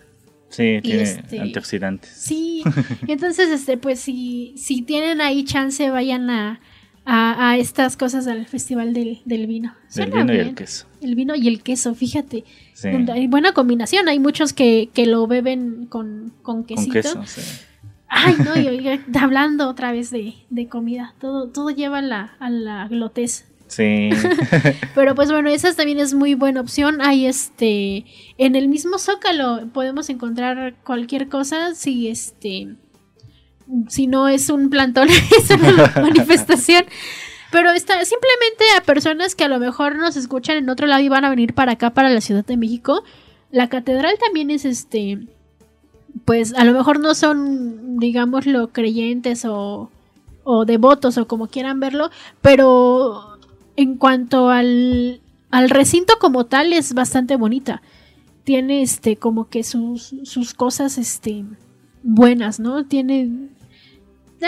Sí, 0.50 0.64
Y 0.80 0.82
tiene 0.82 1.04
este- 1.04 1.40
antioxidantes. 1.40 2.10
Sí, 2.10 2.64
entonces, 3.08 3.50
este, 3.50 3.78
pues 3.78 4.00
si, 4.00 4.54
si 4.58 4.82
tienen 4.82 5.22
ahí 5.22 5.46
chance, 5.46 5.90
vayan 5.92 6.30
a, 6.30 6.60
a, 7.06 7.50
a 7.52 7.58
estas 7.58 7.98
cosas 7.98 8.28
al 8.28 8.46
Festival 8.46 8.94
del, 8.94 9.22
del 9.26 9.48
Vino. 9.48 9.76
Suena 9.90 10.18
vino 10.18 10.34
y 10.34 10.38
el 10.38 10.56
queso. 10.56 10.86
El 11.02 11.16
vino 11.16 11.36
y 11.36 11.48
el 11.48 11.64
queso, 11.64 11.96
fíjate. 11.96 12.44
Sí. 12.74 12.90
Hay 12.90 13.28
buena 13.28 13.54
combinación. 13.54 14.08
Hay 14.08 14.20
muchos 14.20 14.54
que, 14.54 14.90
que 14.94 15.06
lo 15.06 15.26
beben 15.28 15.88
con, 15.88 16.34
con 16.42 16.64
Con 16.64 16.66
quesito. 16.66 16.94
queso, 16.94 17.24
sí. 17.26 17.42
Ay, 18.08 18.36
no, 18.44 18.60
y 18.60 19.00
hablando 19.20 19.70
otra 19.70 19.92
vez 19.92 20.12
de, 20.12 20.34
de 20.50 20.68
comida. 20.68 21.14
Todo, 21.20 21.48
todo 21.48 21.70
lleva 21.70 22.00
a 22.00 22.02
la, 22.02 22.34
a 22.40 22.50
la 22.50 22.88
glotez. 22.88 23.46
Sí. 23.68 24.10
Pero 24.96 25.16
pues 25.16 25.32
bueno, 25.32 25.50
esa 25.50 25.74
también 25.74 26.00
es 26.00 26.14
muy 26.14 26.36
buena 26.36 26.60
opción. 26.60 27.00
Hay 27.02 27.26
este 27.26 28.06
en 28.38 28.56
el 28.56 28.68
mismo 28.68 29.00
Zócalo 29.00 29.68
podemos 29.72 30.10
encontrar 30.10 30.76
cualquier 30.84 31.30
cosa 31.30 31.74
si 31.74 32.10
este 32.10 32.76
si 33.88 34.08
no 34.08 34.28
es 34.28 34.50
un 34.50 34.70
plantón, 34.70 35.10
es 35.38 35.50
una 35.50 35.94
manifestación. 36.02 36.86
Pero 37.52 37.72
está 37.72 37.94
simplemente 38.06 38.64
a 38.78 38.82
personas 38.84 39.36
que 39.36 39.44
a 39.44 39.50
lo 39.50 39.60
mejor 39.60 39.98
nos 39.98 40.16
escuchan 40.16 40.58
en 40.58 40.70
otro 40.70 40.88
lado 40.88 41.02
y 41.02 41.10
van 41.10 41.26
a 41.26 41.30
venir 41.30 41.54
para 41.54 41.74
acá 41.74 41.90
para 41.90 42.10
la 42.10 42.22
Ciudad 42.22 42.46
de 42.46 42.56
México. 42.56 43.04
La 43.52 43.68
catedral 43.68 44.16
también 44.24 44.50
es 44.52 44.64
este 44.64 45.20
pues 46.26 46.54
a 46.54 46.66
lo 46.66 46.74
mejor 46.74 47.00
no 47.00 47.14
son 47.14 47.98
digámoslo 47.98 48.70
creyentes 48.70 49.46
o 49.46 49.90
o 50.44 50.66
devotos 50.66 51.18
o 51.18 51.28
como 51.28 51.48
quieran 51.48 51.80
verlo, 51.80 52.10
pero 52.42 53.38
en 53.76 53.98
cuanto 53.98 54.50
al, 54.50 55.22
al 55.50 55.70
recinto 55.70 56.14
como 56.20 56.46
tal 56.46 56.74
es 56.74 56.94
bastante 56.94 57.36
bonita. 57.36 57.82
Tiene 58.44 58.82
este 58.82 59.18
como 59.18 59.50
que 59.50 59.64
sus, 59.64 60.16
sus 60.24 60.54
cosas 60.54 60.98
este 60.98 61.46
buenas, 62.04 62.60
¿no? 62.60 62.86
Tiene 62.86 63.50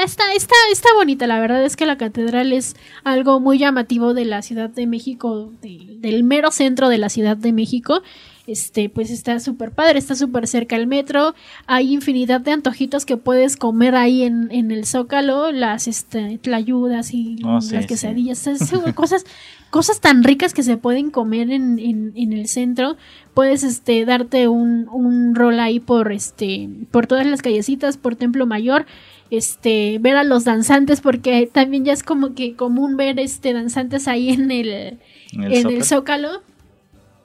está, 0.01 0.33
está, 0.33 0.55
está 0.71 0.89
bonita, 0.95 1.27
la 1.27 1.39
verdad 1.39 1.63
es 1.63 1.75
que 1.75 1.85
la 1.85 1.97
catedral 1.97 2.51
es 2.53 2.75
algo 3.03 3.39
muy 3.39 3.57
llamativo 3.59 4.13
de 4.13 4.25
la 4.25 4.41
Ciudad 4.41 4.69
de 4.69 4.87
México, 4.87 5.51
de- 5.61 5.97
del 5.99 6.23
mero 6.23 6.49
centro 6.51 6.89
de 6.89 6.97
la 6.97 7.09
Ciudad 7.09 7.37
de 7.37 7.51
México. 7.53 8.01
Este, 8.45 8.89
pues 8.89 9.09
está 9.09 9.39
súper 9.39 9.71
padre, 9.71 9.97
está 9.99 10.15
súper 10.15 10.47
cerca 10.47 10.75
el 10.75 10.85
metro, 10.85 11.33
hay 11.65 11.93
infinidad 11.93 12.41
de 12.41 12.51
antojitos 12.51 13.05
que 13.05 13.15
puedes 13.15 13.55
comer 13.55 13.95
ahí 13.95 14.23
en, 14.23 14.49
en 14.51 14.69
el 14.71 14.85
Zócalo, 14.85 15.53
las 15.53 15.87
este, 15.87 16.39
tlayudas 16.39 17.13
y 17.13 17.37
Oh, 17.45 17.61
sí, 17.61 17.73
las 17.73 17.83
sí. 17.83 17.87
quesadillas, 17.87 18.45
es- 18.47 18.69
cosas, 18.95 19.25
cosas 19.69 20.01
tan 20.01 20.25
ricas 20.25 20.53
que 20.53 20.61
se 20.61 20.75
pueden 20.75 21.09
comer 21.09 21.51
en, 21.51 21.79
en, 21.79 22.11
en 22.15 22.33
el 22.33 22.47
centro. 22.49 22.97
Puedes 23.33 23.63
este, 23.63 24.03
darte 24.03 24.49
un, 24.49 24.89
un 24.89 25.35
rol 25.35 25.57
ahí 25.61 25.79
por, 25.79 26.11
este, 26.11 26.67
por 26.91 27.07
todas 27.07 27.25
las 27.25 27.41
callecitas, 27.41 27.95
por 27.95 28.17
Templo 28.17 28.45
Mayor 28.45 28.85
este 29.31 29.97
ver 29.99 30.15
a 30.15 30.23
los 30.23 30.43
danzantes 30.43 31.01
porque 31.01 31.49
también 31.51 31.85
ya 31.85 31.93
es 31.93 32.03
como 32.03 32.35
que 32.35 32.55
común 32.55 32.97
ver 32.97 33.19
este 33.19 33.51
danzantes 33.53 34.07
ahí 34.07 34.29
en 34.29 34.51
el 34.51 34.99
En 35.31 35.43
el, 35.71 35.83
Zócalo. 35.85 36.41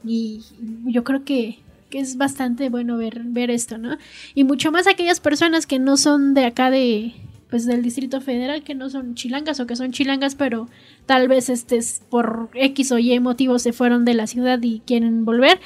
Y 0.04 0.42
yo 0.86 1.04
creo 1.04 1.24
que, 1.24 1.58
que 1.90 2.00
es 2.00 2.16
bastante 2.16 2.68
bueno 2.68 2.96
ver 2.96 3.22
ver 3.24 3.50
esto 3.50 3.78
no 3.78 3.98
y 4.34 4.44
mucho 4.44 4.70
más 4.72 4.86
aquellas 4.86 5.20
personas 5.20 5.66
que 5.66 5.78
no 5.78 5.96
son 5.96 6.34
de 6.34 6.44
acá 6.44 6.70
de 6.70 7.14
pues 7.50 7.64
del 7.64 7.82
Distrito 7.82 8.20
Federal 8.20 8.62
que 8.62 8.74
no 8.74 8.90
son 8.90 9.14
chilangas 9.14 9.58
o 9.60 9.66
que 9.66 9.76
son 9.76 9.92
chilangas 9.92 10.34
pero 10.34 10.68
tal 11.06 11.28
vez 11.28 11.48
este 11.48 11.76
es 11.76 12.02
por 12.10 12.50
X 12.54 12.92
o 12.92 12.98
Y 12.98 13.18
motivos 13.20 13.62
se 13.62 13.72
fueron 13.72 14.04
de 14.04 14.14
la 14.14 14.26
ciudad 14.26 14.60
y 14.62 14.80
quieren 14.80 15.24
volver 15.24 15.58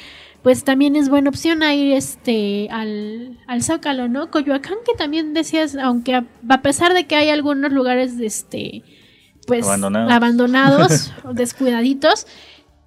pues 0.43 0.65
también 0.65 0.97
es 0.97 1.09
buena 1.09 1.31
opción 1.31 1.63
a 1.63 1.75
ir 1.75 1.93
este 1.93 2.69
al, 2.71 3.39
al 3.47 3.63
Zócalo, 3.63 4.09
¿no? 4.09 4.31
Coyoacán 4.31 4.79
que 4.85 4.93
también 4.97 5.35
decías, 5.35 5.77
aunque 5.77 6.17
a, 6.17 6.27
a 6.49 6.63
pesar 6.63 6.95
de 6.95 7.07
que 7.07 7.15
hay 7.15 7.31
algunos 7.31 7.73
lugares 7.73 8.19
de 8.19 8.27
este 8.27 8.83
pues 9.47 9.65
Abandonados. 9.65 10.13
abandonados 10.13 11.13
o 11.25 11.33
descuidaditos, 11.33 12.27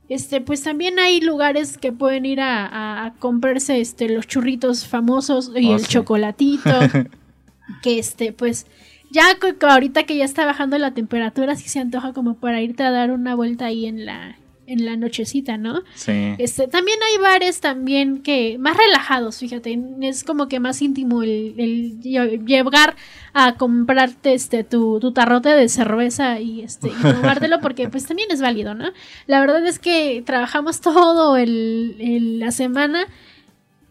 este 0.10 0.40
pues 0.42 0.62
también 0.64 1.00
hay 1.00 1.20
lugares 1.22 1.78
que 1.78 1.92
pueden 1.92 2.26
ir 2.26 2.40
a, 2.42 2.66
a- 2.66 3.06
a 3.08 3.14
comprarse 3.16 3.80
este 3.82 4.08
los 4.10 4.28
churritos 4.28 4.86
famosos 4.88 5.52
y 5.56 5.70
Oh, 5.70 5.76
el 5.76 5.82
sí. 5.82 5.88
chocolatito 5.88 6.70
que 7.82 8.00
este 8.00 8.32
pues 8.32 8.68
ya 9.12 9.24
ahorita 9.62 10.04
que 10.04 10.18
ya 10.18 10.26
está 10.26 10.46
bajando 10.46 10.78
la 10.78 10.94
temperatura 10.94 11.56
sí 11.56 11.70
se 11.70 11.80
antoja 11.80 12.14
como 12.14 12.36
para 12.36 12.62
irte 12.62 12.84
a 12.84 12.92
dar 12.92 13.12
una 13.12 13.34
vuelta 13.36 13.66
ahí 13.66 13.86
en 13.86 14.06
la 14.06 14.38
en 14.68 14.86
la 14.86 14.96
nochecita, 14.98 15.58
¿no? 15.58 15.84
Sí. 15.94 16.12
Este, 16.38 16.68
también 16.68 16.98
hay 17.02 17.22
bares 17.22 17.60
también 17.62 18.24
que 18.24 18.58
más 18.58 18.76
relajados, 18.76 19.38
fíjate, 19.40 19.80
es 20.02 20.24
como 20.24 20.48
que 20.48 20.60
más 20.60 20.82
íntimo 20.82 21.22
el, 21.24 21.54
el 21.58 22.00
lle- 22.02 22.46
llegar 22.46 22.96
a 23.34 23.56
comprarte 23.58 24.34
este 24.34 24.64
tu, 24.64 25.00
tu 25.00 25.12
tarrote 25.12 25.50
de 25.50 25.70
cerveza 25.70 26.40
y 26.40 26.62
este 26.62 26.88
y 26.88 27.02
tomártelo 27.02 27.60
porque 27.62 27.90
pues 27.90 28.06
también 28.06 28.30
es 28.32 28.42
válido, 28.42 28.74
¿no? 28.74 28.92
La 29.28 29.40
verdad 29.40 29.66
es 29.68 29.78
que 29.80 30.24
trabajamos 30.26 30.82
todo 30.82 31.38
el, 31.38 31.96
el- 32.00 32.40
la 32.40 32.52
semana 32.52 33.06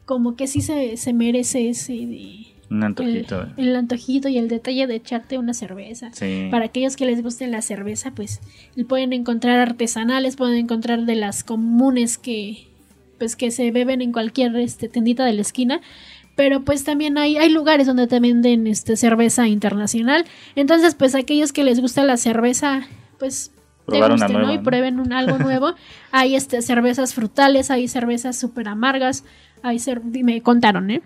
como 0.07 0.37
que 0.37 0.47
sí 0.47 0.61
se, 0.61 0.97
se 0.97 1.13
merece 1.13 1.69
ese 1.69 1.93
de- 1.93 2.54
Un 2.71 2.79
el, 2.79 2.85
antojito. 2.85 3.47
el 3.57 3.77
antojito 3.77 4.29
y 4.29 4.39
el 4.39 4.49
detalle 4.49 4.87
de 4.87 4.95
echarte 4.97 5.39
una 5.39 5.55
cerveza. 5.55 6.11
Sí. 6.13 6.49
Para 6.51 6.67
aquellos 6.67 6.97
que 6.97 7.07
les 7.07 7.23
guste 7.23 7.47
la 7.47 7.63
cerveza, 7.63 8.11
pues 8.13 8.41
pueden 8.89 9.13
encontrar 9.13 9.59
artesanales, 9.61 10.37
pueden 10.37 10.57
encontrar 10.57 11.03
de 11.05 11.15
las 11.15 11.45
comunes 11.45 12.19
que 12.19 12.69
pues 13.19 13.37
que 13.37 13.51
se 13.51 13.71
beben 13.71 14.03
en 14.03 14.11
cualquier 14.13 14.57
este, 14.57 14.89
tendita 14.89 15.25
de 15.25 15.33
la 15.35 15.43
esquina. 15.43 15.81
Pero 16.37 16.63
pues 16.65 16.83
también 16.83 17.17
hay, 17.17 17.37
hay 17.37 17.49
lugares 17.49 17.87
donde 17.87 18.09
te 18.09 18.19
venden 18.19 18.67
este, 18.67 18.97
cerveza 18.97 19.47
internacional. 19.47 20.25
Entonces, 20.57 20.97
pues 20.97 21.15
aquellos 21.15 21.53
que 21.53 21.63
les 21.63 21.81
gusta 21.81 22.03
la 22.05 22.17
cerveza, 22.17 22.83
pues 23.21 23.53
Probar 23.87 24.11
una 24.13 24.27
degusten, 24.27 24.43
¿no? 24.49 24.53
Y 24.53 24.59
prueben 24.59 24.99
un, 24.99 25.13
algo 25.13 25.39
nuevo. 25.39 25.75
hay 26.11 26.35
este, 26.35 26.61
cervezas 26.63 27.15
frutales, 27.15 27.71
hay 27.71 27.87
cervezas 27.87 28.37
súper 28.37 28.67
amargas. 28.67 29.23
Hay 29.63 29.77
cer- 29.77 30.03
me 30.03 30.41
contaron, 30.41 30.91
¿eh? 30.91 31.03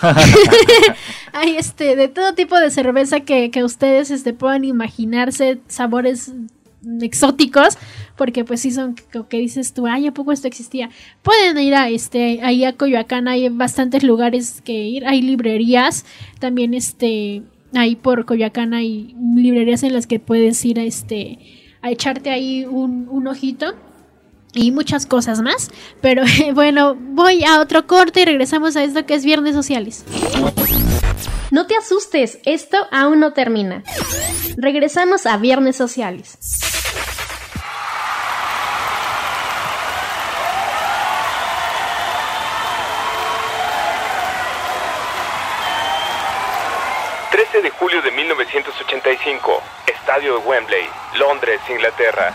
Hay 1.32 1.56
este, 1.56 1.96
de 1.96 2.08
todo 2.08 2.34
tipo 2.34 2.58
de 2.58 2.70
cerveza 2.70 3.20
que, 3.20 3.50
que 3.50 3.64
ustedes 3.64 4.10
este, 4.10 4.32
puedan 4.32 4.64
imaginarse, 4.64 5.58
sabores 5.68 6.32
exóticos, 7.00 7.78
porque 8.16 8.44
pues 8.44 8.60
sí 8.60 8.70
son 8.70 8.94
que, 8.94 9.22
que 9.28 9.38
dices 9.38 9.72
tú, 9.72 9.86
ay, 9.86 10.06
¿a 10.06 10.12
poco 10.12 10.32
esto 10.32 10.46
existía? 10.46 10.90
Pueden 11.22 11.58
ir 11.58 11.74
a 11.74 11.88
este, 11.88 12.40
ahí 12.42 12.64
a 12.64 12.74
Coyoacán, 12.74 13.28
hay 13.28 13.48
bastantes 13.48 14.02
lugares 14.02 14.60
que 14.62 14.72
ir, 14.72 15.06
hay 15.06 15.22
librerías, 15.22 16.04
también 16.38 16.74
este, 16.74 17.42
ahí 17.74 17.96
por 17.96 18.24
Coyoacán 18.24 18.74
hay 18.74 19.16
librerías 19.34 19.82
en 19.82 19.94
las 19.94 20.06
que 20.06 20.20
puedes 20.20 20.64
ir 20.64 20.78
a 20.78 20.84
este, 20.84 21.38
a 21.82 21.90
echarte 21.90 22.30
ahí 22.30 22.66
un, 22.66 23.08
un 23.10 23.26
ojito 23.26 23.74
y 24.56 24.72
muchas 24.72 25.06
cosas 25.06 25.40
más. 25.42 25.70
Pero 26.00 26.24
bueno, 26.54 26.96
voy 26.96 27.44
a 27.44 27.60
otro 27.60 27.86
corte 27.86 28.22
y 28.22 28.24
regresamos 28.24 28.76
a 28.76 28.82
esto 28.82 29.06
que 29.06 29.14
es 29.14 29.24
Viernes 29.24 29.54
Sociales. 29.54 30.04
No 31.50 31.66
te 31.66 31.76
asustes, 31.76 32.38
esto 32.44 32.76
aún 32.90 33.20
no 33.20 33.32
termina. 33.32 33.84
Regresamos 34.56 35.26
a 35.26 35.36
Viernes 35.36 35.76
Sociales. 35.76 36.38
15 47.46 47.62
de 47.62 47.70
julio 47.70 48.02
de 48.02 48.10
1985, 48.10 49.62
Estadio 49.86 50.38
de 50.38 50.46
Wembley, 50.46 50.86
Londres, 51.16 51.60
Inglaterra. 51.70 52.34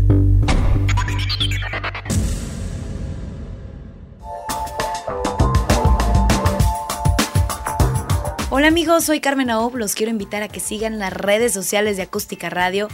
Hola 8.61 8.67
amigos, 8.67 9.05
soy 9.05 9.21
Carmen 9.21 9.49
Aob, 9.49 9.75
los 9.75 9.95
quiero 9.95 10.11
invitar 10.11 10.43
a 10.43 10.47
que 10.47 10.59
sigan 10.59 10.99
las 10.99 11.11
redes 11.11 11.51
sociales 11.51 11.97
de 11.97 12.03
Acústica 12.03 12.47
Radio. 12.51 12.89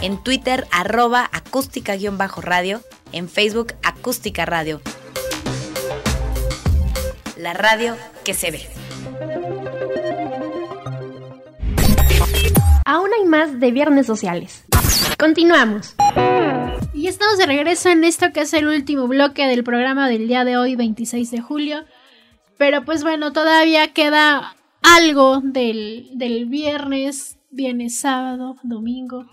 En 0.00 0.16
Twitter, 0.24 0.66
arroba 0.70 1.28
acústica-radio. 1.30 2.80
En 3.12 3.28
Facebook, 3.28 3.74
Acústica 3.82 4.46
Radio. 4.46 4.80
La 7.36 7.52
radio 7.52 7.98
que 8.24 8.32
se 8.32 8.50
ve. 8.50 8.62
Aún 12.86 13.10
hay 13.12 13.26
más 13.26 13.60
de 13.60 13.70
viernes 13.72 14.06
sociales. 14.06 14.64
Continuamos. 15.18 15.96
Y 16.94 17.08
estamos 17.08 17.36
de 17.36 17.44
regreso 17.44 17.90
en 17.90 18.04
esto 18.04 18.32
que 18.32 18.40
es 18.40 18.54
el 18.54 18.66
último 18.66 19.06
bloque 19.06 19.46
del 19.46 19.64
programa 19.64 20.08
del 20.08 20.28
día 20.28 20.46
de 20.46 20.56
hoy, 20.56 20.76
26 20.76 21.30
de 21.30 21.42
julio. 21.42 21.84
Pero 22.58 22.84
pues 22.84 23.04
bueno, 23.04 23.32
todavía 23.32 23.92
queda 23.94 24.56
algo 24.82 25.40
del, 25.42 26.10
del 26.14 26.46
viernes, 26.46 27.38
viernes, 27.50 27.98
sábado, 28.00 28.56
domingo. 28.64 29.26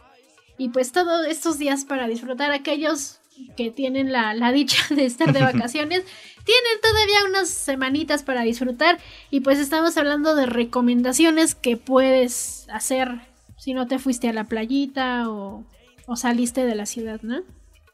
Y 0.58 0.70
pues 0.70 0.92
todos 0.92 1.28
estos 1.28 1.58
días 1.58 1.84
para 1.86 2.08
disfrutar 2.08 2.52
aquellos 2.52 3.20
que 3.58 3.72
tienen 3.72 4.12
la, 4.12 4.34
la 4.34 4.52
dicha 4.52 4.78
de 4.94 5.06
estar 5.06 5.34
de 5.34 5.42
vacaciones. 5.42 6.04
tienen 6.46 6.82
todavía 6.82 7.26
unas 7.28 7.50
semanitas 7.50 8.24
para 8.24 8.44
disfrutar. 8.44 9.00
Y 9.32 9.42
pues 9.42 9.60
estamos 9.60 9.98
hablando 9.98 10.36
de 10.36 10.46
recomendaciones 10.46 11.56
que 11.56 11.78
puedes 11.78 12.68
hacer 12.72 13.22
si 13.58 13.74
no 13.74 13.88
te 13.88 13.98
fuiste 13.98 14.30
a 14.30 14.34
la 14.34 14.44
playita 14.44 15.30
o, 15.30 15.66
o 16.06 16.16
saliste 16.16 16.66
de 16.66 16.76
la 16.76 16.86
ciudad, 16.86 17.22
¿no? 17.24 17.42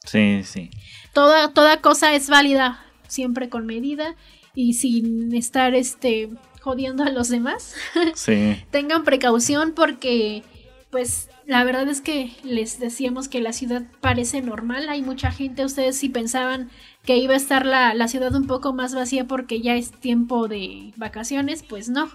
Sí, 0.05 0.41
sí. 0.43 0.69
Toda, 1.13 1.53
toda 1.53 1.77
cosa 1.77 2.13
es 2.15 2.29
válida, 2.29 2.83
siempre 3.07 3.49
con 3.49 3.65
medida 3.65 4.15
y 4.53 4.73
sin 4.73 5.33
estar 5.33 5.75
este 5.75 6.29
jodiendo 6.61 7.03
a 7.03 7.09
los 7.09 7.29
demás. 7.29 7.75
Sí. 8.15 8.57
Tengan 8.71 9.03
precaución 9.03 9.73
porque 9.73 10.43
pues 10.91 11.29
la 11.45 11.63
verdad 11.63 11.87
es 11.87 12.01
que 12.01 12.31
les 12.43 12.79
decíamos 12.79 13.27
que 13.27 13.41
la 13.41 13.53
ciudad 13.53 13.83
parece 14.01 14.41
normal. 14.41 14.89
Hay 14.89 15.01
mucha 15.01 15.31
gente, 15.31 15.65
ustedes 15.65 15.97
si 15.97 16.09
pensaban 16.09 16.69
que 17.05 17.17
iba 17.17 17.33
a 17.33 17.37
estar 17.37 17.65
la, 17.65 17.93
la 17.93 18.07
ciudad 18.07 18.35
un 18.35 18.45
poco 18.45 18.73
más 18.73 18.93
vacía 18.93 19.25
porque 19.25 19.61
ya 19.61 19.75
es 19.75 19.91
tiempo 19.91 20.47
de 20.47 20.93
vacaciones, 20.97 21.63
pues 21.63 21.89
no. 21.89 22.09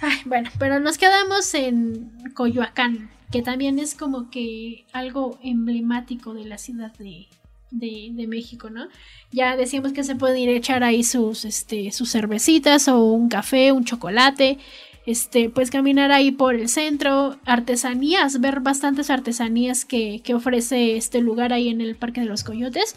Ay, 0.00 0.18
bueno, 0.24 0.50
pero 0.58 0.80
nos 0.80 0.96
quedamos 0.96 1.52
en 1.54 2.10
Coyoacán, 2.34 3.10
que 3.30 3.42
también 3.42 3.78
es 3.78 3.94
como 3.94 4.30
que 4.30 4.86
algo 4.92 5.38
emblemático 5.42 6.32
de 6.32 6.44
la 6.44 6.56
ciudad 6.56 6.92
de, 6.98 7.26
de, 7.70 8.10
de, 8.12 8.26
México, 8.26 8.70
¿no? 8.70 8.88
Ya 9.32 9.56
decíamos 9.56 9.92
que 9.92 10.04
se 10.04 10.16
pueden 10.16 10.38
ir 10.38 10.48
a 10.48 10.52
echar 10.52 10.82
ahí 10.84 11.04
sus, 11.04 11.44
este, 11.44 11.92
sus 11.92 12.10
cervecitas 12.10 12.88
o 12.88 13.04
un 13.04 13.28
café, 13.28 13.72
un 13.72 13.84
chocolate, 13.84 14.58
este, 15.06 15.50
pues 15.50 15.70
caminar 15.70 16.12
ahí 16.12 16.30
por 16.30 16.54
el 16.54 16.68
centro, 16.68 17.38
artesanías, 17.44 18.40
ver 18.40 18.60
bastantes 18.60 19.10
artesanías 19.10 19.84
que, 19.84 20.20
que 20.22 20.34
ofrece 20.34 20.96
este 20.96 21.20
lugar 21.20 21.52
ahí 21.52 21.68
en 21.68 21.80
el 21.80 21.96
Parque 21.96 22.20
de 22.20 22.26
los 22.26 22.44
Coyotes. 22.44 22.96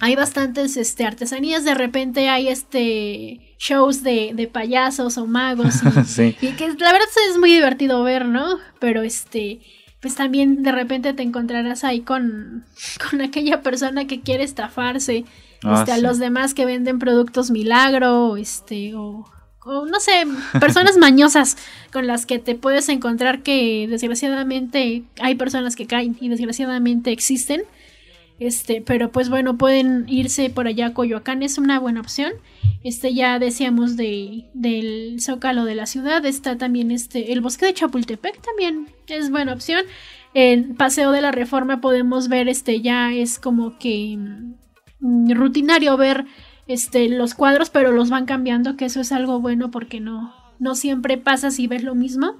Hay 0.00 0.16
bastantes 0.16 0.76
este, 0.76 1.06
artesanías, 1.06 1.64
de 1.64 1.74
repente 1.74 2.28
hay 2.28 2.48
este 2.48 3.54
shows 3.58 4.02
de, 4.02 4.32
de 4.34 4.48
payasos 4.48 5.16
o 5.16 5.26
magos 5.26 5.76
y, 5.82 6.04
Sí. 6.04 6.36
y 6.40 6.48
que 6.52 6.68
la 6.68 6.92
verdad 6.92 7.08
es 7.30 7.38
muy 7.38 7.52
divertido 7.52 8.02
ver, 8.02 8.26
¿no? 8.26 8.58
Pero 8.80 9.02
este, 9.02 9.60
pues 10.04 10.16
también 10.16 10.62
de 10.62 10.70
repente 10.70 11.14
te 11.14 11.22
encontrarás 11.22 11.82
ahí 11.82 12.02
con, 12.02 12.66
con 13.10 13.22
aquella 13.22 13.62
persona 13.62 14.06
que 14.06 14.20
quiere 14.20 14.44
estafarse 14.44 15.24
Ah, 15.64 15.78
este, 15.78 15.92
a 15.92 15.98
los 15.98 16.18
demás 16.18 16.52
que 16.52 16.66
venden 16.66 16.98
productos 16.98 17.50
milagro, 17.50 18.36
este, 18.36 18.94
o, 18.94 19.24
o 19.64 19.86
no 19.86 19.98
sé, 19.98 20.24
personas 20.60 20.96
mañosas 20.98 21.56
con 21.90 22.06
las 22.06 22.26
que 22.26 22.38
te 22.38 22.54
puedes 22.54 22.88
encontrar 22.90 23.42
que 23.42 23.86
desgraciadamente 23.88 25.04
hay 25.20 25.34
personas 25.36 25.74
que 25.74 25.86
caen 25.86 26.16
y 26.20 26.28
desgraciadamente 26.28 27.12
existen. 27.12 27.62
Este, 28.44 28.82
pero 28.82 29.10
pues 29.10 29.30
bueno, 29.30 29.56
pueden 29.56 30.04
irse 30.06 30.50
por 30.50 30.66
allá 30.66 30.88
a 30.88 30.92
Coyoacán, 30.92 31.42
es 31.42 31.56
una 31.56 31.80
buena 31.80 32.02
opción. 32.02 32.32
Este, 32.82 33.14
ya 33.14 33.38
decíamos 33.38 33.96
de, 33.96 34.50
del 34.52 35.16
Zócalo 35.18 35.64
de 35.64 35.74
la 35.74 35.86
ciudad, 35.86 36.26
está 36.26 36.58
también 36.58 36.90
este, 36.90 37.32
el 37.32 37.40
bosque 37.40 37.64
de 37.64 37.72
Chapultepec 37.72 38.42
también 38.42 38.88
es 39.08 39.30
buena 39.30 39.54
opción. 39.54 39.82
En 40.34 40.74
Paseo 40.74 41.10
de 41.10 41.22
la 41.22 41.32
Reforma 41.32 41.80
podemos 41.80 42.28
ver, 42.28 42.48
este, 42.48 42.82
ya 42.82 43.14
es 43.14 43.38
como 43.38 43.78
que 43.78 44.18
mm, 45.00 45.30
rutinario 45.32 45.96
ver 45.96 46.26
este, 46.66 47.08
los 47.08 47.32
cuadros, 47.32 47.70
pero 47.70 47.92
los 47.92 48.10
van 48.10 48.26
cambiando, 48.26 48.76
que 48.76 48.84
eso 48.84 49.00
es 49.00 49.10
algo 49.10 49.40
bueno 49.40 49.70
porque 49.70 50.00
no, 50.00 50.34
no 50.58 50.74
siempre 50.74 51.16
pasas 51.16 51.58
y 51.58 51.66
ves 51.66 51.82
lo 51.82 51.94
mismo. 51.94 52.36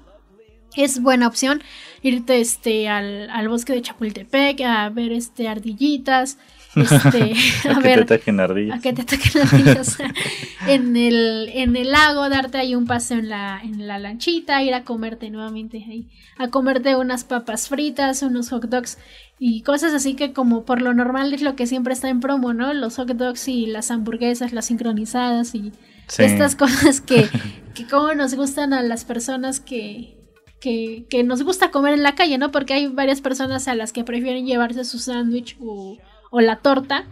Es 0.77 1.01
buena 1.01 1.27
opción 1.29 1.63
irte 2.03 2.41
este, 2.41 2.89
al, 2.89 3.31
al 3.31 3.49
bosque 3.49 3.73
de 3.73 3.83
Chapultepec 3.83 4.61
a 4.63 4.89
ver 4.91 5.13
este, 5.13 5.49
ardillitas, 5.49 6.39
este, 6.77 7.35
A 7.69 7.73
a 7.73 7.81
que 7.81 7.89
ver 7.89 8.05
te 8.07 8.15
ataquen 8.15 8.41
ardillas. 8.41 8.79
a 8.79 8.83
que 8.83 8.93
te 8.93 9.03
ataquen 9.03 9.43
ardillas 9.43 9.97
en 10.67 10.97
el, 10.97 11.49
en 11.55 11.77
el 11.77 11.93
lago, 11.93 12.29
darte 12.29 12.59
ahí 12.59 12.75
un 12.75 12.87
paseo 12.87 13.19
en 13.19 13.29
la, 13.29 13.61
en 13.63 13.87
la 13.87 13.99
lanchita, 13.99 14.63
ir 14.63 14.75
a 14.75 14.83
comerte 14.85 15.31
nuevamente 15.31 15.79
ahí, 15.89 16.09
a 16.37 16.49
comerte 16.49 16.97
unas 16.97 17.23
papas 17.25 17.69
fritas, 17.69 18.23
unos 18.23 18.51
hot 18.51 18.65
dogs 18.65 18.99
y 19.39 19.63
cosas 19.63 19.95
así 19.95 20.15
que 20.15 20.33
como 20.33 20.65
por 20.65 20.83
lo 20.83 20.93
normal 20.95 21.33
es 21.33 21.43
lo 21.43 21.55
que 21.57 21.67
siempre 21.67 21.93
está 21.95 22.09
en 22.09 22.21
promo, 22.21 22.53
¿no? 22.55 22.73
Los 22.75 22.97
hot 22.97 23.09
dogs 23.09 23.47
y 23.49 23.67
las 23.67 23.91
hamburguesas, 23.91 24.53
las 24.53 24.67
sincronizadas 24.67 25.55
y 25.55 25.73
Sí. 26.07 26.23
estas 26.25 26.55
cosas 26.55 27.01
que, 27.01 27.27
que 27.75 27.87
como 27.87 28.13
nos 28.13 28.35
gustan 28.35 28.75
a 28.75 28.83
las 28.83 29.07
personas 29.07 29.59
que, 29.61 30.19
que, 30.65 31.05
que 31.11 31.23
nos 31.23 31.43
gusta 31.43 31.71
comer 31.71 31.93
en 31.93 32.03
la 32.03 32.15
calle, 32.15 32.39
¿no? 32.39 32.51
Porque 32.51 32.73
hay 32.73 32.87
varias 32.87 33.21
personas 33.21 33.69
a 33.69 33.75
las 33.75 33.93
que 33.93 34.03
prefieren 34.03 34.47
llevarse 34.47 34.85
su 34.87 34.99
sándwich 34.99 35.59
o, 35.61 35.99
o 36.31 36.41
la 36.41 36.57
torta 36.57 37.05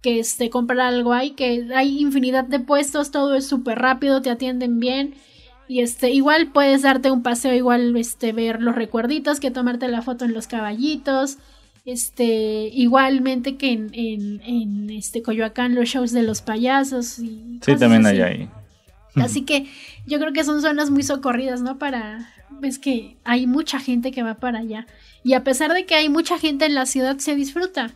que 0.00 0.18
este, 0.18 0.48
comprar 0.48 0.80
algo 0.80 1.12
ahí, 1.12 1.32
que 1.32 1.68
hay 1.74 1.98
infinidad 2.00 2.44
de 2.44 2.60
puestos, 2.60 3.10
todo 3.10 3.34
es 3.34 3.46
súper 3.46 3.78
rápido, 3.78 4.22
te 4.22 4.30
atienden 4.30 4.80
bien. 4.80 5.14
Y 5.68 5.80
este, 5.80 6.10
igual 6.10 6.50
puedes 6.52 6.80
darte 6.82 7.10
un 7.10 7.22
paseo, 7.22 7.52
igual 7.54 7.94
este, 7.96 8.32
ver 8.32 8.62
los 8.62 8.74
recuerditos, 8.74 9.38
que 9.40 9.50
tomarte 9.50 9.86
la 9.88 10.00
foto 10.02 10.24
en 10.24 10.32
los 10.32 10.46
caballitos. 10.46 11.36
Este, 11.86 12.70
igualmente 12.72 13.56
que 13.56 13.72
en, 13.72 13.90
en, 13.92 14.40
en 14.42 14.88
este 14.90 15.22
Coyoacán 15.22 15.74
los 15.74 15.88
shows 15.90 16.12
de 16.12 16.22
los 16.22 16.40
payasos 16.40 17.18
y 17.18 17.60
Sí, 17.62 17.76
también 17.76 18.06
así. 18.06 18.16
hay 18.16 18.22
ahí. 18.22 18.48
Así 19.16 19.42
que 19.42 19.66
yo 20.06 20.18
creo 20.18 20.32
que 20.32 20.44
son 20.44 20.60
zonas 20.60 20.90
muy 20.90 21.02
socorridas, 21.02 21.62
¿no? 21.62 21.78
Para, 21.78 22.32
ves 22.50 22.78
que 22.78 23.16
hay 23.24 23.46
mucha 23.46 23.78
gente 23.78 24.10
que 24.10 24.22
va 24.22 24.34
para 24.34 24.60
allá. 24.60 24.86
Y 25.22 25.34
a 25.34 25.44
pesar 25.44 25.72
de 25.72 25.86
que 25.86 25.94
hay 25.94 26.08
mucha 26.08 26.38
gente 26.38 26.66
en 26.66 26.74
la 26.74 26.86
ciudad, 26.86 27.18
se 27.18 27.34
disfruta. 27.34 27.92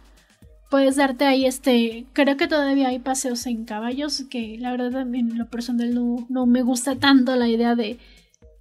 Puedes 0.71 0.97
darte 0.97 1.25
ahí, 1.25 1.47
este, 1.47 2.05
creo 2.12 2.37
que 2.37 2.47
todavía 2.47 2.89
hay 2.89 2.99
paseos 2.99 3.47
en 3.47 3.64
caballos, 3.64 4.25
que 4.31 4.59
la 4.59 4.71
verdad 4.71 5.01
en 5.01 5.39
lo 5.39 5.47
personal 5.49 5.95
no, 5.95 6.27
no 6.29 6.47
me 6.47 6.62
gusta 6.62 6.97
tanto 6.97 7.35
la 7.37 7.49
idea 7.49 7.75
de... 7.75 7.99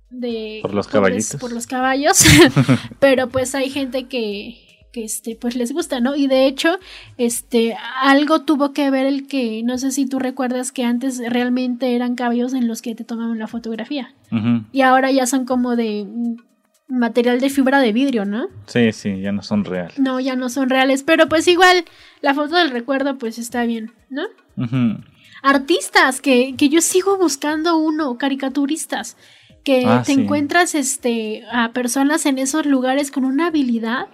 de 0.09 0.59
Por 0.61 0.73
los 0.73 0.87
caballitos. 0.87 1.35
por 1.39 1.51
los 1.51 1.67
caballos, 1.67 2.23
pero 2.99 3.27
pues 3.27 3.55
hay 3.55 3.69
gente 3.69 4.05
que, 4.05 4.66
que 4.97 5.03
este, 5.05 5.35
pues 5.35 5.55
les 5.55 5.73
gusta, 5.73 5.99
¿no? 5.99 6.15
Y 6.15 6.25
de 6.25 6.47
hecho, 6.47 6.79
este, 7.19 7.75
algo 8.01 8.41
tuvo 8.41 8.73
que 8.73 8.89
ver 8.89 9.05
el 9.05 9.27
que, 9.27 9.61
no 9.63 9.77
sé 9.77 9.91
si 9.91 10.07
tú 10.07 10.17
recuerdas 10.17 10.71
que 10.71 10.83
antes 10.83 11.19
realmente 11.29 11.95
eran 11.95 12.15
caballos 12.15 12.55
en 12.55 12.67
los 12.67 12.81
que 12.81 12.95
te 12.95 13.03
tomaban 13.03 13.37
la 13.37 13.45
fotografía. 13.47 14.13
Y 14.71 14.81
ahora 14.81 15.11
ya 15.11 15.27
son 15.27 15.45
como 15.45 15.75
de 15.75 16.07
material 16.87 17.39
de 17.39 17.49
fibra 17.51 17.79
de 17.79 17.93
vidrio, 17.93 18.25
¿no? 18.25 18.47
Sí, 18.65 18.91
sí, 18.91 19.21
ya 19.21 19.31
no 19.31 19.43
son 19.43 19.65
reales. 19.65 19.99
No, 19.99 20.19
ya 20.19 20.35
no 20.35 20.49
son 20.49 20.69
reales, 20.69 21.03
pero 21.03 21.27
pues 21.29 21.47
igual 21.47 21.85
la 22.21 22.33
foto 22.33 22.55
del 22.55 22.71
recuerdo 22.71 23.17
pues 23.19 23.37
está 23.37 23.63
bien, 23.65 23.91
¿no? 24.09 24.23
Artistas, 25.43 26.21
que, 26.21 26.55
que 26.57 26.69
yo 26.69 26.81
sigo 26.81 27.17
buscando 27.17 27.77
uno, 27.77 28.17
caricaturistas, 28.17 29.15
que 29.63 29.83
Ah, 29.85 30.01
te 30.03 30.13
sí. 30.15 30.21
encuentras 30.21 30.73
este, 30.75 31.43
a 31.51 31.71
personas 31.71 32.25
en 32.25 32.39
esos 32.39 32.65
lugares 32.65 33.11
con 33.11 33.25
una 33.25 33.47
habilidad 33.47 34.07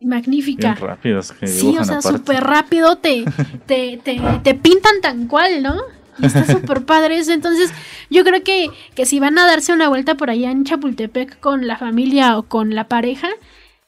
magnífica. 0.00 0.74
Bien 0.74 0.88
rápidos 0.88 1.32
que 1.32 1.46
Sí, 1.46 1.76
o 1.78 1.84
sea, 1.84 2.02
súper 2.02 2.42
rápido 2.42 2.96
te, 2.96 3.24
te, 3.66 4.00
te, 4.02 4.20
te 4.42 4.54
pintan 4.54 5.00
tan 5.00 5.26
cual, 5.26 5.62
¿no? 5.62 5.76
Y 6.18 6.26
está 6.26 6.44
súper 6.50 6.84
padre 6.84 7.18
eso. 7.18 7.32
Entonces, 7.32 7.70
yo 8.10 8.24
creo 8.24 8.42
que, 8.42 8.68
que 8.94 9.06
si 9.06 9.20
van 9.20 9.38
a 9.38 9.46
darse 9.46 9.72
una 9.72 9.88
vuelta 9.88 10.16
por 10.16 10.30
allá 10.30 10.50
en 10.50 10.64
Chapultepec 10.64 11.40
con 11.40 11.66
la 11.66 11.76
familia 11.76 12.38
o 12.38 12.44
con 12.44 12.74
la 12.74 12.88
pareja, 12.88 13.28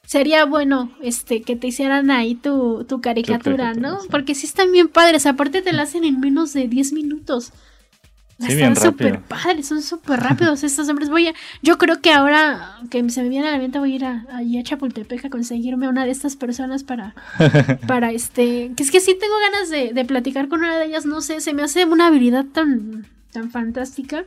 sería 0.05 0.45
bueno 0.45 0.93
este 1.03 1.43
que 1.43 1.57
te 1.57 1.69
hicieran 1.69 2.11
ahí 2.11 2.35
tu, 2.35 2.85
tu 2.85 3.01
caricatura, 3.01 3.75
¿no? 3.75 3.99
Porque 4.11 4.35
sí 4.35 4.47
están 4.47 4.73
bien 4.73 4.89
padres. 4.89 5.27
Aparte 5.27 5.63
te 5.63 5.73
la 5.73 5.83
hacen 5.83 6.05
en 6.05 6.21
menos 6.21 6.53
de 6.53 6.69
10 6.69 6.93
minutos. 6.93 7.53
Sí, 8.47 8.53
Están 8.53 8.76
súper 8.76 9.20
padres, 9.20 9.68
son 9.68 9.82
súper 9.82 10.20
rápidos 10.20 10.64
estos 10.64 10.88
hombres. 10.88 11.09
Voy 11.09 11.28
a, 11.28 11.34
yo 11.62 11.78
creo 11.78 12.01
que 12.01 12.12
ahora 12.12 12.78
que 12.90 13.09
se 13.11 13.22
me 13.22 13.28
viene 13.28 13.49
a 13.49 13.53
la 13.53 13.59
mente 13.59 13.78
voy 13.78 13.93
a 13.93 13.97
ir 13.97 14.05
a, 14.05 14.26
allí 14.34 14.59
a 14.59 14.62
Chapultepec 14.62 15.24
a 15.24 15.30
conseguirme 15.30 15.88
una 15.88 16.05
de 16.05 16.11
estas 16.11 16.36
personas 16.36 16.82
para, 16.82 17.14
para 17.86 18.11
este, 18.11 18.72
que 18.76 18.82
es 18.82 18.90
que 18.90 19.01
sí 19.01 19.16
tengo 19.18 19.34
ganas 19.51 19.70
de, 19.70 19.93
de 19.93 20.05
platicar 20.05 20.49
con 20.49 20.61
una 20.61 20.78
de 20.78 20.86
ellas, 20.86 21.07
no 21.07 21.20
sé, 21.20 21.40
se 21.40 21.55
me 21.55 21.62
hace 21.62 21.84
una 21.84 22.09
habilidad 22.09 22.45
tan, 22.45 23.07
tan 23.32 23.51
fantástica. 23.51 24.24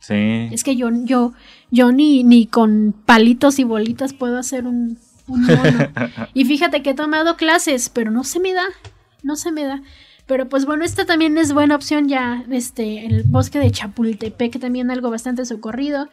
Sí. 0.00 0.48
Es 0.52 0.62
que 0.62 0.76
yo, 0.76 0.90
yo, 1.04 1.32
yo 1.70 1.92
ni, 1.92 2.22
ni 2.22 2.46
con 2.46 2.94
palitos 3.06 3.58
y 3.58 3.64
bolitas 3.64 4.12
puedo 4.12 4.38
hacer 4.38 4.66
un, 4.66 4.98
un 5.26 5.42
mono. 5.42 5.92
Y 6.34 6.44
fíjate 6.44 6.82
que 6.82 6.90
he 6.90 6.94
tomado 6.94 7.36
clases, 7.36 7.88
pero 7.88 8.10
no 8.10 8.24
se 8.24 8.40
me 8.40 8.52
da, 8.52 8.66
no 9.22 9.36
se 9.36 9.52
me 9.52 9.64
da. 9.64 9.82
Pero 10.26 10.48
pues 10.48 10.64
bueno, 10.66 10.84
esta 10.84 11.04
también 11.06 11.38
es 11.38 11.52
buena 11.52 11.76
opción 11.76 12.08
ya, 12.08 12.44
este, 12.50 13.06
el 13.06 13.22
bosque 13.24 13.58
de 13.60 13.70
Chapultepec, 13.70 14.58
también 14.58 14.90
algo 14.90 15.10
bastante 15.10 15.44
socorrido. 15.44 16.08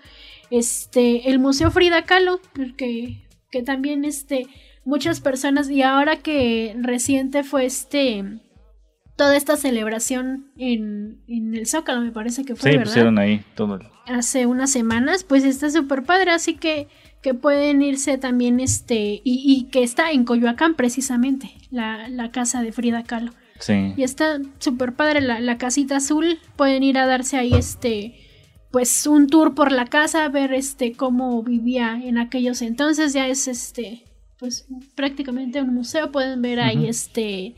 Este, 0.51 1.29
el 1.31 1.39
Museo 1.39 1.71
Frida 1.71 2.03
Kahlo, 2.03 2.39
porque 2.53 3.23
que 3.49 3.63
también 3.63 4.05
este, 4.05 4.47
muchas 4.85 5.19
personas, 5.19 5.69
y 5.69 5.81
ahora 5.81 6.17
que 6.17 6.75
reciente 6.79 7.43
fue 7.43 7.65
este, 7.65 8.23
toda 9.15 9.35
esta 9.35 9.57
celebración 9.57 10.51
en, 10.57 11.23
en 11.27 11.55
el 11.55 11.65
Zócalo, 11.65 12.01
me 12.01 12.11
parece 12.11 12.45
que 12.45 12.55
fue, 12.55 12.71
Sí, 12.71 12.77
¿verdad? 12.77 12.91
pusieron 12.91 13.17
ahí 13.17 13.43
todo. 13.55 13.79
hace 14.05 14.45
unas 14.45 14.71
semanas, 14.71 15.23
pues 15.23 15.43
está 15.43 15.71
súper 15.71 16.03
padre, 16.03 16.31
así 16.31 16.55
que, 16.55 16.87
que 17.23 17.33
pueden 17.33 17.81
irse 17.81 18.17
también, 18.19 18.59
este, 18.59 19.21
y, 19.23 19.43
y 19.45 19.69
que 19.71 19.81
está 19.81 20.11
en 20.11 20.23
Coyoacán 20.23 20.75
precisamente, 20.75 21.51
la, 21.71 22.07
la 22.09 22.29
casa 22.31 22.61
de 22.61 22.71
Frida 22.71 23.03
Kahlo. 23.03 23.31
Sí. 23.63 23.93
Y 23.95 24.03
está 24.03 24.39
súper 24.59 24.93
padre 24.93 25.21
la, 25.21 25.39
la 25.39 25.57
casita 25.57 25.97
azul, 25.97 26.37
pueden 26.57 26.83
ir 26.83 26.97
a 26.97 27.05
darse 27.05 27.37
ahí, 27.37 27.53
este, 27.53 28.15
pues 28.71 29.07
un 29.07 29.27
tour 29.27 29.55
por 29.55 29.71
la 29.71 29.85
casa, 29.85 30.27
ver, 30.27 30.53
este, 30.53 30.93
cómo 30.93 31.41
vivía 31.43 31.97
en 32.03 32.17
aquellos 32.17 32.61
entonces, 32.61 33.13
ya 33.13 33.27
es, 33.27 33.47
este, 33.47 34.03
pues 34.37 34.67
prácticamente 34.95 35.61
un 35.61 35.73
museo, 35.73 36.11
pueden 36.11 36.41
ver 36.41 36.59
ahí, 36.59 36.87
este, 36.87 37.55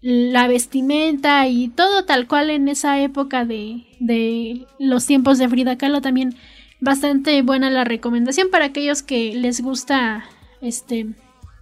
la 0.00 0.46
vestimenta 0.46 1.46
y 1.48 1.68
todo 1.68 2.04
tal 2.04 2.26
cual 2.26 2.50
en 2.50 2.68
esa 2.68 3.00
época 3.00 3.44
de, 3.44 3.84
de 3.98 4.66
los 4.78 5.06
tiempos 5.06 5.38
de 5.38 5.48
Frida 5.48 5.76
Kahlo. 5.76 6.00
También 6.00 6.34
bastante 6.80 7.42
buena 7.42 7.70
la 7.70 7.84
recomendación 7.84 8.50
para 8.50 8.66
aquellos 8.66 9.02
que 9.02 9.34
les 9.34 9.60
gusta 9.60 10.24
este 10.60 11.08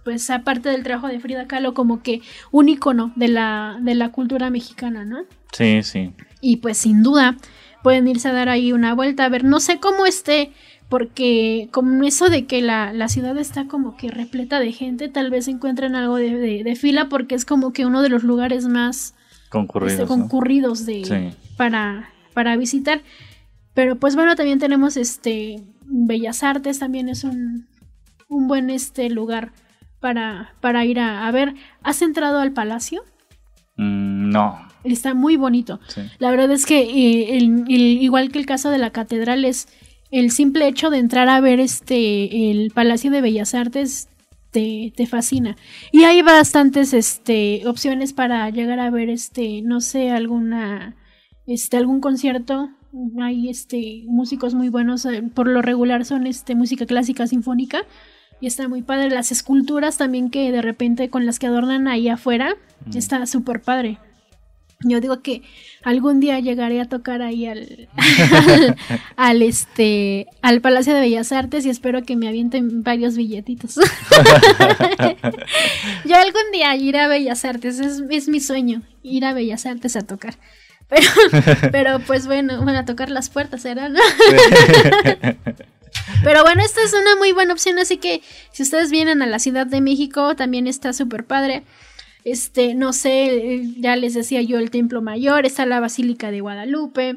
pues 0.03 0.29
aparte 0.29 0.69
del 0.69 0.83
trabajo 0.83 1.07
de 1.07 1.19
Frida 1.19 1.47
Kahlo 1.47 1.73
como 1.73 2.01
que 2.01 2.21
un 2.51 2.69
icono 2.69 3.11
de 3.15 3.27
la 3.27 3.77
de 3.81 3.95
la 3.95 4.09
cultura 4.11 4.49
mexicana, 4.49 5.05
¿no? 5.05 5.19
Sí, 5.51 5.83
sí. 5.83 6.13
Y 6.41 6.57
pues 6.57 6.77
sin 6.77 7.03
duda 7.03 7.35
pueden 7.83 8.07
irse 8.07 8.27
a 8.29 8.33
dar 8.33 8.49
ahí 8.49 8.71
una 8.73 8.93
vuelta 8.93 9.25
a 9.25 9.29
ver, 9.29 9.43
no 9.43 9.59
sé 9.59 9.79
cómo 9.79 10.05
esté, 10.05 10.51
porque 10.89 11.69
como 11.71 12.03
eso 12.03 12.29
de 12.29 12.45
que 12.45 12.61
la, 12.61 12.91
la 12.93 13.07
ciudad 13.07 13.37
está 13.37 13.67
como 13.67 13.95
que 13.95 14.09
repleta 14.09 14.59
de 14.59 14.71
gente, 14.71 15.07
tal 15.09 15.29
vez 15.29 15.47
encuentren 15.47 15.95
algo 15.95 16.15
de, 16.17 16.35
de- 16.35 16.63
de 16.63 16.75
fila 16.75 17.07
porque 17.09 17.35
es 17.35 17.45
como 17.45 17.71
que 17.73 17.85
uno 17.85 18.01
de 18.01 18.09
los 18.09 18.23
lugares 18.23 18.65
más 18.67 19.13
Concurridos. 19.49 19.93
este, 19.93 20.03
¿no? 20.03 20.07
concurridos 20.09 20.85
de, 20.85 21.05
Sí. 21.05 21.37
para, 21.57 22.09
para 22.33 22.55
visitar. 22.57 23.01
Pero 23.73 23.95
pues 23.97 24.15
bueno, 24.15 24.35
también 24.35 24.59
tenemos 24.59 24.97
este 24.97 25.63
Bellas 25.85 26.43
Artes, 26.43 26.79
también 26.79 27.07
es 27.07 27.23
un, 27.23 27.67
un 28.27 28.47
buen 28.47 28.69
este 28.69 29.09
lugar 29.09 29.51
para, 29.99 30.55
para 30.61 30.85
ir 30.85 30.99
a, 30.99 31.27
a 31.27 31.31
ver. 31.31 31.55
¿Has 31.83 32.01
entrado 32.01 32.39
al 32.39 32.51
palacio? 32.53 33.03
Mm, 33.77 34.29
no. 34.29 34.59
Está 34.83 35.13
muy 35.13 35.35
bonito. 35.35 35.79
Sí. 35.87 36.01
La 36.19 36.31
verdad 36.31 36.51
es 36.51 36.65
que 36.65 36.79
eh, 36.81 37.37
el- 37.37 37.65
el- 37.67 38.01
igual 38.01 38.31
que 38.31 38.39
el 38.39 38.45
caso 38.45 38.69
de 38.69 38.77
la 38.77 38.91
catedral 38.91 39.45
es 39.45 39.67
el 40.11 40.31
simple 40.31 40.67
hecho 40.67 40.89
de 40.89 40.97
entrar 40.97 41.29
a 41.29 41.39
ver 41.41 41.59
este 41.59 42.49
el 42.51 42.71
Palacio 42.71 43.11
de 43.11 43.21
Bellas 43.21 43.53
Artes 43.53 44.09
te, 44.51 44.91
te 44.95 45.05
fascina. 45.05 45.55
Y 45.91 46.03
hay 46.05 46.21
bastantes 46.23 46.93
este 46.93 47.61
opciones 47.67 48.13
para 48.13 48.49
llegar 48.49 48.79
a 48.79 48.89
ver 48.89 49.09
este 49.09 49.61
no 49.61 49.81
sé 49.81 50.09
alguna 50.11 50.95
este 51.45 51.77
algún 51.77 51.99
concierto. 52.01 52.69
Hay 53.21 53.49
este 53.49 54.03
músicos 54.07 54.55
muy 54.55 54.69
buenos, 54.69 55.05
eh, 55.05 55.21
por 55.21 55.47
lo 55.47 55.61
regular 55.61 56.05
son 56.05 56.25
este 56.25 56.55
música 56.55 56.87
clásica 56.87 57.27
sinfónica 57.27 57.81
y 58.41 58.47
está 58.47 58.67
muy 58.67 58.81
padre 58.81 59.09
las 59.09 59.31
esculturas 59.31 59.97
también 59.97 60.29
que 60.29 60.51
de 60.51 60.61
repente 60.61 61.09
con 61.09 61.25
las 61.25 61.39
que 61.39 61.47
adornan 61.47 61.87
ahí 61.87 62.09
afuera, 62.09 62.55
está 62.93 63.25
súper 63.25 63.61
padre. 63.61 63.97
Yo 64.81 65.01
digo 65.01 65.21
que 65.21 65.41
algún 65.83 66.21
día 66.21 66.39
llegaré 66.39 66.79
a 66.79 66.85
tocar 66.85 67.21
ahí 67.21 67.45
al, 67.45 67.89
al, 67.97 68.77
al, 69.17 69.41
este 69.41 70.27
al 70.41 70.61
Palacio 70.61 70.93
de 70.93 71.01
Bellas 71.01 71.33
Artes 71.33 71.65
y 71.65 71.69
espero 71.69 72.03
que 72.03 72.15
me 72.15 72.29
avienten 72.29 72.81
varios 72.81 73.17
billetitos. 73.17 73.75
Yo 76.05 76.15
algún 76.15 76.51
día 76.53 76.73
iré 76.77 76.99
a 76.99 77.09
Bellas 77.09 77.43
Artes, 77.43 77.81
es, 77.81 78.01
es 78.09 78.29
mi 78.29 78.39
sueño, 78.39 78.81
ir 79.03 79.25
a 79.25 79.33
Bellas 79.33 79.65
Artes 79.65 79.97
a 79.97 80.01
tocar. 80.01 80.35
Pero, 80.89 81.11
pero 81.71 81.99
pues 81.99 82.25
bueno, 82.25 82.65
van 82.65 82.75
a 82.75 82.83
tocar 82.83 83.11
las 83.11 83.29
puertas. 83.29 83.63
¿no? 83.63 83.99
Pero 86.23 86.43
bueno, 86.43 86.61
esta 86.63 86.81
es 86.83 86.93
una 86.93 87.15
muy 87.15 87.31
buena 87.31 87.53
opción, 87.53 87.79
así 87.79 87.97
que 87.97 88.21
si 88.51 88.63
ustedes 88.63 88.91
vienen 88.91 89.21
a 89.21 89.25
la 89.25 89.39
Ciudad 89.39 89.65
de 89.65 89.81
México, 89.81 90.35
también 90.35 90.67
está 90.67 90.91
súper 90.93 91.25
padre. 91.25 91.63
Este, 92.25 92.75
no 92.75 92.91
sé, 92.91 93.55
eh, 93.55 93.73
ya 93.77 93.95
les 93.95 94.13
decía 94.13 94.41
yo 94.41 94.59
el 94.59 94.69
Templo 94.69 95.01
Mayor, 95.01 95.45
está 95.45 95.65
la 95.65 95.79
Basílica 95.79 96.31
de 96.31 96.41
Guadalupe. 96.41 97.15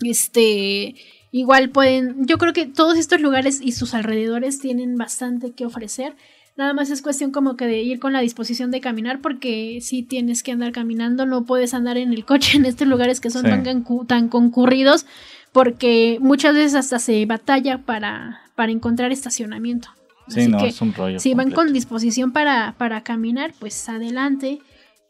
Este, 0.00 0.96
igual 1.30 1.70
pueden, 1.70 2.26
yo 2.26 2.38
creo 2.38 2.52
que 2.52 2.66
todos 2.66 2.98
estos 2.98 3.20
lugares 3.20 3.60
y 3.62 3.72
sus 3.72 3.94
alrededores 3.94 4.58
tienen 4.60 4.96
bastante 4.96 5.52
que 5.52 5.64
ofrecer. 5.66 6.14
Nada 6.56 6.72
más 6.72 6.90
es 6.90 7.02
cuestión 7.02 7.30
como 7.30 7.56
que 7.56 7.66
de 7.66 7.82
ir 7.82 8.00
con 8.00 8.12
la 8.12 8.20
disposición 8.20 8.72
de 8.72 8.80
caminar 8.80 9.20
porque 9.20 9.78
si 9.80 10.02
tienes 10.02 10.42
que 10.42 10.50
andar 10.50 10.72
caminando, 10.72 11.24
no 11.24 11.44
puedes 11.44 11.72
andar 11.72 11.96
en 11.98 12.12
el 12.12 12.24
coche 12.24 12.56
en 12.56 12.64
estos 12.64 12.88
lugares 12.88 13.20
que 13.20 13.30
son 13.30 13.44
Sí. 13.44 13.50
tan, 13.50 13.84
tan 14.08 14.28
concurridos 14.28 15.06
porque 15.52 16.18
muchas 16.20 16.54
veces 16.54 16.74
hasta 16.74 16.98
se 16.98 17.24
batalla 17.26 17.78
para, 17.78 18.42
para 18.54 18.72
encontrar 18.72 19.12
estacionamiento. 19.12 19.88
Sí, 20.28 20.40
Así 20.40 20.48
no, 20.50 20.58
que 20.58 20.66
es 20.68 20.80
un 20.82 20.92
rollo. 20.92 21.18
si 21.18 21.34
van 21.34 21.50
con 21.50 21.72
disposición 21.72 22.32
para, 22.32 22.74
para 22.76 23.02
caminar, 23.02 23.54
pues 23.58 23.88
adelante. 23.88 24.60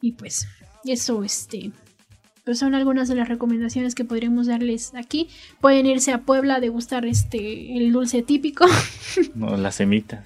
Y 0.01 0.13
pues 0.13 0.47
eso, 0.85 1.25
este, 1.25 1.73
pues 2.45 2.61
son 2.61 2.75
algunas 2.75 3.09
de 3.09 3.17
las 3.17 3.29
recomendaciones 3.29 3.95
que 3.97 4.05
podríamos 4.05 4.47
darles 4.47 4.95
aquí. 4.95 5.29
Pueden 5.61 5.87
irse 5.87 6.13
a 6.13 6.23
Puebla 6.23 6.57
a 6.57 6.61
degustar 6.61 7.05
este, 7.05 7.77
el 7.77 7.91
dulce 7.93 8.23
típico. 8.23 8.67
No, 9.35 9.57
las 9.57 9.75
semitas. 9.77 10.25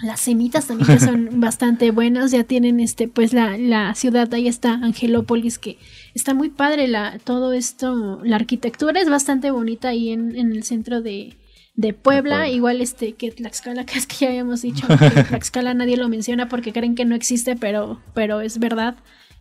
Las 0.00 0.20
semitas 0.20 0.66
también 0.66 0.98
que 0.98 1.04
son 1.04 1.28
bastante 1.40 1.90
buenas, 1.90 2.30
ya 2.30 2.44
tienen 2.44 2.78
este 2.78 3.08
pues 3.08 3.32
la, 3.32 3.58
la 3.58 3.94
ciudad, 3.94 4.32
ahí 4.32 4.46
está 4.46 4.74
Angelópolis, 4.74 5.58
que 5.58 5.78
está 6.14 6.34
muy 6.34 6.50
padre 6.50 6.86
la, 6.86 7.18
todo 7.18 7.52
esto, 7.52 8.20
la 8.22 8.36
arquitectura 8.36 9.00
es 9.00 9.10
bastante 9.10 9.50
bonita 9.50 9.88
ahí 9.88 10.10
en, 10.10 10.36
en 10.36 10.52
el 10.52 10.62
centro 10.62 11.02
de, 11.02 11.36
de 11.78 11.94
Puebla, 11.94 12.38
Puebla. 12.38 12.48
igual 12.48 12.80
este 12.80 13.12
que 13.12 13.30
Tlaxcala, 13.30 13.84
que 13.86 13.98
es 13.98 14.06
que 14.06 14.16
ya 14.16 14.28
habíamos 14.28 14.62
dicho 14.62 14.86
que 14.98 15.22
Tlaxcala 15.22 15.74
nadie 15.74 15.96
lo 15.96 16.08
menciona 16.08 16.48
porque 16.48 16.72
creen 16.72 16.96
que 16.96 17.04
no 17.04 17.14
existe, 17.14 17.54
pero, 17.54 18.02
pero 18.14 18.40
es 18.40 18.58
verdad. 18.58 18.96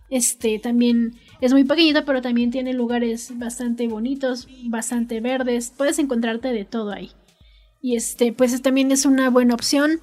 Este 0.10 0.58
también 0.60 1.16
es 1.41 1.51
muy 1.51 1.64
pequeñito, 1.64 2.05
pero 2.05 2.22
también 2.22 2.51
tiene 2.51 2.74
lugares 2.74 3.38
bastante 3.38 3.88
bonitos, 3.88 4.47
bastante 4.66 5.20
verdes. 5.20 5.74
Puedes 5.76 5.99
encontrarte 5.99 6.49
de 6.49 6.64
todo 6.64 6.91
ahí. 6.91 7.12
Y 7.82 7.95
este, 7.95 8.32
pues 8.34 8.62
también 8.62 8.91
es 8.91 9.05
una 9.05 9.30
buena 9.30 9.55
opción. 9.55 9.99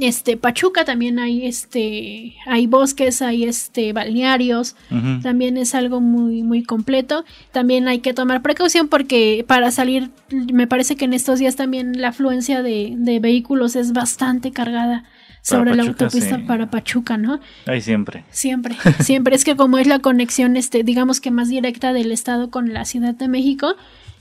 Este, 0.00 0.36
Pachuca 0.36 0.84
también 0.84 1.18
hay 1.18 1.46
este, 1.46 2.34
hay 2.46 2.66
bosques, 2.66 3.22
hay 3.22 3.44
este, 3.44 3.92
balnearios. 3.92 4.74
También 5.22 5.56
es 5.56 5.74
algo 5.74 6.00
muy, 6.00 6.42
muy 6.42 6.62
completo. 6.62 7.24
También 7.52 7.86
hay 7.86 8.00
que 8.00 8.12
tomar 8.12 8.42
precaución 8.42 8.88
porque 8.88 9.44
para 9.46 9.70
salir, 9.70 10.10
me 10.30 10.66
parece 10.66 10.96
que 10.96 11.04
en 11.04 11.12
estos 11.12 11.38
días 11.38 11.56
también 11.56 12.00
la 12.00 12.08
afluencia 12.08 12.62
de, 12.62 12.94
de 12.96 13.20
vehículos 13.20 13.76
es 13.76 13.92
bastante 13.92 14.50
cargada 14.50 15.04
sobre 15.46 15.76
la 15.76 15.84
autopista 15.84 16.38
sí. 16.38 16.42
para 16.42 16.70
Pachuca, 16.70 17.16
¿no? 17.16 17.38
Ahí 17.66 17.80
siempre. 17.80 18.24
Siempre, 18.30 18.76
siempre 19.00 19.36
es 19.36 19.44
que 19.44 19.54
como 19.54 19.78
es 19.78 19.86
la 19.86 20.00
conexión, 20.00 20.56
este, 20.56 20.82
digamos 20.82 21.20
que 21.20 21.30
más 21.30 21.48
directa 21.48 21.92
del 21.92 22.10
estado 22.10 22.50
con 22.50 22.72
la 22.72 22.84
Ciudad 22.84 23.14
de 23.14 23.28
México, 23.28 23.76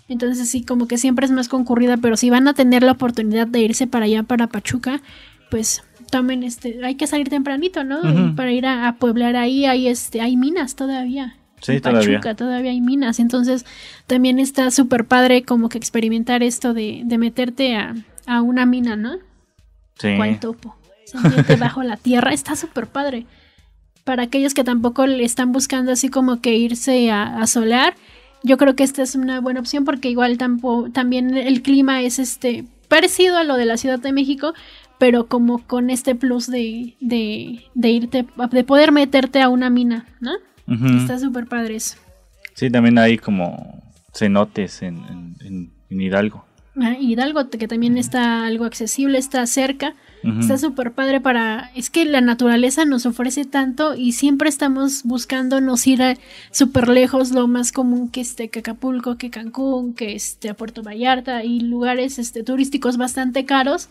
entonces 0.07 0.47
sí, 0.47 0.63
como 0.63 0.88
que 0.88 0.99
siempre 0.99 1.26
es 1.26 1.32
más 1.32 1.47
concurrida, 1.47 1.97
pero 1.97 2.16
si 2.16 2.30
van 2.30 2.47
a 2.47 2.53
tener 2.53 2.84
la 2.84 2.91
oportunidad 2.91 3.47
de 3.47 3.59
irse 3.61 3.88
para 3.88 4.05
allá, 4.05 4.22
para 4.22 4.45
Pachuca, 4.45 5.01
pues 5.56 5.84
tomen 6.12 6.43
este, 6.43 6.84
hay 6.84 6.95
que 6.95 7.08
salir 7.08 7.30
tempranito, 7.30 7.86
¿no? 7.86 8.36
Para 8.36 8.51
ir 8.51 8.66
a, 8.66 8.89
a 8.89 8.95
pueblar 8.97 9.38
ahí, 9.38 9.66
hay 9.66 9.88
este, 9.88 10.20
hay 10.20 10.36
minas 10.36 10.76
todavía. 10.76 11.38
Sí, 11.62 11.72
En 11.74 11.82
todavía. 11.82 12.20
Pachuca 12.20 12.36
todavía 12.36 12.72
hay 12.72 12.82
minas, 12.82 13.20
entonces 13.22 13.66
también 14.06 14.38
está 14.38 14.70
súper 14.70 15.06
padre 15.06 15.43
como 15.43 15.70
que 15.70 15.78
experimentar 15.78 16.43
esto 16.43 16.74
de, 16.74 17.03
de 17.06 17.18
meterte 17.18 17.78
a, 17.78 17.95
a 18.26 18.41
una 18.41 18.66
mina, 18.66 18.97
¿no? 18.97 19.14
Sí. 19.97 20.18
cual 20.18 20.41
topo. 20.41 20.76
Sentirte 21.06 21.56
bajo 21.66 21.84
la 21.84 21.95
tierra 21.95 22.34
está 22.34 22.58
súper 22.58 22.88
padre. 22.88 23.26
Para 24.03 24.24
aquellos 24.24 24.53
que 24.53 24.66
tampoco 24.66 25.08
le 25.08 25.24
están 25.24 25.53
buscando 25.53 25.93
así 25.93 26.10
como 26.10 26.41
que 26.41 26.56
irse 26.58 27.10
a, 27.12 27.38
a 27.41 27.47
solear, 27.47 27.95
yo 28.43 28.58
creo 28.58 28.76
que 28.76 28.84
esta 28.84 29.01
es 29.03 29.16
una 29.16 29.39
buena 29.39 29.62
opción 29.62 29.86
porque 29.86 30.10
igual 30.10 30.38
tampo- 30.38 30.91
también 30.91 31.38
el 31.38 31.62
clima 31.62 32.01
es 32.01 32.20
este 32.20 32.66
parecido 32.89 33.38
a 33.38 33.43
lo 33.43 33.56
de 33.56 33.66
la 33.66 33.78
Ciudad 33.78 33.97
de 33.99 34.12
México, 34.14 34.53
pero 34.98 35.28
como 35.28 35.60
con 35.66 35.89
este 35.89 36.16
plus 36.16 36.48
de, 36.48 36.96
de, 37.02 37.64
de 37.74 37.89
irte, 37.89 38.26
de 38.52 38.64
poder 38.64 38.91
meterte 38.91 39.41
a 39.41 39.50
una 39.50 39.70
mina, 39.70 40.06
¿no? 40.20 40.32
Está 40.98 41.20
súper 41.20 41.46
padre 41.48 41.76
eso. 41.76 41.98
Sí, 42.56 42.70
también 42.70 42.98
hay 42.98 43.18
como 43.18 43.84
cenotes 44.14 44.82
en, 44.82 44.98
en- 45.41 45.72
en- 45.89 46.02
Hidalgo. 46.02 46.46
Ah, 46.82 46.96
Hidalgo, 47.00 47.50
que 47.50 47.68
también 47.70 47.98
está 47.98 48.46
algo 48.46 48.66
accesible, 48.66 49.18
está 49.18 49.46
cerca. 49.46 49.96
Está 50.39 50.58
súper 50.58 50.91
padre 50.93 51.22
para... 51.22 51.70
Es 51.76 51.91
que 51.91 52.04
la 52.04 52.20
naturaleza 52.20 52.84
nos 52.84 53.06
ofrece 53.06 53.46
tanto 53.46 53.93
y 53.96 54.14
siempre 54.14 54.50
estamos 54.50 55.04
buscándonos 55.04 55.86
ir 55.86 56.02
a 56.02 56.18
súper 56.52 56.89
lejos, 56.89 57.32
lo 57.32 57.48
más 57.48 57.72
común 57.72 58.10
que 58.10 58.22
este 58.22 58.50
que 58.50 58.60
Acapulco, 58.60 59.18
que 59.18 59.30
Cancún, 59.30 59.93
que 59.93 60.16
este 60.16 60.50
a 60.50 60.56
Puerto 60.56 60.82
Vallarta 60.82 61.43
y 61.43 61.60
lugares 61.60 62.18
este 62.18 62.41
turísticos 62.43 62.98
bastante 62.98 63.46
caros 63.46 63.88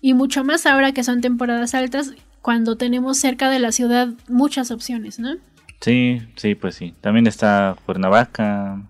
y 0.00 0.14
mucho 0.14 0.44
más 0.44 0.66
ahora 0.66 0.92
que 0.92 1.04
son 1.04 1.20
temporadas 1.20 1.74
altas 1.74 2.14
cuando 2.42 2.76
tenemos 2.76 3.18
cerca 3.18 3.50
de 3.50 3.58
la 3.58 3.72
ciudad 3.72 4.08
muchas 4.28 4.70
opciones, 4.70 5.18
¿no? 5.18 5.36
Sí, 5.80 6.22
sí, 6.36 6.54
pues 6.54 6.74
sí. 6.76 6.94
También 7.00 7.26
está 7.26 7.76
Cuernavaca, 7.84 8.80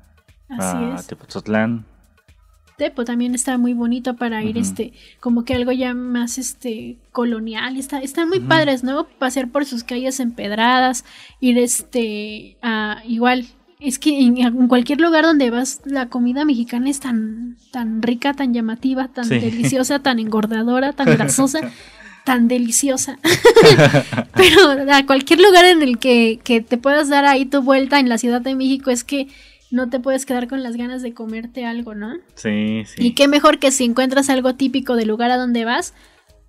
Así 0.48 0.76
ah, 0.78 0.96
es. 0.98 1.06
Tepo 2.76 3.04
también 3.04 3.34
está 3.34 3.56
muy 3.56 3.72
bonito 3.72 4.16
para 4.16 4.42
ir 4.44 4.58
este 4.58 4.92
como 5.18 5.46
que 5.46 5.54
algo 5.54 5.72
ya 5.72 5.94
más 5.94 6.36
este 6.36 6.98
colonial 7.10 7.78
está 7.78 8.00
están 8.00 8.28
muy 8.28 8.38
padres 8.38 8.84
no 8.84 9.06
pasear 9.18 9.48
por 9.48 9.64
sus 9.64 9.82
calles 9.82 10.20
empedradas 10.20 11.02
ir 11.40 11.56
este 11.56 12.58
a 12.60 13.00
igual 13.06 13.46
es 13.88 13.98
que 13.98 14.20
en, 14.20 14.38
en 14.38 14.68
cualquier 14.68 15.00
lugar 15.00 15.24
donde 15.24 15.50
vas 15.50 15.80
la 15.84 16.06
comida 16.08 16.44
mexicana 16.44 16.90
es 16.90 17.00
tan 17.00 17.56
tan 17.70 18.02
rica 18.02 18.34
tan 18.34 18.52
llamativa 18.54 19.08
tan 19.08 19.24
Sí. 19.26 19.38
deliciosa 19.38 19.98
tan 20.00 20.18
engordadora 20.18 20.92
tan 20.92 21.06
grasosa 21.16 21.60
tan 22.24 22.48
deliciosa 22.48 23.18
pero 24.34 24.92
a 24.92 25.06
cualquier 25.06 25.40
lugar 25.40 25.64
en 25.64 25.82
el 25.82 25.98
que, 25.98 26.40
que 26.42 26.60
te 26.60 26.76
puedas 26.78 27.08
dar 27.08 27.24
ahí 27.24 27.44
tu 27.46 27.62
vuelta 27.62 27.98
en 28.00 28.08
la 28.08 28.18
Ciudad 28.18 28.40
de 28.40 28.54
México 28.54 28.90
es 28.90 29.04
que 29.04 29.28
no 29.70 29.88
te 29.88 29.98
puedes 30.00 30.26
quedar 30.26 30.46
con 30.48 30.62
las 30.62 30.76
ganas 30.76 31.02
de 31.02 31.12
comerte 31.12 31.64
algo, 31.66 31.94
¿no? 31.96 32.14
Sí, 32.36 32.84
sí. 32.86 32.94
Y 33.08 33.10
qué 33.14 33.26
mejor 33.26 33.58
que 33.58 33.72
si 33.72 33.84
encuentras 33.84 34.30
algo 34.30 34.54
típico 34.54 34.94
del 34.94 35.08
lugar 35.08 35.32
a 35.32 35.36
donde 35.36 35.64
vas, 35.64 35.92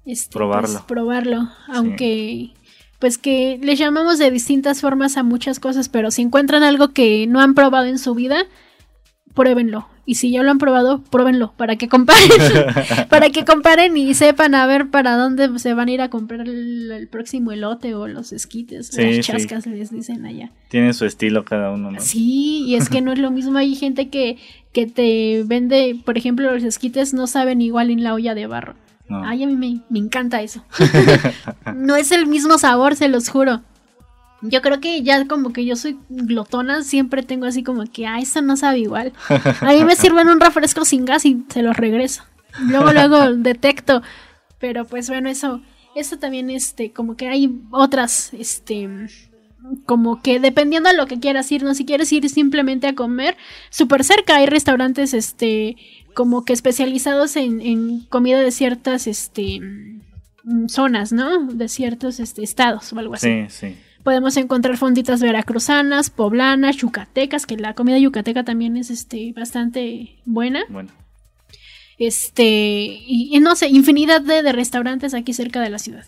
este, 0.06 0.32
Probarlo. 0.34 0.70
pues, 0.74 0.84
probarlo. 0.84 1.50
Aunque, 1.68 2.52
pues 3.00 3.18
que 3.18 3.60
les 3.62 3.78
llamamos 3.78 4.18
de 4.18 4.32
distintas 4.32 4.82
formas 4.82 5.18
a 5.18 5.24
muchas 5.24 5.60
cosas, 5.60 5.90
pero 5.90 6.10
si 6.12 6.22
encuentran 6.24 6.64
algo 6.64 6.90
que 6.90 7.28
no 7.28 7.40
han 7.42 7.54
probado 7.54 7.86
en 7.86 8.00
su 8.00 8.16
vida, 8.16 8.46
pruébenlo. 9.34 9.88
Y 10.10 10.16
si 10.16 10.32
ya 10.32 10.42
lo 10.42 10.50
han 10.52 10.58
probado, 10.58 11.04
pruébenlo 11.04 11.52
para 11.58 11.76
que 11.76 11.90
comparen, 11.90 12.22
para 13.10 13.30
que 13.30 13.44
comparen 13.44 13.98
y 13.98 14.14
sepan 14.14 14.56
a 14.56 14.66
ver 14.66 14.90
para 14.90 15.18
dónde 15.18 15.60
se 15.60 15.74
van 15.74 15.90
a 15.90 15.92
ir 15.92 16.02
a 16.02 16.10
comprar 16.10 16.48
el, 16.48 16.90
el 16.92 17.08
próximo 17.10 17.52
elote 17.52 17.94
o 17.94 18.08
los 18.08 18.32
esquites, 18.32 18.88
Sí, 18.88 19.02
las 19.04 19.16
sí. 19.18 19.22
chascas 19.22 19.68
les 19.68 19.92
dicen 19.92 20.26
allá. 20.26 20.52
Tienen 20.70 20.94
su 20.94 21.06
estilo 21.06 21.44
cada 21.44 21.72
uno, 21.72 21.92
¿no? 21.92 22.00
Sí, 22.00 22.64
y 22.66 22.76
es 22.76 22.90
que 22.90 23.02
no 23.02 23.12
es 23.12 23.20
lo 23.20 23.32
mismo. 23.32 23.58
Hay 23.58 23.76
gente 23.76 24.10
que, 24.10 24.38
que 24.72 24.88
te 24.88 25.44
vende, 25.46 26.00
por 26.06 26.18
ejemplo, 26.18 26.54
los 26.54 26.64
esquites 26.64 27.14
no 27.14 27.28
saben 27.28 27.62
igual 27.62 27.92
en 27.92 28.02
la 28.04 28.14
olla 28.14 28.34
de 28.34 28.48
barro. 28.48 28.76
No. 29.10 29.24
Ay, 29.24 29.44
a 29.44 29.48
mí 29.48 29.56
me, 29.56 29.82
me 29.90 30.00
encanta 30.00 30.42
eso. 30.42 30.64
no 31.76 31.96
es 31.96 32.12
el 32.12 32.28
mismo 32.28 32.58
sabor, 32.58 32.96
se 32.96 33.08
los 33.08 33.30
juro. 33.30 33.62
Yo 34.42 34.62
creo 34.62 34.80
que 34.80 35.02
ya 35.02 35.26
como 35.28 35.52
que 35.52 35.66
yo 35.66 35.76
soy 35.76 35.98
glotona, 36.10 36.84
siempre 36.84 37.24
tengo 37.24 37.46
así 37.46 37.64
como 37.64 37.86
que, 37.86 38.06
ah, 38.06 38.20
eso 38.20 38.42
no 38.42 38.56
sabe 38.56 38.80
igual. 38.80 39.14
A 39.62 39.74
mí 39.74 39.84
me 39.84 39.96
sirven 39.96 40.30
un 40.30 40.40
refresco 40.40 40.86
sin 40.86 41.06
gas 41.06 41.26
y 41.26 41.44
se 41.50 41.64
los 41.64 41.76
regreso. 41.76 42.24
Luego, 42.68 42.92
luego 42.94 43.34
detecto. 43.36 44.02
Pero 44.60 44.86
pues 44.86 45.10
bueno, 45.10 45.30
eso, 45.30 45.62
eso 45.96 46.18
también, 46.18 46.50
este, 46.50 46.92
como 46.92 47.16
que 47.16 47.30
hay 47.30 47.52
otras, 47.72 48.32
este, 48.34 48.90
como 49.86 50.22
que 50.22 50.40
dependiendo 50.40 50.90
a 50.90 50.94
lo 50.94 51.08
que 51.08 51.20
quieras 51.20 51.52
ir, 51.52 51.64
¿no? 51.64 51.74
Si 51.74 51.86
quieres 51.86 52.12
ir 52.14 52.30
simplemente 52.30 52.88
a 52.88 52.96
comer, 52.96 53.38
súper 53.70 54.04
cerca 54.04 54.38
hay 54.38 54.46
restaurantes, 54.46 55.14
este, 55.14 55.78
como 56.18 56.44
que 56.46 56.54
especializados 56.54 57.36
en, 57.36 57.62
en 57.62 58.00
comida 58.10 58.40
de 58.42 58.50
ciertas, 58.50 59.06
este, 59.06 59.60
mm, 59.62 60.68
zonas, 60.68 61.14
¿no? 61.14 61.46
De 61.46 61.68
ciertos, 61.70 62.20
este, 62.20 62.42
estados 62.42 62.92
o 62.92 62.98
algo 62.98 63.14
así. 63.14 63.46
Sí, 63.50 63.68
sí. 63.68 63.76
Podemos 64.02 64.36
encontrar 64.36 64.78
fonditas 64.78 65.22
veracruzanas, 65.22 66.10
poblanas, 66.10 66.78
yucatecas, 66.78 67.46
que 67.46 67.56
la 67.56 67.76
comida 67.76 68.00
yucateca 68.00 68.44
también 68.44 68.78
es, 68.78 68.90
este, 68.90 69.32
bastante 69.34 70.16
buena. 70.26 70.64
Bueno. 70.70 70.90
Este, 72.00 72.44
y, 72.44 73.30
y 73.32 73.40
no 73.40 73.56
sé, 73.56 73.68
infinidad 73.68 74.22
de, 74.22 74.42
de 74.42 74.52
restaurantes 74.54 75.14
aquí 75.14 75.34
cerca 75.34 75.62
de 75.62 75.70
la 75.70 75.78
ciudad. 75.78 76.06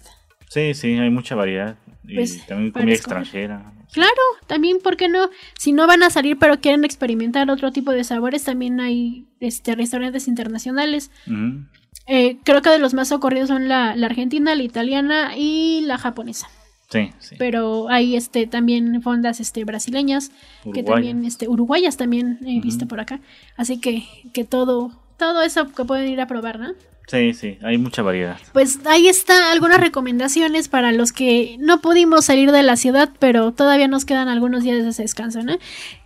Sí, 0.49 0.73
sí, 0.73 0.93
hay 0.97 1.11
mucha 1.11 1.35
variedad. 1.35 1.75
Y 2.07 2.15
Pues, 2.15 2.47
también 2.47 2.71
comida 2.71 2.95
extranjera. 2.95 3.73
Claro, 3.91 4.21
también, 4.47 4.79
¿por 4.83 4.97
qué 4.97 5.09
no? 5.09 5.29
Si 5.57 5.71
no 5.71 5.87
van 5.87 6.03
a 6.03 6.09
salir 6.09 6.37
pero 6.37 6.59
quieren 6.59 6.83
experimentar 6.83 7.49
otro 7.49 7.71
tipo 7.71 7.91
de 7.91 8.03
sabores, 8.03 8.43
también 8.43 8.79
hay 8.79 9.25
este, 9.39 9.75
restaurantes 9.75 10.27
internacionales. 10.27 11.11
Ujú. 11.27 11.65
Eh, 12.07 12.37
creo 12.43 12.61
que 12.61 12.69
de 12.69 12.79
los 12.79 12.93
más 12.93 13.09
socorridos 13.09 13.49
son 13.49 13.67
la, 13.67 13.95
la 13.95 14.07
argentina, 14.07 14.55
la 14.55 14.63
italiana 14.63 15.37
y 15.37 15.81
la 15.81 15.97
japonesa. 15.97 16.47
Sí, 16.89 17.11
sí. 17.19 17.35
Pero 17.37 17.87
hay 17.89 18.15
este 18.15 18.47
también 18.47 19.01
fondas 19.03 19.39
este 19.39 19.63
brasileñas, 19.63 20.31
que 20.73 20.81
también 20.81 21.23
este 21.23 21.47
uruguayas 21.47 21.97
también 21.97 22.39
he 22.45 22.59
visto 22.61 22.87
por 22.87 22.99
acá. 22.99 23.19
Así 23.57 23.79
que 23.79 24.05
que 24.33 24.43
todo 24.43 24.91
todo 25.17 25.43
eso 25.43 25.71
que 25.71 25.85
pueden 25.85 26.07
ir 26.07 26.19
a 26.19 26.25
probar, 26.25 26.57
¿no? 26.57 26.73
Sí, 27.09 27.33
sí, 27.33 27.57
hay 27.63 27.79
mucha 27.79 28.03
variedad. 28.03 28.37
Pues 28.53 28.85
ahí 28.85 29.07
está 29.07 29.51
algunas 29.51 29.79
recomendaciones 29.79 30.67
para 30.67 30.91
los 30.91 31.11
que 31.11 31.55
no 31.59 31.81
pudimos 31.81 32.25
salir 32.25 32.51
de 32.51 32.61
la 32.61 32.75
ciudad, 32.75 33.09
pero 33.17 33.51
todavía 33.51 33.87
nos 33.87 34.05
quedan 34.05 34.27
algunos 34.27 34.63
días 34.63 34.83
de 34.83 34.89
ese 34.89 35.01
descanso, 35.01 35.41
¿no? 35.41 35.57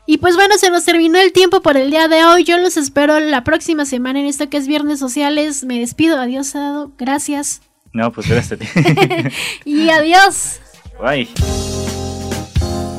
Y 0.06 0.20
pues 0.20 0.36
bueno, 0.36 0.56
se 0.58 0.70
nos 0.70 0.86
terminó 0.86 1.20
el 1.20 1.34
tiempo 1.34 1.62
por 1.62 1.76
el 1.76 1.92
día 1.92 2.08
de 2.08 2.24
hoy. 2.24 2.46
Yo 2.46 2.58
los 2.58 2.78
espero 2.78 3.20
la 3.20 3.44
próxima 3.44 3.86
semana 3.86 4.22
en 4.22 4.28
esto 4.28 4.50
que 4.50 4.56
es 4.56 4.66
Viernes 4.66 5.00
Sociales. 5.00 5.66
Me 5.66 5.78
despido. 5.80 6.20
Adiós, 6.20 6.54
Dado. 6.54 6.94
Gracias. 6.98 7.62
No, 7.92 8.12
pues 8.14 8.30
gracias 8.30 8.54
a 8.54 8.58
ti. 8.58 9.30
y 9.66 9.90
adiós. 9.90 10.62
Bye. 11.02 11.28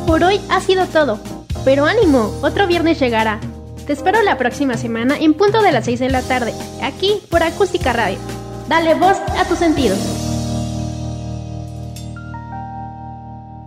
Por 0.07 0.23
hoy 0.23 0.41
ha 0.51 0.61
sido 0.61 0.87
todo. 0.87 1.19
Pero 1.65 1.87
ánimo, 1.87 2.39
otro 2.43 2.67
viernes 2.67 3.01
llegará. 3.01 3.41
Te 3.87 3.93
espero 3.93 4.23
la 4.23 4.39
próxima 4.39 4.79
semana 4.79 5.19
en 5.19 5.35
punto 5.35 5.61
de 5.61 5.71
las 5.71 5.85
6 5.85 6.01
de 6.01 6.09
la 6.09 6.23
tarde, 6.23 6.55
aquí 6.83 7.21
por 7.29 7.43
Acústica 7.43 7.93
Radio. 7.93 8.19
Dale 8.67 8.95
voz 8.95 9.19
a 9.39 9.45
tus 9.47 9.59
sentidos. 9.59 9.99